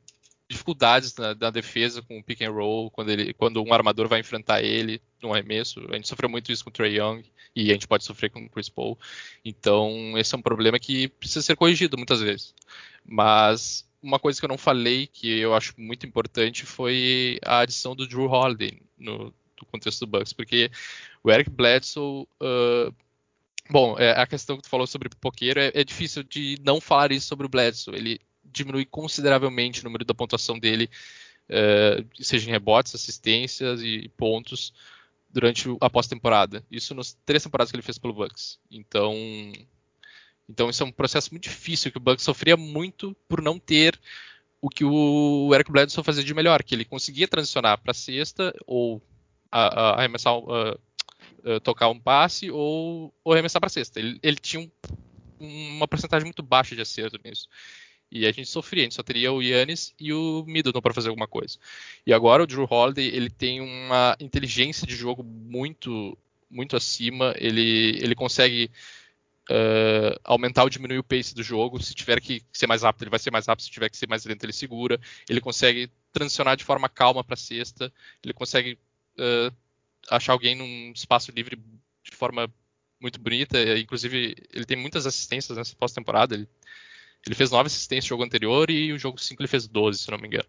dificuldades 0.49 1.17
na, 1.17 1.35
na, 1.35 1.51
defesa 1.51 2.03
com 2.03 2.19
o 2.19 2.23
pick 2.23 2.43
and 2.43 2.51
roll, 2.51 2.91
quando, 2.91 3.11
ele, 3.11 3.33
quando 3.33 3.63
um 3.63 3.73
armador 3.73 4.07
vai 4.07 4.21
enfrentar 4.21 4.63
ele 4.63 5.01
no 5.21 5.33
arremesso. 5.33 5.81
A 5.91 5.95
gente 5.95 6.09
sofreu 6.09 6.29
muito 6.29 6.53
isso 6.53 6.63
com 6.63 6.71
o 6.71 6.73
Trey 6.73 6.99
Young 6.99 7.25
e 7.57 7.71
a 7.71 7.73
gente 7.73 7.89
pode 7.89 8.05
sofrer 8.05 8.31
com 8.31 8.45
o 8.45 8.51
Chris 8.51 8.69
Paul. 8.69 8.99
Então, 9.45 10.17
esse 10.17 10.35
é 10.35 10.39
um 10.39 10.43
problema 10.43 10.79
que 10.79 11.09
precisa 11.09 11.43
ser 11.43 11.57
corrigido 11.57 11.97
muitas 11.97 12.21
vezes. 12.21 12.55
Mas 13.05 13.87
uma 14.03 14.19
coisa 14.19 14.39
que 14.39 14.45
eu 14.45 14.49
não 14.49 14.59
falei, 14.59 15.07
que 15.07 15.39
eu 15.39 15.55
acho 15.55 15.75
muito 15.79 16.05
importante, 16.07 16.67
foi 16.67 17.39
a 17.45 17.61
adição 17.61 17.95
do 17.95 18.07
Drew 18.07 18.27
Holiday 18.27 18.83
no, 18.99 19.33
contexto 19.71 20.01
do 20.01 20.07
Bucks, 20.07 20.33
porque 20.33 20.71
o 21.23 21.31
Eric 21.31 21.49
Bledsoe. 21.49 22.27
Uh, 22.41 22.95
bom, 23.71 23.97
é, 23.99 24.11
a 24.11 24.27
questão 24.27 24.57
que 24.57 24.63
tu 24.63 24.69
falou 24.69 24.87
sobre 24.87 25.09
pipoqueiro 25.09 25.61
é, 25.61 25.71
é 25.75 25.85
difícil 25.85 26.23
de 26.23 26.59
não 26.65 26.81
falar 26.81 27.13
isso 27.13 27.27
sobre 27.27 27.47
o 27.47 27.49
Bledsoe. 27.49 27.95
Ele 27.95 28.21
diminui 28.45 28.85
consideravelmente 28.85 29.81
o 29.81 29.85
número 29.85 30.05
da 30.05 30.15
pontuação 30.15 30.59
dele, 30.59 30.91
uh, 31.49 32.23
seja 32.23 32.49
em 32.49 32.53
rebotes, 32.53 32.95
assistências 32.95 33.83
e 33.83 34.11
pontos 34.17 34.75
durante 35.31 35.69
a 35.81 35.89
pós-temporada. 35.89 36.63
Isso 36.71 36.95
nas 36.95 37.17
três 37.25 37.43
temporadas 37.43 37.71
que 37.71 37.77
ele 37.77 37.83
fez 37.83 37.99
pelo 37.99 38.13
Bucks. 38.13 38.59
Então, 38.71 39.15
então 40.49 40.69
isso 40.69 40.83
é 40.83 40.87
um 40.87 40.93
processo 40.93 41.31
muito 41.31 41.45
difícil, 41.45 41.91
que 41.91 41.99
o 41.99 42.01
Bucks 42.01 42.25
sofria 42.25 42.57
muito 42.57 43.17
por 43.29 43.41
não 43.41 43.59
ter 43.59 43.99
o 44.61 44.69
que 44.69 44.85
o 44.85 45.51
Eric 45.55 45.73
Bledsoe 45.73 46.05
fazia 46.05 46.23
de 46.23 46.35
melhor, 46.35 46.63
que 46.63 46.75
ele 46.75 46.85
conseguia 46.85 47.27
transicionar 47.27 47.79
para 47.81 47.91
a 47.91 47.95
cesta 47.95 48.55
ou 48.65 49.03
a, 49.51 49.67
a 49.67 49.99
arremessar, 49.99 50.35
tocar 51.63 51.89
um 51.89 51.99
passe 51.99 52.51
ou, 52.51 53.13
ou 53.25 53.33
arremessar 53.33 53.61
para 53.61 53.67
a 53.67 53.71
cesta. 53.71 53.99
Ele, 53.99 54.19
ele 54.23 54.37
tinha 54.37 54.63
um, 54.63 55.77
uma 55.77 55.89
porcentagem 55.89 56.25
muito 56.25 56.43
baixa 56.43 56.75
de 56.75 56.83
acerto 56.83 57.19
nisso. 57.25 57.49
E 58.11 58.27
a 58.27 58.33
gente 58.33 58.49
sofria, 58.49 58.83
a 58.83 58.85
gente 58.85 58.95
só 58.95 59.03
teria 59.03 59.33
o 59.33 59.43
Yannis 59.43 59.95
e 59.99 60.13
o 60.13 60.45
Middleton 60.47 60.83
para 60.83 60.95
fazer 60.95 61.09
alguma 61.09 61.27
coisa. 61.27 61.59
E 62.07 62.13
agora 62.13 62.43
o 62.43 62.47
Drew 62.47 62.67
Holiday, 62.71 63.07
ele 63.07 63.31
tem 63.31 63.61
uma 63.61 64.17
inteligência 64.21 64.87
de 64.87 64.95
jogo 64.95 65.23
muito 65.25 66.17
muito 66.51 66.77
acima, 66.77 67.35
ele, 67.39 67.99
ele 68.03 68.15
consegue 68.15 68.71
uh, 69.51 70.19
aumentar 70.25 70.63
ou 70.63 70.71
diminuir 70.71 70.99
o 70.99 71.05
pace 71.05 71.35
do 71.35 71.43
jogo. 71.43 71.83
Se 71.83 71.95
tiver 71.95 72.21
que 72.21 72.43
ser 72.53 72.67
mais 72.67 72.83
rápido, 72.83 73.03
ele 73.03 73.11
vai 73.11 73.19
ser 73.19 73.31
mais 73.31 73.47
rápido. 73.47 73.65
Se 73.65 73.71
tiver 73.71 73.89
que 73.89 73.97
ser 73.97 74.09
mais 74.09 74.25
lento, 74.25 74.45
ele 74.45 74.53
segura. 74.53 75.01
Ele 75.29 75.41
consegue 75.41 75.91
transicionar 76.13 76.57
de 76.57 76.65
forma 76.65 76.89
calma 76.89 77.25
para 77.25 77.35
a 77.35 77.37
cesta. 77.37 77.93
Ele 78.23 78.33
consegue 78.33 78.79
uh, 79.19 79.55
achar 80.11 80.33
alguém 80.33 80.55
num 80.55 80.93
espaço 80.93 81.33
livre 81.33 81.57
de 81.57 82.17
forma 82.17 82.53
muito 83.01 83.21
bonita. 83.21 83.59
Inclusive, 83.79 84.37
ele 84.53 84.65
tem 84.65 84.77
muitas 84.77 85.07
assistências 85.07 85.57
nessa 85.57 85.75
pós-temporada. 85.75 86.35
Ele, 86.35 86.49
Ele 87.27 87.35
fez 87.35 87.51
9 87.51 87.67
assistências 87.67 88.05
no 88.05 88.09
jogo 88.11 88.25
anterior 88.25 88.71
e 88.71 88.93
o 88.93 88.99
jogo 88.99 89.19
5 89.19 89.41
ele 89.41 89.49
fez 89.49 89.67
12, 89.67 89.99
se 89.99 90.11
não 90.11 90.19
me 90.19 90.29
engano. 90.29 90.49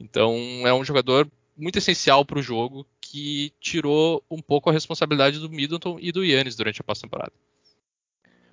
Então 0.00 0.66
é 0.66 0.74
um 0.74 0.84
jogador 0.84 1.30
muito 1.56 1.78
essencial 1.78 2.24
para 2.24 2.38
o 2.38 2.42
jogo 2.42 2.86
que 3.00 3.52
tirou 3.60 4.24
um 4.30 4.40
pouco 4.40 4.70
a 4.70 4.72
responsabilidade 4.72 5.38
do 5.38 5.50
Middleton 5.50 5.98
e 6.00 6.10
do 6.10 6.24
Yannis 6.24 6.56
durante 6.56 6.80
a 6.80 6.84
pós-temporada. 6.84 7.32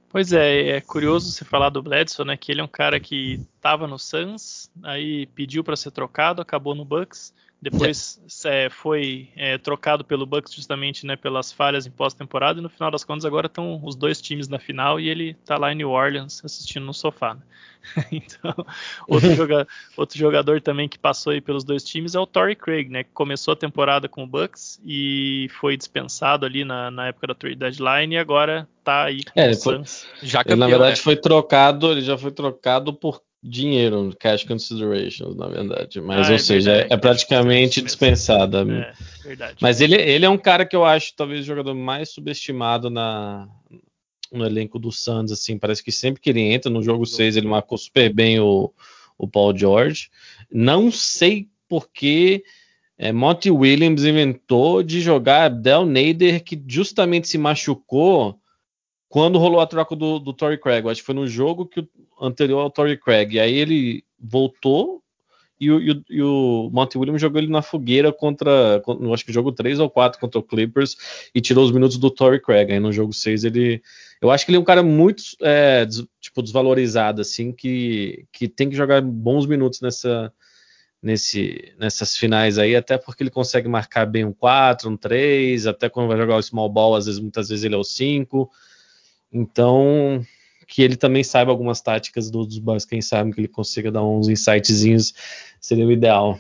Pois 0.10 0.34
é, 0.34 0.70
é 0.78 0.82
curioso 0.82 1.32
você 1.32 1.46
falar 1.46 1.70
do 1.70 1.84
Bledsoe, 1.84 2.26
né? 2.26 2.36
Que 2.36 2.52
ele 2.52 2.62
é 2.62 2.64
um 2.64 2.68
cara 2.68 3.00
que 3.00 3.40
estava 3.56 3.88
no 3.88 4.00
Suns, 4.00 4.72
aí 4.84 5.28
pediu 5.28 5.64
para 5.64 5.76
ser 5.76 5.92
trocado, 5.92 6.42
acabou 6.42 6.74
no 6.74 6.84
Bucks, 6.84 7.32
depois 7.62 8.22
é, 8.46 8.70
foi 8.70 9.30
é, 9.36 9.58
trocado 9.58 10.06
pelo 10.06 10.26
Bucks 10.26 10.54
justamente 10.54 11.06
né, 11.06 11.18
pelas 11.18 11.52
falhas 11.52 11.86
em 11.86 11.92
pós-temporada 11.92 12.60
e 12.60 12.64
no 12.64 12.70
final 12.70 12.90
das 12.90 13.04
contas 13.04 13.26
agora 13.26 13.48
estão 13.48 13.82
os 13.84 13.96
dois 13.96 14.22
times 14.22 14.48
na 14.48 14.58
final 14.58 15.00
e 15.00 15.10
ele 15.10 15.32
está 15.32 15.58
lá 15.58 15.72
em 15.72 15.76
New 15.76 15.90
Orleans 15.90 16.42
assistindo 16.44 16.86
no 16.86 16.94
sofá. 16.94 17.34
Né? 17.34 17.42
então, 18.12 18.54
outro, 19.08 19.36
joga, 19.36 19.68
outro, 19.98 20.18
jogador 20.18 20.62
também 20.62 20.88
que 20.88 20.98
passou 20.98 21.34
aí 21.34 21.42
pelos 21.42 21.66
dois 21.66 21.84
times 21.84 22.16
é 22.16 22.20
o 22.20 22.26
Torrey 22.26 22.56
Craig, 22.56 22.90
né, 22.90 23.04
que 23.04 23.12
começou 23.14 23.54
a 23.54 23.58
temporada 23.58 24.08
com 24.08 24.24
o 24.24 24.28
Bucks 24.28 24.80
e 24.86 25.48
foi 25.60 25.76
dispensado 25.76 26.46
ali 26.46 26.64
na, 26.64 26.90
na 26.90 27.08
época 27.08 27.28
da 27.28 27.36
trade 27.36 27.56
deadline 27.56 28.16
e 28.16 28.18
agora 28.18 28.68
está 28.80 29.04
aí 29.04 29.24
com 29.24 29.40
é, 29.40 29.50
o 29.50 29.54
Suns. 29.54 30.08
Já 30.24 30.44
campeão, 30.44 30.54
ele, 30.54 30.60
na 30.60 30.68
verdade 30.68 30.98
né? 30.98 31.04
foi 31.04 31.16
trocado, 31.18 31.92
ele 31.92 32.02
já 32.02 32.18
foi 32.18 32.32
trocado 32.32 32.94
por 32.94 33.22
dinheiro, 33.42 34.14
cash 34.20 34.44
considerations, 34.44 35.36
na 35.36 35.48
verdade. 35.48 36.02
Mas, 36.02 36.28
ah, 36.28 36.30
ou 36.30 36.36
é 36.36 36.40
seja, 36.40 36.72
verdade, 36.72 36.94
é, 36.94 36.98
praticamente 36.98 37.82
dispensada. 37.82 38.62
É, 38.62 38.94
verdade. 39.24 39.58
Mas 39.62 39.82
ele, 39.82 39.96
ele 39.96 40.26
é 40.26 40.30
um 40.30 40.38
cara 40.38 40.66
que 40.66 40.76
eu 40.76 40.84
acho 40.84 41.16
talvez 41.16 41.42
o 41.42 41.48
jogador 41.48 41.74
mais 41.74 42.10
subestimado 42.10 42.90
na, 42.90 43.48
no 44.32 44.46
elenco 44.46 44.78
do 44.78 44.92
Suns, 44.92 45.32
assim. 45.32 45.58
Parece 45.58 45.84
que 45.84 45.92
sempre 45.92 46.22
que 46.22 46.30
ele 46.30 46.42
entra 46.42 46.70
no 46.70 46.84
jogo 46.84 47.06
6, 47.06 47.38
ele 47.38 47.48
marcou 47.48 47.78
super 47.78 48.14
bem 48.14 48.40
o, 48.40 48.74
o 49.18 49.28
Paul 49.28 49.58
George. 49.58 50.10
Não 50.52 50.92
sei 50.92 51.48
porque 51.68 52.44
é, 52.98 53.12
Monty 53.12 53.52
Williams 53.52 54.04
inventou 54.04 54.84
de 54.84 55.00
jogar 55.00 55.50
Del 55.50 55.86
Nader, 55.86 56.44
que 56.44 56.62
justamente 56.68 57.28
se 57.28 57.38
machucou 57.38 58.39
quando 59.10 59.40
rolou 59.40 59.60
a 59.60 59.68
troca 59.68 59.96
do, 59.96 60.20
do 60.20 60.32
Torrey 60.32 60.58
Craig. 60.58 60.88
Acho 60.88 61.02
que 61.02 61.06
foi 61.06 61.16
no 61.16 61.28
jogo 61.28 61.66
que 61.66 61.86
anterior 62.22 62.60
ao 62.60 62.70
Torrey 62.70 62.96
Craig. 62.96 63.34
E 63.34 63.40
aí 63.40 63.56
ele 63.56 64.04
voltou 64.20 65.02
e 65.60 65.70
o, 65.70 65.82
e 65.82 65.92
o, 65.92 66.04
e 66.10 66.22
o 66.22 66.70
Monty 66.72 66.98
Williams 66.98 67.22
jogou 67.22 67.42
ele 67.42 67.52
na 67.52 67.62
fogueira 67.62 68.14
contra, 68.14 68.80
contra, 68.86 69.14
acho 69.14 69.26
que 69.26 69.34
jogo 69.34 69.52
3 69.52 69.80
ou 69.80 69.90
4 69.90 70.20
contra 70.20 70.40
o 70.40 70.44
Clippers 70.44 70.96
e 71.36 71.42
tirou 71.42 71.66
os 71.66 71.72
minutos 71.72 71.98
do 71.98 72.10
Torrey 72.10 72.40
Craig. 72.40 72.72
Aí 72.72 72.80
no 72.80 72.94
jogo 72.94 73.12
6 73.12 73.44
ele. 73.44 73.82
Eu 74.22 74.30
acho 74.32 74.46
que 74.46 74.52
ele 74.52 74.58
é 74.58 74.62
um 74.62 74.66
cara 74.66 74.84
muito 74.84 75.24
é, 75.42 75.86
des, 75.86 76.06
tipo, 76.22 76.42
desvalorizado, 76.44 77.22
assim, 77.22 77.52
que, 77.52 78.26
que 78.32 78.48
tem 78.48 78.70
que 78.70 78.76
jogar 78.76 79.02
bons 79.02 79.46
minutos 79.46 79.82
nessa, 79.82 80.32
nesse, 81.02 81.74
nessas 81.80 82.16
finais 82.18 82.58
aí, 82.58 82.76
até 82.76 82.98
porque 82.98 83.24
ele 83.24 83.30
consegue 83.30 83.68
marcar 83.70 84.06
bem 84.06 84.26
um 84.26 84.34
4, 84.34 84.90
um 84.90 84.98
3, 84.98 85.68
até 85.68 85.90
quando 85.90 86.10
vai 86.10 86.18
jogar 86.18 86.36
o 86.36 86.44
small 86.44 86.70
ball, 86.70 86.96
às 86.96 87.06
vezes, 87.06 87.20
muitas 87.20 87.48
vezes 87.50 87.64
ele 87.64 87.76
é 87.76 87.78
o 87.78 87.84
5. 87.84 88.50
Então, 89.32 90.26
que 90.68 90.82
ele 90.82 90.96
também 90.96 91.24
saiba 91.24 91.52
algumas 91.52 91.82
táticas 91.82 92.30
dos 92.30 92.60
Bucks, 92.60 92.86
quem 92.86 93.02
sabe 93.02 93.34
que 93.34 93.42
ele 93.42 93.48
consiga 93.48 93.92
dar 93.92 94.04
uns 94.04 94.30
insightzinhos, 94.30 95.14
seria 95.60 95.86
o 95.86 95.92
ideal. 95.92 96.40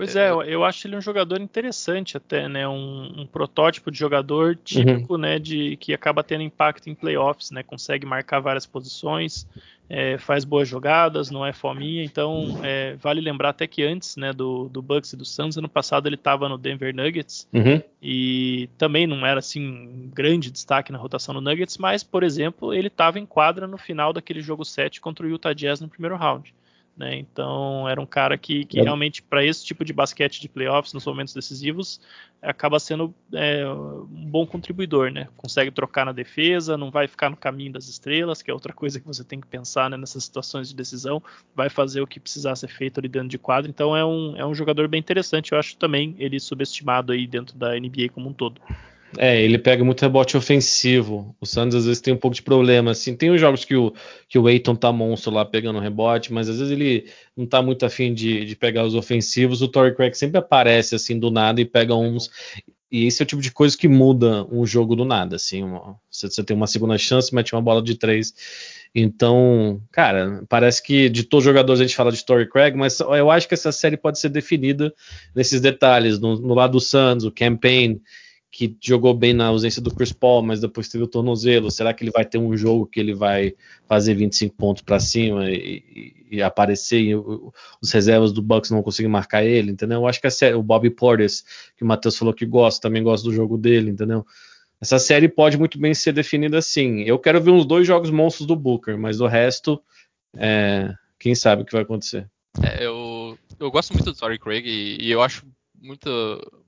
Pois 0.00 0.16
é, 0.16 0.30
eu 0.30 0.64
acho 0.64 0.86
ele 0.88 0.96
um 0.96 1.00
jogador 1.00 1.38
interessante 1.42 2.16
até, 2.16 2.48
né? 2.48 2.66
Um, 2.66 3.20
um 3.20 3.26
protótipo 3.26 3.90
de 3.90 3.98
jogador 3.98 4.56
típico, 4.56 5.12
uhum. 5.12 5.20
né? 5.20 5.38
De 5.38 5.76
que 5.76 5.92
acaba 5.92 6.24
tendo 6.24 6.42
impacto 6.42 6.88
em 6.88 6.94
playoffs, 6.94 7.50
né? 7.50 7.62
Consegue 7.62 8.06
marcar 8.06 8.40
várias 8.40 8.64
posições, 8.64 9.46
é, 9.90 10.16
faz 10.16 10.42
boas 10.42 10.66
jogadas, 10.66 11.30
não 11.30 11.44
é 11.44 11.52
fominha. 11.52 12.02
Então, 12.02 12.58
é, 12.62 12.94
vale 12.94 13.20
lembrar 13.20 13.50
até 13.50 13.66
que 13.66 13.82
antes, 13.82 14.16
né? 14.16 14.32
Do, 14.32 14.70
do 14.70 14.80
Bucks 14.80 15.12
e 15.12 15.18
do 15.18 15.24
Suns, 15.26 15.58
ano 15.58 15.68
passado 15.68 16.08
ele 16.08 16.14
estava 16.14 16.48
no 16.48 16.56
Denver 16.56 16.94
Nuggets 16.96 17.46
uhum. 17.52 17.82
e 18.00 18.70
também 18.78 19.06
não 19.06 19.26
era 19.26 19.40
assim 19.40 19.60
um 19.60 20.10
grande 20.10 20.50
destaque 20.50 20.90
na 20.90 20.96
rotação 20.96 21.34
do 21.34 21.42
Nuggets, 21.42 21.76
mas, 21.76 22.02
por 22.02 22.22
exemplo, 22.22 22.72
ele 22.72 22.88
estava 22.88 23.18
em 23.18 23.26
quadra 23.26 23.66
no 23.66 23.76
final 23.76 24.14
daquele 24.14 24.40
jogo 24.40 24.64
7 24.64 24.98
contra 24.98 25.26
o 25.26 25.28
Utah 25.28 25.52
Jazz 25.52 25.78
no 25.78 25.88
primeiro 25.90 26.16
round. 26.16 26.54
Né? 26.96 27.16
Então 27.16 27.88
era 27.88 28.00
um 28.00 28.06
cara 28.06 28.36
que, 28.36 28.64
que 28.64 28.78
é. 28.78 28.82
realmente 28.82 29.22
para 29.22 29.44
esse 29.44 29.64
tipo 29.64 29.84
de 29.84 29.92
basquete 29.92 30.40
de 30.40 30.48
playoffs 30.48 30.92
nos 30.92 31.06
momentos 31.06 31.32
decisivos 31.32 32.00
acaba 32.42 32.78
sendo 32.78 33.14
é, 33.32 33.66
um 33.68 34.06
bom 34.06 34.46
contribuidor, 34.46 35.10
né? 35.10 35.28
Consegue 35.36 35.70
trocar 35.70 36.06
na 36.06 36.12
defesa, 36.12 36.76
não 36.76 36.90
vai 36.90 37.06
ficar 37.06 37.28
no 37.28 37.36
caminho 37.36 37.72
das 37.72 37.88
estrelas, 37.88 38.40
que 38.42 38.50
é 38.50 38.54
outra 38.54 38.72
coisa 38.74 38.98
que 38.98 39.06
você 39.06 39.22
tem 39.22 39.40
que 39.40 39.46
pensar 39.46 39.90
né, 39.90 39.96
nessas 39.96 40.24
situações 40.24 40.68
de 40.68 40.74
decisão, 40.74 41.22
vai 41.54 41.68
fazer 41.68 42.00
o 42.00 42.06
que 42.06 42.18
precisar 42.18 42.56
ser 42.56 42.68
feito 42.68 42.98
ali 42.98 43.08
dentro 43.08 43.28
de 43.28 43.38
quadro. 43.38 43.70
Então 43.70 43.96
é 43.96 44.04
um, 44.04 44.36
é 44.36 44.46
um 44.46 44.54
jogador 44.54 44.88
bem 44.88 45.00
interessante. 45.00 45.52
Eu 45.52 45.58
acho 45.58 45.76
também 45.76 46.14
ele 46.18 46.40
subestimado 46.40 47.12
aí 47.12 47.26
dentro 47.26 47.56
da 47.56 47.78
NBA 47.78 48.08
como 48.12 48.28
um 48.28 48.32
todo. 48.32 48.60
É, 49.18 49.40
ele 49.42 49.58
pega 49.58 49.84
muito 49.84 50.02
rebote 50.02 50.36
ofensivo. 50.36 51.34
O 51.40 51.46
Santos 51.46 51.74
às 51.76 51.86
vezes 51.86 52.00
tem 52.00 52.14
um 52.14 52.16
pouco 52.16 52.34
de 52.34 52.42
problema. 52.42 52.92
Assim, 52.92 53.16
tem 53.16 53.30
os 53.30 53.40
jogos 53.40 53.64
que 53.64 53.74
o, 53.74 53.92
que 54.28 54.38
o 54.38 54.48
Eiton 54.48 54.74
tá 54.74 54.92
monstro 54.92 55.32
lá 55.32 55.44
pegando 55.44 55.80
rebote, 55.80 56.32
mas 56.32 56.48
às 56.48 56.58
vezes 56.58 56.72
ele 56.72 57.06
não 57.36 57.46
tá 57.46 57.60
muito 57.60 57.84
afim 57.84 58.14
de, 58.14 58.44
de 58.44 58.54
pegar 58.54 58.84
os 58.84 58.94
ofensivos. 58.94 59.62
O 59.62 59.68
Torrey 59.68 59.94
Craig 59.94 60.14
sempre 60.14 60.38
aparece 60.38 60.94
assim 60.94 61.18
do 61.18 61.30
nada 61.30 61.60
e 61.60 61.64
pega 61.64 61.94
uns. 61.94 62.30
E 62.90 63.06
esse 63.06 63.22
é 63.22 63.24
o 63.24 63.26
tipo 63.26 63.42
de 63.42 63.52
coisa 63.52 63.76
que 63.76 63.86
muda 63.88 64.46
um 64.50 64.66
jogo 64.66 64.94
do 64.94 65.04
nada. 65.04 65.36
Assim, 65.36 65.64
você, 66.10 66.28
você 66.28 66.44
tem 66.44 66.56
uma 66.56 66.66
segunda 66.66 66.96
chance, 66.98 67.34
mete 67.34 67.54
uma 67.54 67.62
bola 67.62 67.82
de 67.82 67.96
três. 67.96 68.32
Então, 68.94 69.80
cara, 69.92 70.44
parece 70.48 70.82
que 70.82 71.08
de 71.08 71.22
todos 71.22 71.44
os 71.44 71.48
jogadores 71.48 71.80
a 71.80 71.84
gente 71.84 71.94
fala 71.94 72.10
de 72.10 72.24
Torrey 72.24 72.48
Craig, 72.48 72.76
mas 72.76 72.98
eu 72.98 73.30
acho 73.30 73.46
que 73.46 73.54
essa 73.54 73.70
série 73.70 73.96
pode 73.96 74.18
ser 74.18 74.28
definida 74.28 74.92
nesses 75.34 75.60
detalhes. 75.60 76.18
No, 76.18 76.36
no 76.36 76.54
lado 76.54 76.72
do 76.72 76.80
Santos, 76.80 77.24
o 77.24 77.30
campaign 77.30 78.00
que 78.50 78.76
jogou 78.80 79.14
bem 79.14 79.32
na 79.32 79.46
ausência 79.46 79.80
do 79.80 79.94
Chris 79.94 80.12
Paul, 80.12 80.42
mas 80.42 80.60
depois 80.60 80.88
teve 80.88 81.04
o 81.04 81.06
tornozelo. 81.06 81.70
Será 81.70 81.94
que 81.94 82.02
ele 82.02 82.10
vai 82.10 82.24
ter 82.24 82.36
um 82.36 82.56
jogo 82.56 82.86
que 82.86 82.98
ele 82.98 83.14
vai 83.14 83.54
fazer 83.86 84.14
25 84.14 84.56
pontos 84.56 84.82
para 84.82 84.98
cima 84.98 85.48
e, 85.48 86.14
e, 86.30 86.42
aparecer 86.42 87.00
e 87.00 87.14
os 87.14 87.92
reservas 87.92 88.32
do 88.32 88.42
Bucks 88.42 88.70
não 88.70 88.78
vão 88.78 88.84
conseguir 88.84 89.08
marcar 89.08 89.44
ele, 89.44 89.70
entendeu? 89.70 90.00
Eu 90.00 90.06
acho 90.08 90.20
que 90.20 90.26
a 90.26 90.30
série, 90.30 90.54
o 90.54 90.62
Bobby 90.62 90.90
Portis, 90.90 91.44
que 91.76 91.84
o 91.84 91.86
Matheus 91.86 92.18
falou 92.18 92.34
que 92.34 92.44
gosta, 92.44 92.88
também 92.88 93.02
gosta 93.02 93.28
do 93.28 93.34
jogo 93.34 93.56
dele, 93.56 93.90
entendeu? 93.90 94.26
Essa 94.80 94.98
série 94.98 95.28
pode 95.28 95.56
muito 95.56 95.78
bem 95.78 95.94
ser 95.94 96.12
definida 96.12 96.58
assim. 96.58 97.02
Eu 97.02 97.18
quero 97.18 97.40
ver 97.40 97.52
uns 97.52 97.64
dois 97.64 97.86
jogos 97.86 98.10
monstros 98.10 98.46
do 98.46 98.56
Booker, 98.56 98.98
mas 98.98 99.18
do 99.18 99.26
resto, 99.26 99.80
é, 100.36 100.92
quem 101.18 101.36
sabe 101.36 101.62
o 101.62 101.64
que 101.64 101.72
vai 101.72 101.82
acontecer. 101.82 102.28
É, 102.60 102.84
eu, 102.84 103.38
eu 103.60 103.70
gosto 103.70 103.92
muito 103.92 104.06
do 104.06 104.14
Torrey 104.14 104.38
Craig 104.38 104.66
e, 104.66 104.96
e 105.00 105.10
eu 105.10 105.22
acho 105.22 105.46
muito 105.80 106.08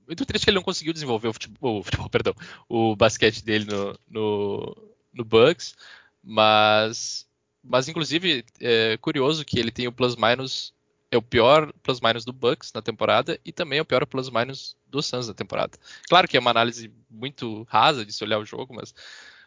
muito 0.07 0.25
triste 0.25 0.45
que 0.45 0.49
ele 0.49 0.55
não 0.55 0.63
conseguiu 0.63 0.93
desenvolver 0.93 1.27
o 1.27 1.33
futebol, 1.33 1.79
o 1.79 1.83
futebol 1.83 2.09
perdão, 2.11 2.33
o 2.67 2.95
basquete 2.95 3.43
dele 3.43 3.65
no, 3.65 3.99
no, 4.09 4.93
no 5.13 5.23
Bucks, 5.23 5.75
mas, 6.23 7.27
mas 7.63 7.87
inclusive 7.87 8.43
é 8.59 8.97
curioso 8.97 9.45
que 9.45 9.59
ele 9.59 9.71
tem 9.71 9.87
o 9.87 9.91
plus 9.91 10.15
minus 10.15 10.73
é 11.11 11.17
o 11.17 11.21
pior 11.21 11.71
plus 11.83 12.01
minus 12.01 12.25
do 12.25 12.33
Bucks 12.33 12.73
na 12.73 12.81
temporada 12.81 13.39
e 13.45 13.51
também 13.51 13.77
é 13.79 13.81
o 13.81 13.85
pior 13.85 14.05
plus 14.05 14.29
minus 14.29 14.75
do 14.87 15.01
Suns 15.01 15.27
na 15.27 15.33
temporada. 15.33 15.77
Claro 16.09 16.27
que 16.27 16.35
é 16.35 16.39
uma 16.39 16.49
análise 16.49 16.91
muito 17.09 17.63
rasa 17.69 18.03
de 18.03 18.11
se 18.11 18.23
olhar 18.23 18.39
o 18.39 18.45
jogo, 18.45 18.73
mas, 18.73 18.95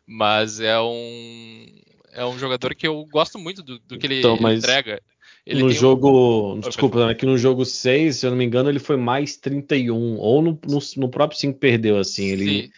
mas 0.07 0.61
é 0.61 0.79
um 0.81 1.67
é 2.13 2.25
um 2.25 2.39
jogador 2.39 2.75
que 2.75 2.87
eu 2.87 3.05
gosto 3.07 3.39
muito 3.39 3.63
do, 3.63 3.79
do 3.81 3.99
que 3.99 4.07
ele 4.07 4.21
então, 4.21 4.39
entrega. 4.51 5.03
Ele 5.47 5.63
no 5.63 5.71
jogo. 5.71 6.55
Um... 6.55 6.61
Desculpa, 6.61 7.09
é 7.09 7.15
que 7.15 7.25
no 7.25 7.39
jogo 7.39 7.65
6, 7.65 8.17
se 8.17 8.27
eu 8.27 8.31
não 8.31 8.37
me 8.37 8.45
engano, 8.45 8.69
ele 8.69 8.81
foi 8.81 8.97
mais 8.97 9.37
31. 9.37 10.17
Ou 10.17 10.43
no, 10.43 10.59
no, 10.67 10.79
no 10.97 11.09
próprio 11.09 11.39
5 11.39 11.59
perdeu, 11.59 11.99
assim. 11.99 12.27
Ele. 12.27 12.63
Sim. 12.63 12.71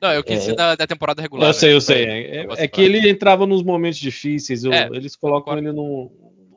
Não, 0.00 0.12
eu 0.12 0.24
quis 0.24 0.48
é, 0.48 0.54
da, 0.54 0.74
da, 0.74 0.86
temporada 0.86 1.20
regular. 1.20 1.48
Eu 1.48 1.54
sei, 1.54 1.70
eu 1.70 1.76
né? 1.76 1.80
sei. 1.80 2.04
É, 2.04 2.36
é, 2.36 2.46
é 2.64 2.68
que 2.68 2.80
ele 2.80 3.08
entrava 3.08 3.46
nos 3.46 3.62
momentos 3.62 3.98
difíceis. 3.98 4.64
Eu, 4.64 4.72
é, 4.72 4.88
eles 4.92 5.14
colocam 5.14 5.56
ele 5.58 5.70
no. 5.70 6.10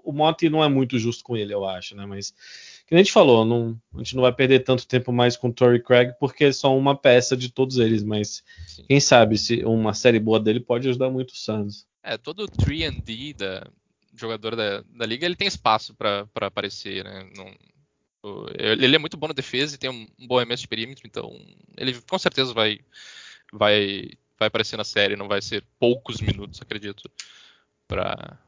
O 0.03 0.13
Monte 0.13 0.49
não 0.49 0.63
é 0.63 0.69
muito 0.69 0.97
justo 0.97 1.21
com 1.23 1.35
ele, 1.35 1.53
eu 1.53 1.65
acho, 1.65 1.95
né? 1.95 2.05
Mas. 2.05 2.33
Que 2.87 2.95
a 2.95 2.97
gente 2.97 3.11
falou, 3.11 3.43
não, 3.43 3.77
a 3.95 3.97
gente 3.97 4.15
não 4.15 4.21
vai 4.21 4.31
perder 4.31 4.59
tanto 4.59 4.87
tempo 4.87 5.11
mais 5.11 5.35
com 5.35 5.49
o 5.49 5.53
Torrey 5.53 5.83
Craig, 5.83 6.13
porque 6.21 6.45
é 6.45 6.51
só 6.53 6.73
uma 6.73 6.95
peça 6.95 7.35
de 7.35 7.51
todos 7.51 7.77
eles. 7.79 8.01
Mas 8.01 8.41
Sim. 8.65 8.85
quem 8.87 8.99
sabe 9.01 9.37
se 9.37 9.65
uma 9.65 9.93
série 9.93 10.21
boa 10.21 10.39
dele 10.39 10.61
pode 10.61 10.87
ajudar 10.87 11.09
muito 11.09 11.31
o 11.31 11.35
Suns. 11.35 11.85
É, 12.01 12.17
todo 12.17 12.45
o 12.45 12.47
3D 12.47 13.35
da, 13.35 13.67
jogador 14.19 14.55
da, 14.55 14.81
da 14.81 15.05
liga, 15.05 15.25
ele 15.25 15.35
tem 15.35 15.47
espaço 15.47 15.93
para 15.95 16.27
aparecer, 16.35 17.03
né? 17.03 17.29
Não, 17.35 17.53
ele 18.57 18.95
é 18.95 18.99
muito 18.99 19.17
bom 19.17 19.27
na 19.27 19.33
defesa 19.33 19.75
e 19.75 19.77
tem 19.77 19.89
um, 19.89 20.07
bom 20.27 20.41
MS 20.41 20.61
de 20.61 20.67
perímetro, 20.67 21.07
então 21.07 21.31
ele 21.77 21.93
com 22.01 22.17
certeza 22.17 22.53
vai, 22.53 22.79
vai, 23.53 24.09
vai 24.39 24.47
aparecer 24.47 24.77
na 24.77 24.83
série, 24.83 25.15
não 25.15 25.27
vai 25.27 25.41
ser 25.41 25.63
poucos 25.79 26.19
minutos, 26.21 26.61
acredito, 26.61 27.09
para 27.87 28.39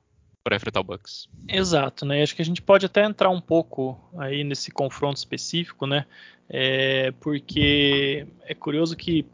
para 0.41 0.55
enfrentar 0.55 0.79
o 0.79 0.83
Bucks. 0.83 1.27
Exato, 1.47 2.05
né? 2.05 2.23
Acho 2.23 2.35
que 2.35 2.41
a 2.41 2.45
gente 2.45 2.61
pode 2.61 2.85
até 2.85 3.03
entrar 3.03 3.29
um 3.29 3.41
pouco 3.41 3.99
aí 4.17 4.43
nesse 4.43 4.71
confronto 4.71 5.17
específico, 5.17 5.85
né? 5.85 6.05
É, 6.49 7.11
porque 7.19 8.25
é 8.45 8.55
curioso 8.55 8.95
que 8.95 9.25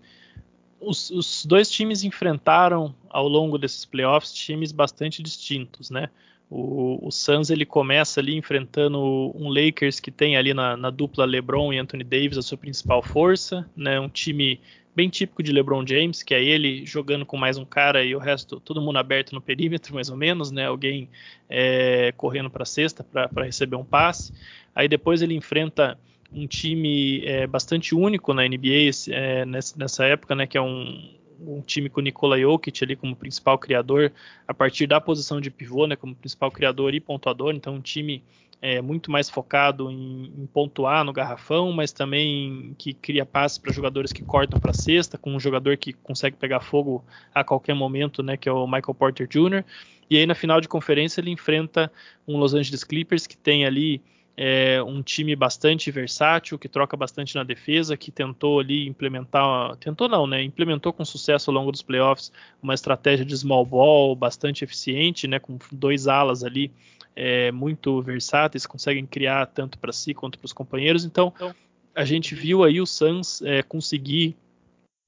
os, 0.80 1.10
os, 1.10 1.46
dois 1.46 1.70
times 1.70 2.04
enfrentaram 2.04 2.94
ao 3.10 3.28
longo 3.28 3.58
desses 3.58 3.86
playoffs 3.86 4.34
times 4.34 4.72
bastante 4.72 5.22
distintos, 5.24 5.90
né? 5.90 6.10
O, 6.50 7.08
o 7.08 7.12
Suns 7.12 7.50
ele 7.50 7.66
começa 7.66 8.20
ali 8.20 8.36
enfrentando 8.36 9.00
um 9.36 9.50
Lakers 9.50 10.00
que 10.00 10.12
tem 10.12 10.38
ali 10.38 10.54
na, 10.54 10.78
na, 10.78 10.92
dupla 10.92 11.26
LeBron 11.26 11.74
e 11.74 11.80
Anthony 11.80 12.04
Davis 12.04 12.38
a 12.38 12.42
sua 12.42 12.58
principal 12.58 13.02
força, 13.02 13.70
né? 13.76 14.00
Um 14.00 14.10
time 14.10 14.60
bem 14.96 15.10
típico 15.10 15.44
de 15.44 15.52
LeBron 15.52 15.86
James, 15.86 16.24
que 16.24 16.34
é 16.34 16.42
ele 16.42 16.86
jogando 16.86 17.26
com 17.26 17.36
mais 17.36 17.58
um 17.58 17.66
cara 17.66 18.04
e 18.04 18.16
o 18.16 18.20
resto 18.20 18.60
todo 18.60 18.82
mundo 18.82 18.98
aberto 18.98 19.34
no 19.34 19.42
perímetro 19.42 19.94
mais 19.94 20.10
ou 20.10 20.16
menos, 20.16 20.52
né? 20.52 20.68
Alguém 20.68 21.10
é, 21.50 22.14
correndo 22.16 22.50
para 22.50 22.64
a 22.64 22.66
cesta 22.66 23.04
para 23.04 23.44
receber 23.44 23.76
um 23.76 23.84
passe. 23.84 24.32
Aí 24.74 24.88
depois 24.88 25.22
ele 25.22 25.34
enfrenta 25.34 25.98
um 26.32 26.48
time 26.48 27.24
é, 27.26 27.48
bastante 27.48 27.96
único 27.96 28.34
na 28.34 28.48
NBA 28.48 28.92
é, 29.10 29.46
nessa, 29.46 30.06
época, 30.06 30.36
né? 30.36 30.48
Que 30.48 30.58
é 30.58 30.62
um 30.62 31.16
um 31.40 31.62
time 31.62 31.90
com 31.90 32.00
o 32.00 32.04
Nikola 32.04 32.40
Jokic 32.40 32.84
ali 32.84 32.96
como 32.96 33.16
principal 33.16 33.58
criador, 33.58 34.12
a 34.48 34.54
partir 34.54 34.88
da 34.88 35.02
posição 35.02 35.42
de 35.42 35.50
pivô, 35.50 35.86
né, 35.88 35.96
como 35.96 36.16
principal 36.16 36.52
criador 36.52 36.94
e 36.94 37.00
pontuador, 37.00 37.54
então 37.54 37.76
um 37.76 37.82
time 37.82 38.24
é, 38.62 38.82
muito 38.82 39.12
mais 39.12 39.30
focado 39.30 39.92
em, 39.92 40.32
em, 40.38 40.48
pontuar 40.48 41.04
no 41.04 41.14
garrafão, 41.14 41.72
mas 41.72 41.92
também 41.92 42.74
que 42.78 42.94
cria 42.94 43.26
passes 43.26 43.58
para 43.58 43.72
jogadores 43.72 44.12
que 44.12 44.24
cortam 44.24 44.60
para 44.60 44.72
a 44.72 44.74
cesta, 44.74 45.18
com 45.18 45.36
um 45.36 45.40
jogador 45.40 45.78
que 45.78 45.94
consegue 45.94 46.36
pegar 46.36 46.62
fogo 46.62 47.04
a 47.34 47.44
qualquer 47.44 47.76
momento, 47.76 48.24
né, 48.24 48.38
que 48.38 48.50
é 48.50 48.52
o 48.52 48.66
Michael 48.66 48.96
Porter 48.96 49.28
Jr. 49.28 49.64
E 50.10 50.18
aí 50.18 50.26
na 50.26 50.36
final 50.36 50.62
de 50.62 50.68
conferência 50.68 51.20
ele 51.20 51.32
enfrenta 51.32 51.92
um 52.28 52.38
Los 52.38 52.54
Angeles 52.54 52.84
Clippers 52.84 53.28
que 53.28 53.38
tem 53.38 53.66
ali 53.66 54.02
é 54.38 54.84
um 54.84 55.02
time 55.02 55.36
bastante 55.36 55.90
versátil, 55.90 56.60
que 56.60 56.68
troca 56.68 56.98
bastante 56.98 57.36
na 57.36 57.44
defesa, 57.44 57.96
que 57.96 58.12
tentou 58.12 58.60
ali 58.60 58.88
implementar, 58.88 59.78
tentou 59.78 60.10
não, 60.10 60.28
né? 60.28 60.44
Implementou 60.44 60.92
com 60.92 61.06
sucesso 61.06 61.50
ao 61.50 61.56
longo 61.56 61.72
dos 61.72 61.82
playoffs 61.82 62.32
uma 62.62 62.74
estratégia 62.74 63.26
de 63.26 63.38
small 63.38 63.66
ball 63.66 64.16
bastante 64.16 64.64
eficiente, 64.64 65.28
né? 65.28 65.40
Com 65.40 65.58
dois 65.72 66.08
alas 66.08 66.44
ali 66.44 66.72
é, 67.16 67.52
muito 67.52 68.02
versáteis, 68.02 68.66
conseguem 68.66 69.06
criar 69.06 69.46
tanto 69.46 69.80
para 69.80 69.94
si 69.94 70.14
quanto 70.14 70.38
para 70.38 70.46
os 70.46 70.54
companheiros. 70.54 71.06
Então, 71.06 71.34
a 71.96 72.04
gente 72.04 72.36
viu 72.36 72.64
aí 72.64 72.82
o 72.82 72.86
Suns 72.86 73.42
é, 73.42 73.64
conseguir 73.64 74.36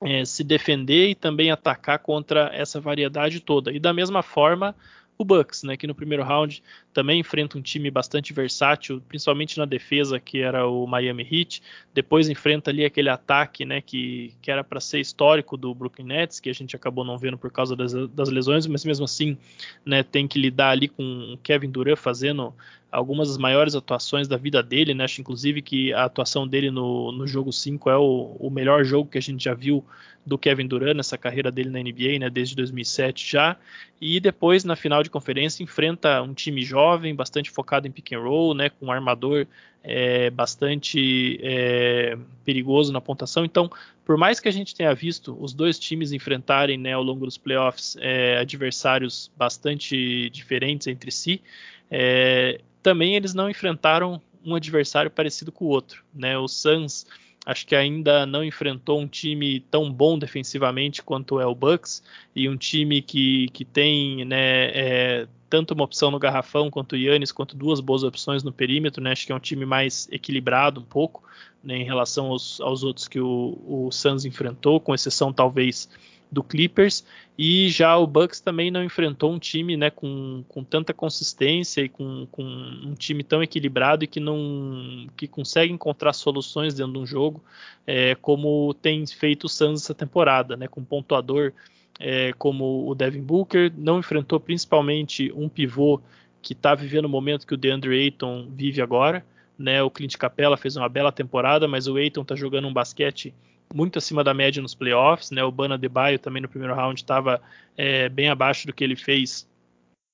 é, 0.02 0.24
se 0.24 0.44
defender 0.44 1.10
e 1.10 1.16
também 1.16 1.52
atacar 1.52 2.00
contra 2.00 2.50
essa 2.54 2.80
variedade 2.80 3.42
toda. 3.42 3.74
E 3.74 3.80
da 3.80 3.92
mesma 3.92 4.24
forma, 4.24 4.74
o 5.18 5.26
Bucks, 5.26 5.64
né, 5.64 5.76
que 5.76 5.88
no 5.88 5.96
primeiro 5.96 6.24
round 6.24 6.62
também 6.94 7.20
enfrenta 7.20 7.58
um 7.58 7.62
time 7.62 7.90
bastante 7.90 8.34
versátil, 8.34 9.02
principalmente 9.08 9.58
na 9.58 9.66
defesa, 9.66 10.20
que 10.20 10.42
era 10.42 10.68
o 10.68 10.86
Miami 10.86 11.28
Heat. 11.30 11.62
Depois 11.94 12.30
enfrenta 12.30 12.70
ali 12.70 12.86
aquele 12.86 13.10
ataque, 13.10 13.66
né, 13.66 13.82
que, 13.82 14.34
que 14.42 14.52
era 14.52 14.64
para 14.64 14.80
ser 14.80 15.00
histórico 15.00 15.58
do 15.58 15.74
Brooklyn 15.74 16.06
Nets, 16.06 16.40
que 16.40 16.50
a 16.50 16.54
gente 16.54 16.76
acabou 16.76 17.04
não 17.04 17.18
vendo 17.18 17.38
por 17.38 17.52
causa 17.52 17.76
das, 17.76 17.94
das 18.10 18.30
lesões, 18.30 18.68
mas 18.68 18.86
mesmo 18.86 19.06
assim, 19.06 19.38
né, 19.84 20.04
tem 20.04 20.28
que 20.28 20.40
lidar 20.40 20.70
ali 20.70 20.88
com 20.88 21.34
o 21.34 21.38
Kevin 21.38 21.72
Durant 21.72 21.98
fazendo 21.98 22.54
algumas 22.92 23.28
das 23.30 23.38
maiores 23.38 23.76
atuações 23.76 24.28
da 24.28 24.38
vida 24.38 24.64
dele, 24.64 24.94
né? 24.94 25.04
Acho 25.04 25.22
inclusive 25.22 25.62
que 25.62 25.94
a 25.94 26.06
atuação 26.06 26.48
dele 26.48 26.72
no, 26.72 27.12
no 27.12 27.28
jogo 27.28 27.52
5 27.52 27.90
é 27.90 27.98
o, 27.98 28.36
o 28.40 28.50
melhor 28.50 28.84
jogo 28.84 29.10
que 29.10 29.18
a 29.18 29.22
gente 29.22 29.44
já 29.44 29.54
viu 29.54 29.84
do 30.26 30.38
Kevin 30.38 30.68
Durant 30.68 30.96
nessa 30.96 31.18
carreira 31.18 31.50
dele 31.52 31.70
na 31.70 31.80
NBA, 31.80 32.20
né? 32.20 32.30
Desde 32.30 32.56
2007 32.56 33.32
já. 33.32 33.58
E 34.00 34.20
depois, 34.20 34.64
na 34.64 34.76
final 34.76 35.02
de 35.02 35.10
conferência, 35.10 35.64
enfrenta 35.64 36.22
um 36.22 36.34
time 36.34 36.64
jovem, 36.64 37.16
bastante 37.16 37.50
focado 37.50 37.88
em 37.88 37.92
pick 37.92 38.14
and 38.14 38.20
roll, 38.20 38.54
né? 38.54 38.70
Com 38.70 38.88
um 38.88 38.92
armador 38.92 39.48
é, 39.84 40.30
bastante 40.30 41.40
é, 41.42 42.18
perigoso 42.44 42.92
na 42.92 43.00
pontuação. 43.00 43.46
Então, 43.46 43.72
por 44.06 44.18
mais 44.18 44.40
que 44.40 44.50
a 44.50 44.52
gente 44.52 44.76
tenha 44.76 44.94
visto 44.94 45.38
os 45.40 45.54
dois 45.54 45.80
times 45.80 46.12
enfrentarem 46.12 46.78
né, 46.78 46.94
ao 46.94 47.04
longo 47.04 47.26
dos 47.26 47.38
playoffs 47.38 47.96
é, 48.00 48.38
adversários 48.38 49.32
bastante 49.38 50.30
diferentes 50.30 50.88
entre 50.88 51.10
si, 51.10 51.42
é, 51.90 52.60
também 52.88 53.18
eles 53.18 53.34
não 53.34 53.50
enfrentaram 53.50 54.22
um 54.46 54.56
adversário 54.56 55.12
parecido 55.12 55.52
com 55.52 55.66
o 55.66 55.68
outro. 55.68 56.06
Né? 56.16 56.38
O 56.38 56.48
Suns 56.48 57.06
acho 57.46 57.68
que 57.68 57.76
ainda 57.76 58.26
não 58.26 58.46
enfrentou 58.46 58.98
um 59.02 59.06
time 59.06 59.60
tão 59.70 59.92
bom 59.92 60.18
defensivamente 60.18 61.04
quanto 61.04 61.42
é 61.42 61.46
o 61.46 61.54
Bucks 61.54 62.02
e 62.34 62.48
um 62.48 62.56
time 62.56 63.02
que, 63.02 63.50
que 63.50 63.66
tem 63.66 64.24
né, 64.24 64.70
é, 64.74 65.28
tanto 65.50 65.74
uma 65.74 65.84
opção 65.84 66.10
no 66.10 66.18
garrafão 66.18 66.72
quanto 66.72 66.94
o 66.94 66.96
Yannis, 66.98 67.34
quanto 67.34 67.58
duas 67.58 67.82
boas 67.82 68.04
opções 68.04 68.42
no 68.42 68.54
perímetro. 68.54 69.04
Né? 69.04 69.12
Acho 69.12 69.26
que 69.26 69.34
é 69.34 69.36
um 69.36 69.40
time 69.40 69.66
mais 69.66 70.08
equilibrado 70.10 70.80
um 70.80 70.86
pouco 70.86 71.22
né, 71.62 71.76
em 71.76 71.84
relação 71.84 72.28
aos, 72.28 72.62
aos 72.62 72.86
outros 72.86 73.10
que 73.10 73.20
o, 73.20 73.58
o 73.68 73.92
Suns 73.92 74.24
enfrentou, 74.24 74.80
com 74.80 74.96
exceção 74.96 75.34
talvez 75.34 75.90
do 76.32 76.44
Clippers 76.44 77.06
e 77.38 77.70
já 77.70 77.96
o 77.98 78.06
Bucks 78.06 78.40
também 78.42 78.70
não 78.70 78.84
enfrentou 78.84 79.32
um 79.32 79.40
time 79.40 79.78
né, 79.78 79.90
com, 79.90 80.44
com 80.48 80.64
tanta 80.64 80.94
consistência 80.94 81.82
e 81.82 81.90
com, 81.90 82.28
com, 82.32 82.44
um 82.44 82.94
time 82.96 83.24
tão 83.24 83.42
equilibrado 83.42 84.04
e 84.04 84.08
que 84.08 84.20
não 84.20 85.08
que 85.16 85.28
consegue 85.28 85.72
encontrar 85.72 86.14
soluções 86.14 86.74
dentro 86.74 86.94
de 86.94 87.00
um 87.00 87.06
jogo 87.06 87.44
é, 87.86 88.16
como 88.16 88.74
tem 88.74 89.06
feito 89.06 89.46
o 89.46 89.50
Suns 89.50 89.84
essa 89.84 89.94
temporada, 89.94 90.58
né, 90.58 90.68
com 90.68 90.84
pontuador 90.84 91.54
é, 92.00 92.34
como 92.34 92.88
o 92.88 92.94
Devin 92.94 93.22
Booker, 93.22 93.72
não 93.76 94.00
enfrentou 94.00 94.40
principalmente 94.40 95.32
um 95.36 95.50
pivô 95.50 96.02
que 96.42 96.54
está 96.54 96.76
vivendo 96.76 97.06
o 97.06 97.10
momento 97.10 97.46
que 97.46 97.54
o 97.54 97.58
DeAndre 97.58 97.96
Ayton 98.04 98.48
vive 98.52 98.82
agora. 98.82 99.26
Né, 99.58 99.82
o 99.82 99.90
Clint 99.90 100.16
Capella 100.18 100.56
fez 100.56 100.76
uma 100.76 100.88
bela 100.88 101.12
temporada, 101.12 101.68
mas 101.68 101.88
o 101.88 101.96
Ayton 101.96 102.22
está 102.22 102.36
jogando 102.36 102.68
um 102.68 102.74
basquete 102.74 103.34
muito 103.74 103.98
acima 103.98 104.24
da 104.24 104.34
média 104.34 104.62
nos 104.62 104.76
playoffs, 104.76 105.32
né? 105.32 105.44
O 105.44 105.52
Bana 105.52 105.78
de 105.78 105.90
Baio 105.90 106.20
também 106.20 106.42
no 106.42 106.50
primeiro 106.50 106.76
round 106.76 107.00
estava 107.00 107.42
é, 107.76 108.10
bem 108.10 108.30
abaixo 108.30 108.66
do 108.68 108.74
que 108.74 108.84
ele 108.84 108.96
fez 108.96 109.48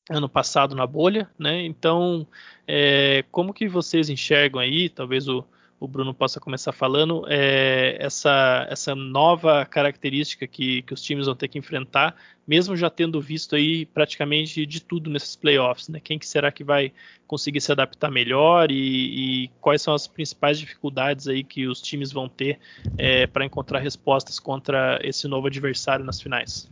ano 0.10 0.28
passado 0.28 0.76
na 0.76 0.86
bolha, 0.86 1.30
né? 1.38 1.64
Então, 1.66 2.28
é, 2.68 3.24
como 3.32 3.54
que 3.54 3.68
vocês 3.68 4.10
enxergam 4.10 4.60
aí? 4.60 4.89
Talvez 4.89 5.28
o, 5.28 5.45
o 5.84 5.88
Bruno 5.88 6.13
possa 6.13 6.39
começar 6.39 6.71
falando, 6.71 7.25
é, 7.27 7.97
essa, 7.99 8.65
essa 8.69 8.95
nova 8.95 9.65
característica 9.65 10.47
que, 10.47 10.81
que 10.81 10.93
os 10.93 11.01
times 11.01 11.25
vão 11.25 11.36
ter 11.36 11.49
que 11.49 11.59
enfrentar, 11.59 12.15
mesmo 12.47 12.77
já 12.77 12.89
tendo 12.89 13.19
visto 13.19 13.53
aí 13.53 13.86
praticamente 13.86 14.65
de 14.65 14.81
tudo 14.81 15.09
nesses 15.09 15.36
playoffs, 15.36 15.89
né? 15.89 15.99
Quem 16.01 16.17
que 16.17 16.25
será 16.25 16.53
que 16.53 16.63
vai 16.63 16.93
conseguir 17.27 17.59
se 17.59 17.69
adaptar 17.69 18.09
melhor 18.09 18.71
e, 18.71 19.43
e 19.43 19.47
quais 19.59 19.81
são 19.81 19.93
as 19.93 20.07
principais 20.07 20.57
dificuldades 20.57 21.27
aí 21.27 21.43
que 21.43 21.67
os 21.67 21.81
times 21.81 22.13
vão 22.13 22.29
ter 22.29 22.59
é, 22.97 23.27
para 23.27 23.43
encontrar 23.43 23.79
respostas 23.79 24.39
contra 24.39 25.01
esse 25.03 25.27
novo 25.27 25.47
adversário 25.47 26.05
nas 26.05 26.21
finais? 26.21 26.71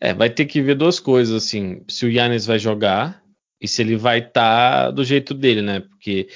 É, 0.00 0.14
vai 0.14 0.30
ter 0.30 0.46
que 0.46 0.62
ver 0.62 0.74
duas 0.74 0.98
coisas, 0.98 1.44
assim, 1.44 1.82
se 1.86 2.06
o 2.06 2.10
Yannis 2.10 2.46
vai 2.46 2.58
jogar 2.58 3.22
e 3.60 3.68
se 3.68 3.82
ele 3.82 3.96
vai 3.96 4.20
estar 4.20 4.84
tá 4.86 4.90
do 4.90 5.04
jeito 5.04 5.34
dele, 5.34 5.60
né? 5.60 5.80
Porque 5.80 6.28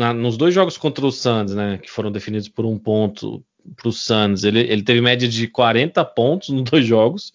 na, 0.00 0.14
nos 0.14 0.38
dois 0.38 0.54
jogos 0.54 0.78
contra 0.78 1.04
o 1.04 1.12
Suns, 1.12 1.54
né, 1.54 1.76
que 1.76 1.90
foram 1.90 2.10
definidos 2.10 2.48
por 2.48 2.64
um 2.64 2.78
ponto 2.78 3.44
para 3.76 3.86
o 3.86 3.92
Suns, 3.92 4.44
ele, 4.44 4.60
ele 4.60 4.82
teve 4.82 5.02
média 5.02 5.28
de 5.28 5.46
40 5.46 6.02
pontos 6.06 6.48
nos 6.48 6.62
dois 6.62 6.86
jogos. 6.86 7.34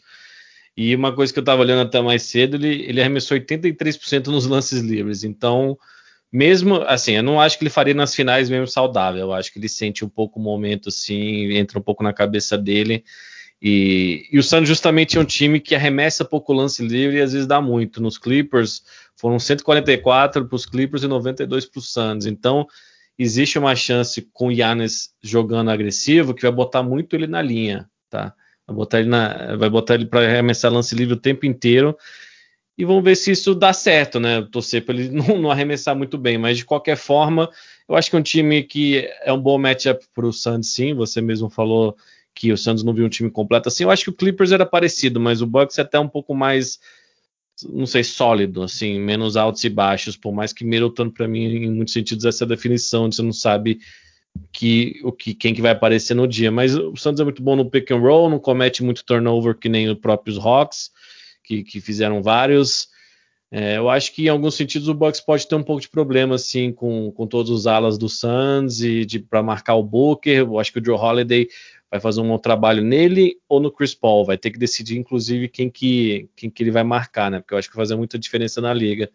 E 0.76 0.96
uma 0.96 1.14
coisa 1.14 1.32
que 1.32 1.38
eu 1.38 1.44
estava 1.44 1.62
olhando 1.62 1.84
até 1.84 2.02
mais 2.02 2.24
cedo, 2.24 2.58
ele, 2.58 2.84
ele 2.90 3.00
arremessou 3.00 3.38
83% 3.38 4.28
nos 4.28 4.48
lances 4.48 4.82
livres. 4.82 5.24
Então, 5.24 5.78
mesmo 6.32 6.78
assim, 6.88 7.14
eu 7.14 7.24
não 7.24 7.40
acho 7.40 7.56
que 7.56 7.64
ele 7.64 7.70
faria 7.70 7.94
nas 7.94 8.16
finais 8.16 8.50
mesmo 8.50 8.68
saudável. 8.68 9.22
Eu 9.22 9.34
acho 9.34 9.54
que 9.54 9.60
ele 9.60 9.70
sente 9.70 10.04
um 10.04 10.10
pouco 10.10 10.40
o 10.40 10.44
momento, 10.44 10.90
assim, 10.90 11.54
entra 11.54 11.78
um 11.78 11.84
pouco 11.84 12.04
na 12.04 12.12
cabeça 12.12 12.58
dele. 12.58 13.06
E, 13.62 14.28
e 14.32 14.40
o 14.40 14.44
Suns 14.44 14.68
justamente 14.68 15.18
é 15.18 15.22
um 15.22 15.26
time 15.26 15.60
que 15.60 15.76
arremessa 15.76 16.26
pouco 16.26 16.52
lance 16.52 16.86
livre 16.86 17.18
e 17.18 17.22
às 17.22 17.32
vezes 17.32 17.48
dá 17.48 17.62
muito. 17.62 18.02
Nos 18.02 18.18
Clippers 18.18 18.84
foram 19.26 19.40
144 19.40 20.46
para 20.46 20.56
os 20.56 20.68
Clippers 20.68 21.02
e 21.02 21.08
92 21.08 21.66
para 21.66 21.80
o 21.80 21.82
Suns. 21.82 22.28
Então 22.28 22.68
existe 23.18 23.58
uma 23.58 23.76
chance 23.76 24.22
com 24.32 24.50
o 24.50 24.52
Yannis 24.52 25.16
jogando 25.20 25.72
agressivo 25.72 26.36
que 26.36 26.44
vai 26.44 26.52
botar 26.52 26.84
muito 26.84 27.16
ele 27.16 27.26
na 27.26 27.42
linha, 27.42 27.90
tá? 28.08 28.36
Vai 28.68 28.76
botar 28.76 29.00
ele 29.00 29.10
na, 29.10 29.56
vai 29.56 29.68
botar 29.68 29.96
ele 29.96 30.06
para 30.06 30.20
arremessar 30.20 30.72
lance 30.72 30.94
livre 30.94 31.16
o 31.16 31.20
tempo 31.20 31.44
inteiro. 31.44 31.98
E 32.78 32.86
vamos 32.86 33.04
ver 33.04 33.16
se 33.16 33.32
isso 33.32 33.56
dá 33.56 33.74
certo, 33.74 34.20
né? 34.20 34.44
Torcer 34.52 34.86
para 34.86 34.94
ele 34.94 35.10
não, 35.28 35.42
não, 35.42 35.50
arremessar 35.50 35.96
muito 35.96 36.20
bem, 36.20 36.38
mas 36.38 36.60
de 36.60 36.64
qualquer 36.66 36.96
forma, 36.96 37.50
eu 37.90 37.96
acho 37.96 38.12
que 38.12 38.16
é 38.16 38.20
um 38.20 38.24
time 38.24 38.62
que 38.62 39.10
é 39.24 39.34
um 39.34 39.42
bom 39.42 39.58
matchup 39.58 40.06
para 40.14 40.28
o 40.28 40.32
Suns, 40.32 40.72
sim. 40.72 40.94
Você 40.94 41.20
mesmo 41.20 41.50
falou 41.50 41.98
que 42.36 42.52
o 42.52 42.58
Santos 42.58 42.84
não 42.84 42.94
viu 42.94 43.08
um 43.08 43.10
time 43.10 43.32
completo 43.32 43.70
assim. 43.70 43.86
Eu 43.86 43.90
acho 43.90 44.04
que 44.04 44.10
o 44.12 44.16
Clippers 44.16 44.52
era 44.52 44.68
parecido, 44.68 45.20
mas 45.20 45.42
o 45.42 45.48
Bucks 45.48 45.80
é 45.80 45.82
até 45.82 46.00
um 46.00 46.08
pouco 46.08 46.36
mais, 46.36 46.80
não 47.70 47.86
sei, 47.86 48.04
sólido, 48.04 48.64
assim, 48.64 49.00
menos 49.00 49.38
altos 49.38 49.64
e 49.64 49.70
baixos, 49.70 50.18
por 50.18 50.34
mais 50.34 50.52
que 50.52 50.66
Middleton, 50.66 51.10
para 51.10 51.28
mim, 51.28 51.46
em 51.46 51.72
muitos 51.72 51.94
sentidos, 51.94 52.26
essa 52.26 52.44
é 52.44 52.48
definição, 52.48 53.12
você 53.12 53.22
não 53.22 53.32
sabe 53.32 53.80
que, 54.52 55.00
o 55.04 55.12
que, 55.12 55.34
quem 55.34 55.54
que 55.54 55.62
vai 55.62 55.72
aparecer 55.72 56.14
no 56.14 56.28
dia. 56.28 56.52
Mas 56.52 56.76
o 56.76 56.96
Santos 56.96 57.22
é 57.22 57.24
muito 57.24 57.42
bom 57.42 57.56
no 57.56 57.70
pick 57.70 57.92
and 57.92 58.00
roll, 58.00 58.30
não 58.30 58.40
comete 58.40 58.84
muito 58.84 59.06
turnover 59.06 59.56
que 59.56 59.70
nem 59.70 59.90
os 59.90 59.98
próprios 60.00 60.38
Hawks, 60.38 60.92
que, 61.44 61.64
que 61.64 61.80
fizeram 61.80 62.22
vários. 62.22 62.90
É, 63.52 63.78
eu 63.78 63.90
acho 63.90 64.14
que 64.14 64.26
em 64.26 64.30
alguns 64.30 64.56
sentidos 64.56 64.88
o 64.88 64.94
Bucks 64.94 65.22
pode 65.22 65.48
ter 65.48 65.56
um 65.56 65.64
pouco 65.64 65.82
de 65.82 65.88
problema 65.88 66.36
assim 66.36 66.74
com, 66.74 67.12
com 67.12 67.28
todos 67.28 67.52
os 67.52 67.68
alas 67.68 67.98
do 67.98 68.10
Suns 68.10 68.82
e 68.82 69.06
para 69.30 69.44
marcar 69.44 69.76
o 69.76 69.84
Booker. 69.84 70.40
Eu 70.40 70.60
acho 70.60 70.74
que 70.74 70.80
o 70.80 70.86
Joe 70.86 70.98
Holiday 70.98 71.48
vai 71.96 72.02
fazer 72.02 72.22
um 72.22 72.28
bom 72.28 72.38
trabalho 72.38 72.84
nele 72.84 73.38
ou 73.48 73.60
no 73.60 73.72
Chris 73.72 73.94
Paul. 73.94 74.26
Vai 74.26 74.38
ter 74.38 74.52
que 74.52 74.60
decidir, 74.60 74.98
inclusive, 74.98 75.48
quem 75.48 75.70
que, 75.70 76.30
quem 76.36 76.50
que 76.50 76.64
ele 76.64 76.72
vai 76.72 76.84
marcar, 76.84 77.32
né? 77.32 77.40
Porque 77.40 77.54
eu 77.54 77.58
acho 77.58 77.70
que 77.70 77.76
vai 77.76 77.86
fazer 77.86 77.96
muita 77.96 78.20
diferença 78.20 78.62
na 78.62 78.74
liga. 78.74 79.10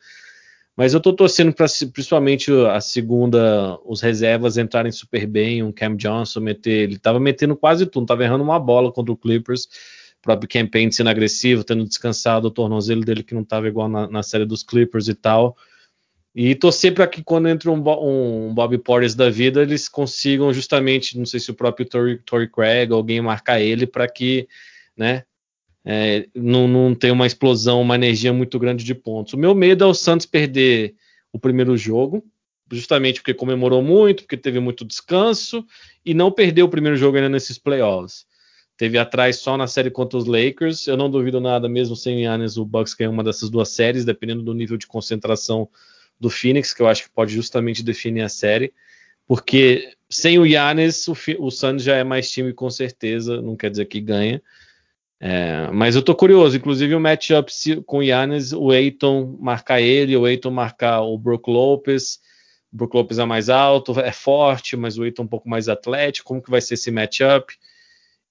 Mas 0.77 0.95
eu 0.95 1.01
tô 1.01 1.13
torcendo 1.13 1.53
para 1.53 1.67
principalmente 1.93 2.51
a 2.71 2.81
segunda, 2.81 3.79
os 3.85 4.01
reservas 4.01 4.57
entrarem 4.57 4.91
super 4.91 5.27
bem, 5.27 5.63
um 5.63 5.73
Cam 5.73 5.95
Johnson 5.95 6.41
meter, 6.41 6.85
ele 6.85 6.99
tava 6.99 7.21
metendo 7.21 7.55
quase 7.55 7.85
tudo, 7.85 8.07
tava 8.07 8.25
errando 8.25 8.45
uma 8.45 8.59
bola 8.59 8.91
contra 8.91 9.13
o 9.13 9.17
Clippers, 9.17 9.65
o 9.65 10.23
próprio 10.23 10.49
campaign 10.49 10.91
sendo 10.91 11.11
agressivo, 11.11 11.65
tendo 11.65 11.85
descansado 11.85 12.49
o 12.49 12.51
tornozelo 12.51 13.05
dele 13.05 13.23
que 13.23 13.35
não 13.35 13.45
tava 13.45 13.69
igual 13.69 13.89
na, 13.89 14.09
na 14.09 14.23
série 14.23 14.47
dos 14.47 14.63
Clippers 14.63 15.09
e 15.09 15.15
tal. 15.15 15.57
E 16.35 16.55
torcer 16.55 16.95
para 16.95 17.09
que 17.09 17.23
quando 17.23 17.49
entra 17.49 17.71
um, 17.71 17.77
um 17.77 18.55
Bob 18.55 18.79
Porres 18.79 19.15
da 19.15 19.29
vida, 19.29 19.63
eles 19.63 19.89
consigam 19.89 20.53
justamente, 20.53 21.19
não 21.19 21.27
sei 21.27 21.41
se 21.41 21.51
o 21.51 21.55
próprio 21.55 21.87
Tory, 21.87 22.49
Craig, 22.49 22.93
alguém 22.93 23.21
marcar 23.21 23.61
ele 23.61 23.87
para 23.87 24.09
que, 24.09 24.47
né, 24.97 25.25
é, 25.85 26.29
não, 26.35 26.69
não 26.69 26.95
tenha 26.95 27.13
uma 27.13 27.27
explosão, 27.27 27.81
uma 27.81 27.97
energia 27.97 28.33
muito 28.33 28.59
grande 28.59 28.85
de 28.85 28.95
pontos. 28.95 29.33
O 29.33 29.39
meu 29.39 29.55
medo 29.55 29.83
é 29.83 29.87
o 29.87 29.95
Santos 29.95 30.27
perder 30.27 30.95
o 31.33 31.39
primeiro 31.39 31.77
jogo, 31.77 32.25
justamente 32.71 33.21
porque 33.21 33.35
comemorou 33.35 33.83
muito, 33.83 34.23
porque 34.23 34.37
teve 34.37 34.61
muito 34.61 34.85
descanso, 34.85 35.65
e 36.05 36.15
não 36.15 36.31
perder 36.31 36.63
o 36.63 36.69
primeiro 36.69 36.97
jogo 36.97 37.17
ainda 37.17 37.29
nesses 37.29 37.59
playoffs. 37.59 38.25
Teve 38.77 38.97
atrás 38.97 39.37
só 39.37 39.57
na 39.57 39.67
série 39.67 39.91
contra 39.91 40.17
os 40.17 40.25
Lakers. 40.25 40.87
Eu 40.87 40.97
não 40.97 41.11
duvido 41.11 41.39
nada, 41.39 41.69
mesmo 41.69 41.95
sem 41.95 42.23
Yannis, 42.23 42.57
o 42.57 42.65
Bucks 42.65 42.95
ganhar 42.95 43.11
uma 43.11 43.23
dessas 43.23 43.51
duas 43.51 43.69
séries, 43.71 44.07
dependendo 44.07 44.43
do 44.43 44.55
nível 44.55 44.79
de 44.79 44.87
concentração 44.87 45.69
do 46.21 46.29
Phoenix, 46.29 46.75
que 46.75 46.83
eu 46.83 46.87
acho 46.87 47.05
que 47.05 47.11
pode 47.11 47.33
justamente 47.33 47.83
definir 47.83 48.23
a 48.23 48.29
série, 48.29 48.73
porque 49.27 49.95
sem 50.09 50.39
o 50.39 50.45
Yannis, 50.45 51.09
o, 51.09 51.17
o 51.39 51.51
Suns 51.51 51.83
já 51.83 51.97
é 51.97 52.05
mais 52.05 52.31
time 52.31 52.53
com 52.53 52.69
certeza, 52.69 53.41
não 53.41 53.57
quer 53.57 53.71
dizer 53.71 53.87
que 53.87 54.01
ganha. 54.01 54.43
É, 55.23 55.71
mas 55.71 55.95
eu 55.95 56.03
tô 56.03 56.15
curioso, 56.15 56.57
inclusive 56.57 56.95
o 56.95 57.01
matchup 57.01 57.53
com 57.87 57.99
o 57.99 58.03
Yannis, 58.03 58.53
o 58.53 58.73
Eiton 58.73 59.37
marcar 59.39 59.81
ele, 59.81 60.17
o 60.17 60.27
Eiton 60.27 60.51
marcar 60.51 61.03
o 61.03 61.17
Brook 61.19 61.49
Lopes. 61.51 62.21
O 62.73 62.77
Brook 62.77 62.97
Lopes 62.97 63.19
é 63.19 63.25
mais 63.25 63.49
alto, 63.49 63.99
é 64.01 64.13
forte, 64.13 64.77
mas 64.77 64.97
o 64.97 65.05
Eiton 65.05 65.23
é 65.23 65.25
um 65.27 65.29
pouco 65.29 65.49
mais 65.49 65.69
atlético. 65.69 66.29
Como 66.29 66.43
que 66.43 66.51
vai 66.51 66.61
ser 66.61 66.75
esse 66.75 66.91
matchup? 66.91 67.55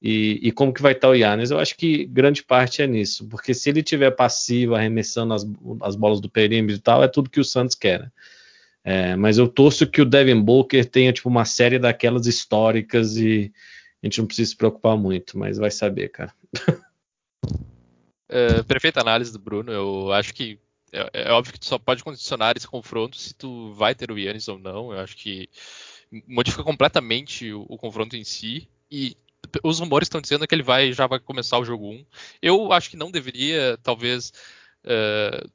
E, 0.02 0.40
e, 0.42 0.52
como 0.52 0.74
que 0.74 0.82
vai 0.82 0.94
estar 0.94 1.10
o 1.10 1.14
Yannis? 1.14 1.52
Eu 1.52 1.60
acho 1.60 1.76
que 1.76 2.06
grande 2.06 2.42
parte 2.42 2.82
é 2.82 2.88
nisso, 2.88 3.28
porque 3.28 3.54
se 3.54 3.70
ele 3.70 3.84
tiver 3.84 4.12
passivo, 4.12 4.76
arremessando 4.76 5.34
as, 5.34 5.46
as 5.82 5.96
bolas 5.96 6.22
do 6.22 6.30
perímetro 6.30 6.78
e 6.78 6.80
tal, 6.80 7.04
é 7.04 7.08
tudo 7.08 7.30
que 7.30 7.40
o 7.40 7.44
Santos 7.44 7.76
quer. 7.76 8.00
Né? 8.00 8.12
É, 8.84 9.16
mas 9.18 9.38
eu 9.38 9.48
torço 9.48 9.86
que 9.86 10.02
o 10.02 10.06
Devin 10.06 10.42
Booker 10.42 10.86
tenha 10.86 11.12
tipo 11.12 11.28
uma 11.28 11.44
série 11.44 11.78
daquelas 11.78 12.28
históricas 12.28 13.18
e 13.18 13.52
a 14.02 14.08
gente 14.08 14.20
não 14.20 14.26
precisa 14.26 14.52
se 14.52 14.56
preocupar 14.56 14.98
muito, 14.98 15.38
mas 15.38 15.58
vai 15.58 15.70
saber, 15.70 16.10
cara. 16.10 16.34
É, 18.30 18.64
perfeita 18.64 19.02
análise 19.02 19.34
do 19.34 19.40
Bruno. 19.40 19.72
Eu 19.72 20.14
acho 20.14 20.34
que 20.34 20.60
é, 20.92 21.10
é, 21.14 21.32
óbvio 21.32 21.54
que 21.54 21.60
tu 21.60 21.66
só 21.66 21.78
pode 21.78 22.04
condicionar 22.04 22.56
esse 22.56 22.68
confronto 22.68 23.18
se 23.18 23.34
tu 23.34 23.74
vai 23.74 23.94
ter 23.94 24.12
o 24.12 24.18
Yannis 24.18 24.48
ou 24.48 24.58
não. 24.58 24.94
Eu 24.94 25.00
acho 25.00 25.18
que 25.18 25.50
modifica 26.28 26.64
completamente 26.64 27.52
o, 27.52 27.66
o 27.68 27.78
confronto 27.78 28.16
em 28.16 28.24
si. 28.24 28.68
E 28.90 29.18
os 29.64 29.80
rumores 29.80 30.08
estão 30.08 30.22
dizendo 30.22 30.48
que 30.48 30.56
ele 30.56 30.64
vai 30.64 30.94
já 30.94 31.08
vai 31.08 31.20
começar 31.20 31.58
o 31.60 31.66
jogo 31.66 31.90
1. 31.90 32.06
Eu 32.42 32.72
acho 32.72 32.90
que 32.90 32.98
não 32.98 33.12
deveria, 33.12 33.78
talvez, 33.84 34.32
uh, 34.86 35.50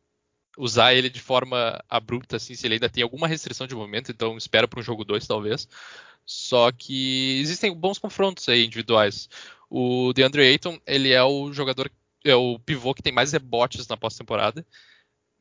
usar 0.56 0.94
ele 0.94 1.10
de 1.10 1.20
forma 1.20 1.82
abrupta, 1.88 2.36
assim, 2.36 2.54
se 2.54 2.66
ele 2.66 2.74
ainda 2.74 2.88
tem 2.88 3.02
alguma 3.02 3.28
restrição 3.28 3.66
de 3.66 3.74
movimento, 3.74 4.10
então 4.10 4.36
espera 4.36 4.68
para 4.68 4.80
um 4.80 4.82
jogo 4.82 5.04
2, 5.04 5.26
talvez. 5.26 5.68
Só 6.26 6.72
que 6.72 7.38
existem 7.40 7.72
bons 7.74 7.98
confrontos 7.98 8.48
aí 8.48 8.64
individuais. 8.64 9.28
O 9.68 10.12
DeAndre 10.12 10.42
Ayton, 10.42 10.78
ele 10.86 11.12
é 11.12 11.22
o 11.22 11.52
jogador, 11.52 11.90
é 12.24 12.34
o 12.34 12.58
pivô 12.58 12.94
que 12.94 13.02
tem 13.02 13.12
mais 13.12 13.32
rebotes 13.32 13.86
na 13.88 13.96
pós-temporada, 13.96 14.66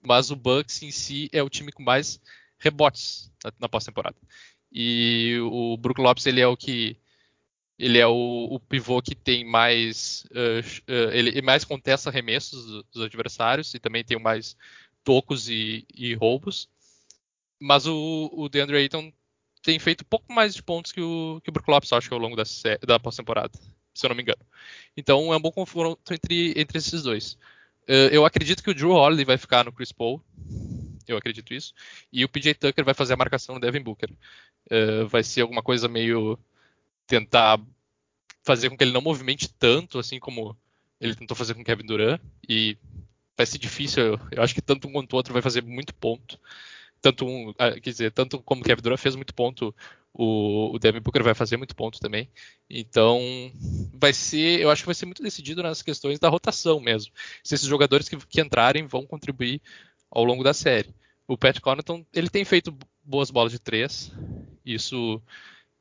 mas 0.02 0.32
o 0.32 0.36
Bucks 0.36 0.82
em 0.84 0.92
si 0.92 1.30
é 1.32 1.42
o 1.44 1.50
time 1.50 1.72
com 1.72 1.84
mais 1.84 2.20
rebotes 2.60 3.32
na, 3.44 3.54
na 3.62 3.70
pós-temporada. 3.70 4.18
E 4.72 5.38
o 5.42 5.78
Brook 5.78 6.02
Lopes, 6.02 6.26
ele 6.26 6.42
é 6.42 6.48
o 6.48 6.58
que 6.58 6.98
ele 7.78 7.98
é 7.98 8.08
o, 8.08 8.48
o 8.52 8.60
pivô 8.60 9.02
que 9.02 9.16
tem 9.16 9.44
mais. 9.44 10.26
Uh, 10.32 10.92
uh, 10.92 11.12
ele 11.12 11.42
mais 11.42 11.66
contesta 11.66 12.10
arremessos 12.10 12.66
dos, 12.66 12.84
dos, 12.92 13.04
adversários 13.04 13.74
e 13.74 13.80
também 13.80 14.04
tem 14.04 14.20
mais 14.20 14.56
tocos 15.04 15.50
e, 15.50 15.86
e 15.94 16.14
roubos. 16.14 16.70
Mas 17.60 17.88
o, 17.88 18.30
o 18.34 18.50
DeAndre 18.50 18.78
Ayton 18.78 19.12
tem 19.62 19.80
feito 19.80 20.06
pouco 20.06 20.32
mais 20.32 20.54
de 20.54 20.62
pontos 20.62 20.92
que 20.92 21.02
o, 21.02 21.42
que 21.44 21.50
o 21.50 21.54
Brook 21.54 21.70
Lopes, 21.70 21.92
acho 21.94 22.08
que 22.08 22.14
ao 22.14 22.20
longo 22.20 22.36
da, 22.36 22.44
da 22.86 23.00
pós-temporada, 23.00 23.58
se 23.94 24.06
eu 24.06 24.10
não 24.10 24.16
me 24.16 24.22
engano. 24.22 24.42
Então 24.96 25.34
é 25.34 25.38
um 25.38 25.42
bom 25.42 25.52
confronto 25.52 26.14
entre, 26.14 26.54
entre 26.56 26.78
esses 26.78 27.04
dois. 27.04 27.34
Uh, 27.84 28.12
eu 28.12 28.26
acredito 28.26 28.64
que 28.64 28.70
o 28.70 28.76
Drew 28.76 28.92
Holiday 28.92 29.26
vai 29.26 29.38
ficar 29.38 29.66
no 29.66 29.74
Chris 29.74 29.92
Paul. 29.92 30.24
Eu 31.08 31.18
acredito 31.18 31.54
isso. 31.54 31.74
E 32.12 32.24
o 32.24 32.30
PJ 32.30 32.54
Tucker 32.56 32.86
vai 32.86 32.94
fazer 32.94 33.14
a 33.14 33.18
marcação 33.18 33.56
no 33.56 33.62
Devin 33.62 33.82
Booker. 33.82 34.10
vai 35.10 35.22
ser 35.22 35.42
alguma 35.42 35.62
coisa 35.62 35.90
meio 35.90 36.40
tentar 37.08 37.60
fazer 38.44 38.70
com 38.70 38.78
que 38.78 38.84
ele 38.84 38.92
não 38.92 39.02
movimente 39.02 39.54
tanto, 39.54 40.00
assim 40.00 40.20
como 40.20 40.58
ele 41.00 41.16
tentou 41.16 41.36
fazer 41.36 41.54
com 41.54 41.62
o 41.62 41.66
Kevin 41.66 41.86
Durant. 41.86 42.22
E 42.48 42.78
vai 43.38 43.46
ser 43.46 43.58
difícil. 43.58 44.04
Eu, 44.04 44.20
eu 44.32 44.44
acho 44.44 44.54
que 44.54 44.62
tanto 44.62 44.88
um 44.88 44.92
quanto 44.92 45.14
o 45.14 45.16
outro 45.16 45.34
vai 45.34 45.42
fazer 45.42 45.64
muito 45.64 45.94
ponto. 45.96 46.40
Tanto 47.02 47.26
um, 47.26 47.54
ah, 47.58 47.72
quer 47.72 47.90
dizer, 47.90 48.12
tanto 48.12 48.42
como 48.42 48.62
o 48.62 48.64
Kevin 48.64 48.82
Durant 48.82 49.00
fez 49.00 49.16
muito 49.16 49.34
ponto, 49.34 49.76
o, 50.14 50.74
o 50.74 50.80
Devin 50.80 51.00
Booker 51.00 51.24
vai 51.24 51.34
fazer 51.34 51.58
muito 51.58 51.76
ponto 51.76 52.00
também. 52.00 52.30
Então, 52.70 53.20
vai 53.94 54.14
ser, 54.14 54.62
eu 54.62 54.70
acho 54.70 54.84
que 54.84 54.86
vai 54.86 54.96
ser 54.96 55.06
muito 55.06 55.24
decidido 55.24 55.64
nas 55.64 55.82
questões 55.82 56.20
da 56.20 56.30
rotação 56.30 56.80
mesmo. 56.80 57.12
Se 57.44 57.56
esses 57.56 57.68
jogadores 57.68 58.08
que, 58.08 58.16
que 58.18 58.42
entrarem 58.42 58.86
vão 58.86 59.06
contribuir 59.06 59.62
ao 60.10 60.24
longo 60.24 60.44
da 60.44 60.54
série. 60.54 60.94
O 61.28 61.38
Pat 61.38 61.60
Connaughton, 61.60 62.06
ele 62.14 62.30
tem 62.30 62.46
feito 62.46 62.78
boas 63.04 63.32
bolas 63.32 63.52
de 63.52 63.60
três. 63.60 64.12
Isso 64.64 65.22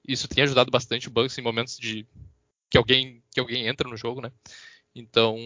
isso 0.06 0.28
tem 0.28 0.42
ajudado 0.44 0.70
bastante 0.70 1.08
o 1.08 1.10
Bucks 1.10 1.36
em 1.38 1.42
momentos 1.42 1.78
de 1.78 2.06
que 2.70 2.78
alguém 2.78 3.22
que 3.30 3.40
alguém 3.40 3.66
entra 3.66 3.88
no 3.88 3.96
jogo, 3.96 4.20
né? 4.20 4.30
Então, 4.94 5.36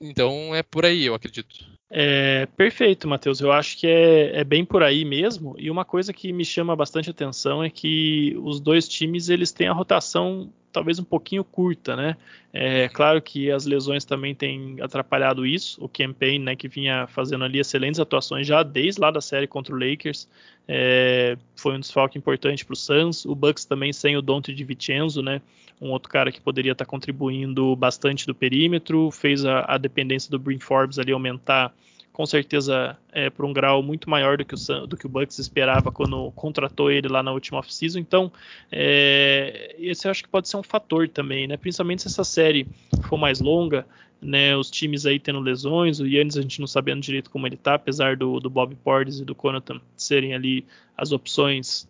então 0.00 0.54
é 0.54 0.62
por 0.62 0.84
aí, 0.84 1.04
eu 1.04 1.14
acredito. 1.14 1.66
É, 1.90 2.46
perfeito, 2.46 3.08
Matheus. 3.08 3.40
Eu 3.40 3.50
acho 3.50 3.78
que 3.78 3.86
é, 3.86 4.40
é, 4.40 4.44
bem 4.44 4.64
por 4.64 4.82
aí 4.82 5.04
mesmo. 5.04 5.54
E 5.58 5.70
uma 5.70 5.84
coisa 5.84 6.12
que 6.12 6.32
me 6.32 6.44
chama 6.44 6.76
bastante 6.76 7.10
atenção 7.10 7.64
é 7.64 7.70
que 7.70 8.36
os 8.42 8.60
dois 8.60 8.86
times 8.86 9.28
eles 9.28 9.52
têm 9.52 9.68
a 9.68 9.72
rotação 9.72 10.52
talvez 10.72 10.98
um 10.98 11.04
pouquinho 11.04 11.42
curta, 11.44 11.96
né? 11.96 12.16
É 12.52 12.88
claro 12.88 13.20
que 13.20 13.50
as 13.50 13.66
lesões 13.66 14.04
também 14.04 14.34
têm 14.34 14.76
atrapalhado 14.80 15.46
isso. 15.46 15.82
O 15.82 15.88
campaign, 15.88 16.38
né, 16.44 16.56
que 16.56 16.68
vinha 16.68 17.06
fazendo 17.06 17.44
ali 17.44 17.58
excelentes 17.58 18.00
atuações 18.00 18.46
já 18.46 18.62
desde 18.62 19.00
lá 19.00 19.10
da 19.10 19.20
série 19.20 19.46
contra 19.46 19.74
o 19.74 19.78
Lakers, 19.78 20.28
é, 20.66 21.36
foi 21.56 21.76
um 21.76 21.80
desfalque 21.80 22.18
importante 22.18 22.64
para 22.64 22.72
o 22.72 22.76
Suns. 22.76 23.24
O 23.24 23.34
Bucks 23.34 23.64
também 23.64 23.92
sem 23.92 24.16
o 24.16 24.22
Dante 24.22 24.54
de 24.54 24.64
Vincenzo, 24.64 25.22
né? 25.22 25.40
Um 25.80 25.90
outro 25.90 26.08
cara 26.08 26.32
que 26.32 26.40
poderia 26.40 26.72
estar 26.72 26.84
tá 26.84 26.90
contribuindo 26.90 27.74
bastante 27.76 28.26
do 28.26 28.34
perímetro, 28.34 29.10
fez 29.10 29.44
a, 29.44 29.64
a 29.68 29.78
dependência 29.78 30.30
do 30.30 30.38
Brin 30.38 30.58
Forbes 30.58 30.98
ali 30.98 31.12
aumentar 31.12 31.72
com 32.18 32.26
certeza 32.26 32.98
é, 33.12 33.30
por 33.30 33.44
um 33.44 33.52
grau 33.52 33.80
muito 33.80 34.10
maior 34.10 34.36
do 34.36 34.44
que 34.44 34.52
o, 34.52 34.86
do 34.88 34.96
que 34.96 35.06
o 35.06 35.08
Bucks 35.08 35.38
esperava 35.38 35.92
quando 35.92 36.32
contratou 36.32 36.90
ele 36.90 37.06
lá 37.06 37.22
na 37.22 37.30
última 37.30 37.60
off-season. 37.60 38.00
Então, 38.00 38.32
é, 38.72 39.76
esse 39.78 40.04
eu 40.04 40.10
acho 40.10 40.24
que 40.24 40.28
pode 40.28 40.48
ser 40.48 40.56
um 40.56 40.62
fator 40.64 41.08
também, 41.08 41.46
né? 41.46 41.56
Principalmente 41.56 42.02
se 42.02 42.08
essa 42.08 42.24
série 42.24 42.66
for 43.04 43.16
mais 43.16 43.40
longa, 43.40 43.86
né? 44.20 44.56
Os 44.56 44.68
times 44.68 45.06
aí 45.06 45.20
tendo 45.20 45.38
lesões, 45.38 46.00
o 46.00 46.06
Yannis 46.08 46.36
a 46.36 46.42
gente 46.42 46.58
não 46.58 46.66
sabendo 46.66 47.00
direito 47.02 47.30
como 47.30 47.46
ele 47.46 47.56
tá, 47.56 47.74
apesar 47.74 48.16
do, 48.16 48.40
do 48.40 48.50
Bob 48.50 48.74
Portis 48.82 49.20
e 49.20 49.24
do 49.24 49.32
Connaughton 49.32 49.80
serem 49.96 50.34
ali 50.34 50.66
as 50.96 51.12
opções 51.12 51.88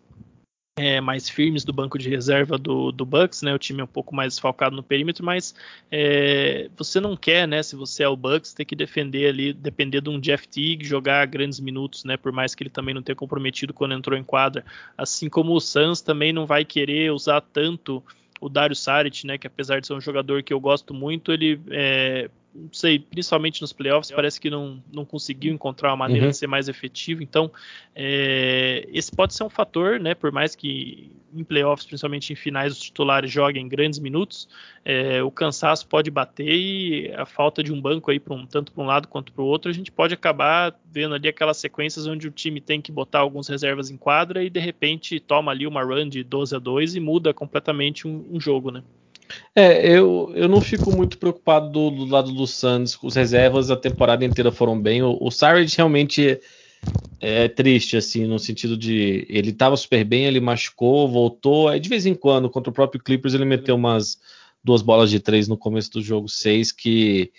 é, 0.79 1.01
mais 1.01 1.27
firmes 1.27 1.65
do 1.65 1.73
banco 1.73 1.97
de 1.99 2.09
reserva 2.09 2.57
do, 2.57 2.89
do 2.89 3.05
Bucks, 3.05 3.41
né? 3.41 3.53
O 3.53 3.59
time 3.59 3.81
é 3.81 3.83
um 3.83 3.87
pouco 3.87 4.15
mais 4.15 4.39
focado 4.39 4.73
no 4.73 4.81
perímetro, 4.81 5.25
mas 5.25 5.53
é, 5.91 6.69
você 6.77 7.01
não 7.01 7.17
quer, 7.17 7.45
né? 7.45 7.61
Se 7.61 7.75
você 7.75 8.03
é 8.03 8.07
o 8.07 8.15
Bucks, 8.15 8.53
ter 8.53 8.63
que 8.63 8.77
defender 8.77 9.27
ali, 9.27 9.51
depender 9.51 9.99
de 9.99 10.09
um 10.09 10.17
Jeff 10.17 10.47
Teague 10.47 10.85
jogar 10.85 11.25
grandes 11.27 11.59
minutos, 11.59 12.05
né? 12.05 12.15
Por 12.15 12.31
mais 12.31 12.55
que 12.55 12.63
ele 12.63 12.69
também 12.69 12.95
não 12.95 13.01
tenha 13.01 13.15
comprometido 13.15 13.73
quando 13.73 13.93
entrou 13.93 14.17
em 14.17 14.23
quadra, 14.23 14.63
assim 14.97 15.27
como 15.27 15.53
o 15.53 15.59
Suns 15.59 15.99
também 15.99 16.31
não 16.31 16.45
vai 16.45 16.63
querer 16.63 17.11
usar 17.11 17.41
tanto 17.41 18.01
o 18.39 18.47
Dario 18.47 18.75
Saric, 18.75 19.27
né? 19.27 19.37
Que 19.37 19.47
apesar 19.47 19.81
de 19.81 19.87
ser 19.87 19.93
um 19.93 19.99
jogador 19.99 20.41
que 20.43 20.53
eu 20.53 20.61
gosto 20.61 20.93
muito, 20.93 21.33
ele 21.33 21.59
é, 21.71 22.29
não 22.59 22.69
sei, 22.73 22.99
principalmente 22.99 23.61
nos 23.61 23.71
playoffs, 23.71 24.11
parece 24.11 24.39
que 24.39 24.49
não, 24.49 24.83
não 24.91 25.05
conseguiu 25.05 25.53
encontrar 25.53 25.89
uma 25.89 25.97
maneira 25.97 26.25
uhum. 26.25 26.31
de 26.31 26.37
ser 26.37 26.47
mais 26.47 26.67
efetivo. 26.67 27.23
Então, 27.23 27.51
é, 27.95 28.87
esse 28.91 29.11
pode 29.11 29.33
ser 29.33 29.43
um 29.43 29.49
fator, 29.49 29.99
né? 29.99 30.13
Por 30.13 30.31
mais 30.31 30.55
que 30.55 31.11
em 31.33 31.43
playoffs, 31.43 31.85
principalmente 31.85 32.33
em 32.33 32.35
finais, 32.35 32.73
os 32.73 32.79
titulares 32.79 33.31
joguem 33.31 33.67
grandes 33.67 33.99
minutos, 33.99 34.49
é, 34.83 35.21
o 35.21 35.31
cansaço 35.31 35.87
pode 35.87 36.09
bater 36.09 36.49
e 36.49 37.13
a 37.15 37.25
falta 37.25 37.63
de 37.63 37.71
um 37.71 37.79
banco 37.79 38.11
aí, 38.11 38.21
um, 38.29 38.45
tanto 38.45 38.71
para 38.71 38.83
um 38.83 38.87
lado 38.87 39.07
quanto 39.07 39.31
para 39.31 39.43
o 39.43 39.45
outro, 39.45 39.69
a 39.69 39.73
gente 39.73 39.91
pode 39.91 40.13
acabar 40.13 40.77
vendo 40.91 41.13
ali 41.13 41.27
aquelas 41.27 41.57
sequências 41.57 42.07
onde 42.07 42.27
o 42.27 42.31
time 42.31 42.59
tem 42.59 42.81
que 42.81 42.91
botar 42.91 43.19
alguns 43.19 43.47
reservas 43.47 43.89
em 43.89 43.97
quadra 43.97 44.43
e 44.43 44.49
de 44.49 44.59
repente 44.59 45.19
toma 45.19 45.51
ali 45.51 45.67
uma 45.67 45.83
run 45.83 46.09
de 46.09 46.23
12 46.23 46.55
a 46.55 46.59
2 46.59 46.95
e 46.95 46.99
muda 46.99 47.33
completamente 47.33 48.07
um, 48.07 48.25
um 48.31 48.39
jogo, 48.39 48.71
né? 48.71 48.83
É, 49.55 49.87
eu, 49.87 50.31
eu 50.35 50.47
não 50.47 50.61
fico 50.61 50.95
muito 50.95 51.17
preocupado 51.17 51.69
do, 51.69 51.89
do 51.91 52.05
lado 52.05 52.31
do 52.31 52.47
Suns. 52.47 52.97
Os 53.01 53.15
reservas 53.15 53.69
a 53.69 53.75
temporada 53.75 54.25
inteira 54.25 54.51
foram 54.51 54.79
bem. 54.79 55.01
O, 55.03 55.17
o 55.19 55.29
Sarge 55.31 55.75
realmente 55.77 56.39
é, 57.19 57.47
triste, 57.47 57.97
assim, 57.97 58.25
no 58.25 58.39
sentido 58.39 58.77
de 58.77 59.25
ele 59.29 59.49
estava 59.49 59.75
super 59.75 60.03
bem, 60.03 60.25
ele 60.25 60.39
machucou, 60.39 61.07
voltou. 61.07 61.67
Aí 61.67 61.79
de 61.79 61.89
vez 61.89 62.05
em 62.05 62.13
quando, 62.13 62.49
contra 62.49 62.69
o 62.69 62.73
próprio 62.73 63.01
Clippers, 63.01 63.33
ele 63.33 63.45
meteu 63.45 63.75
umas 63.75 64.17
duas 64.63 64.81
bolas 64.81 65.09
de 65.09 65.19
três 65.19 65.47
no 65.47 65.57
começo 65.57 65.91
do 65.91 66.01
jogo 66.01 66.27
seis 66.27 66.71
que. 66.71 67.31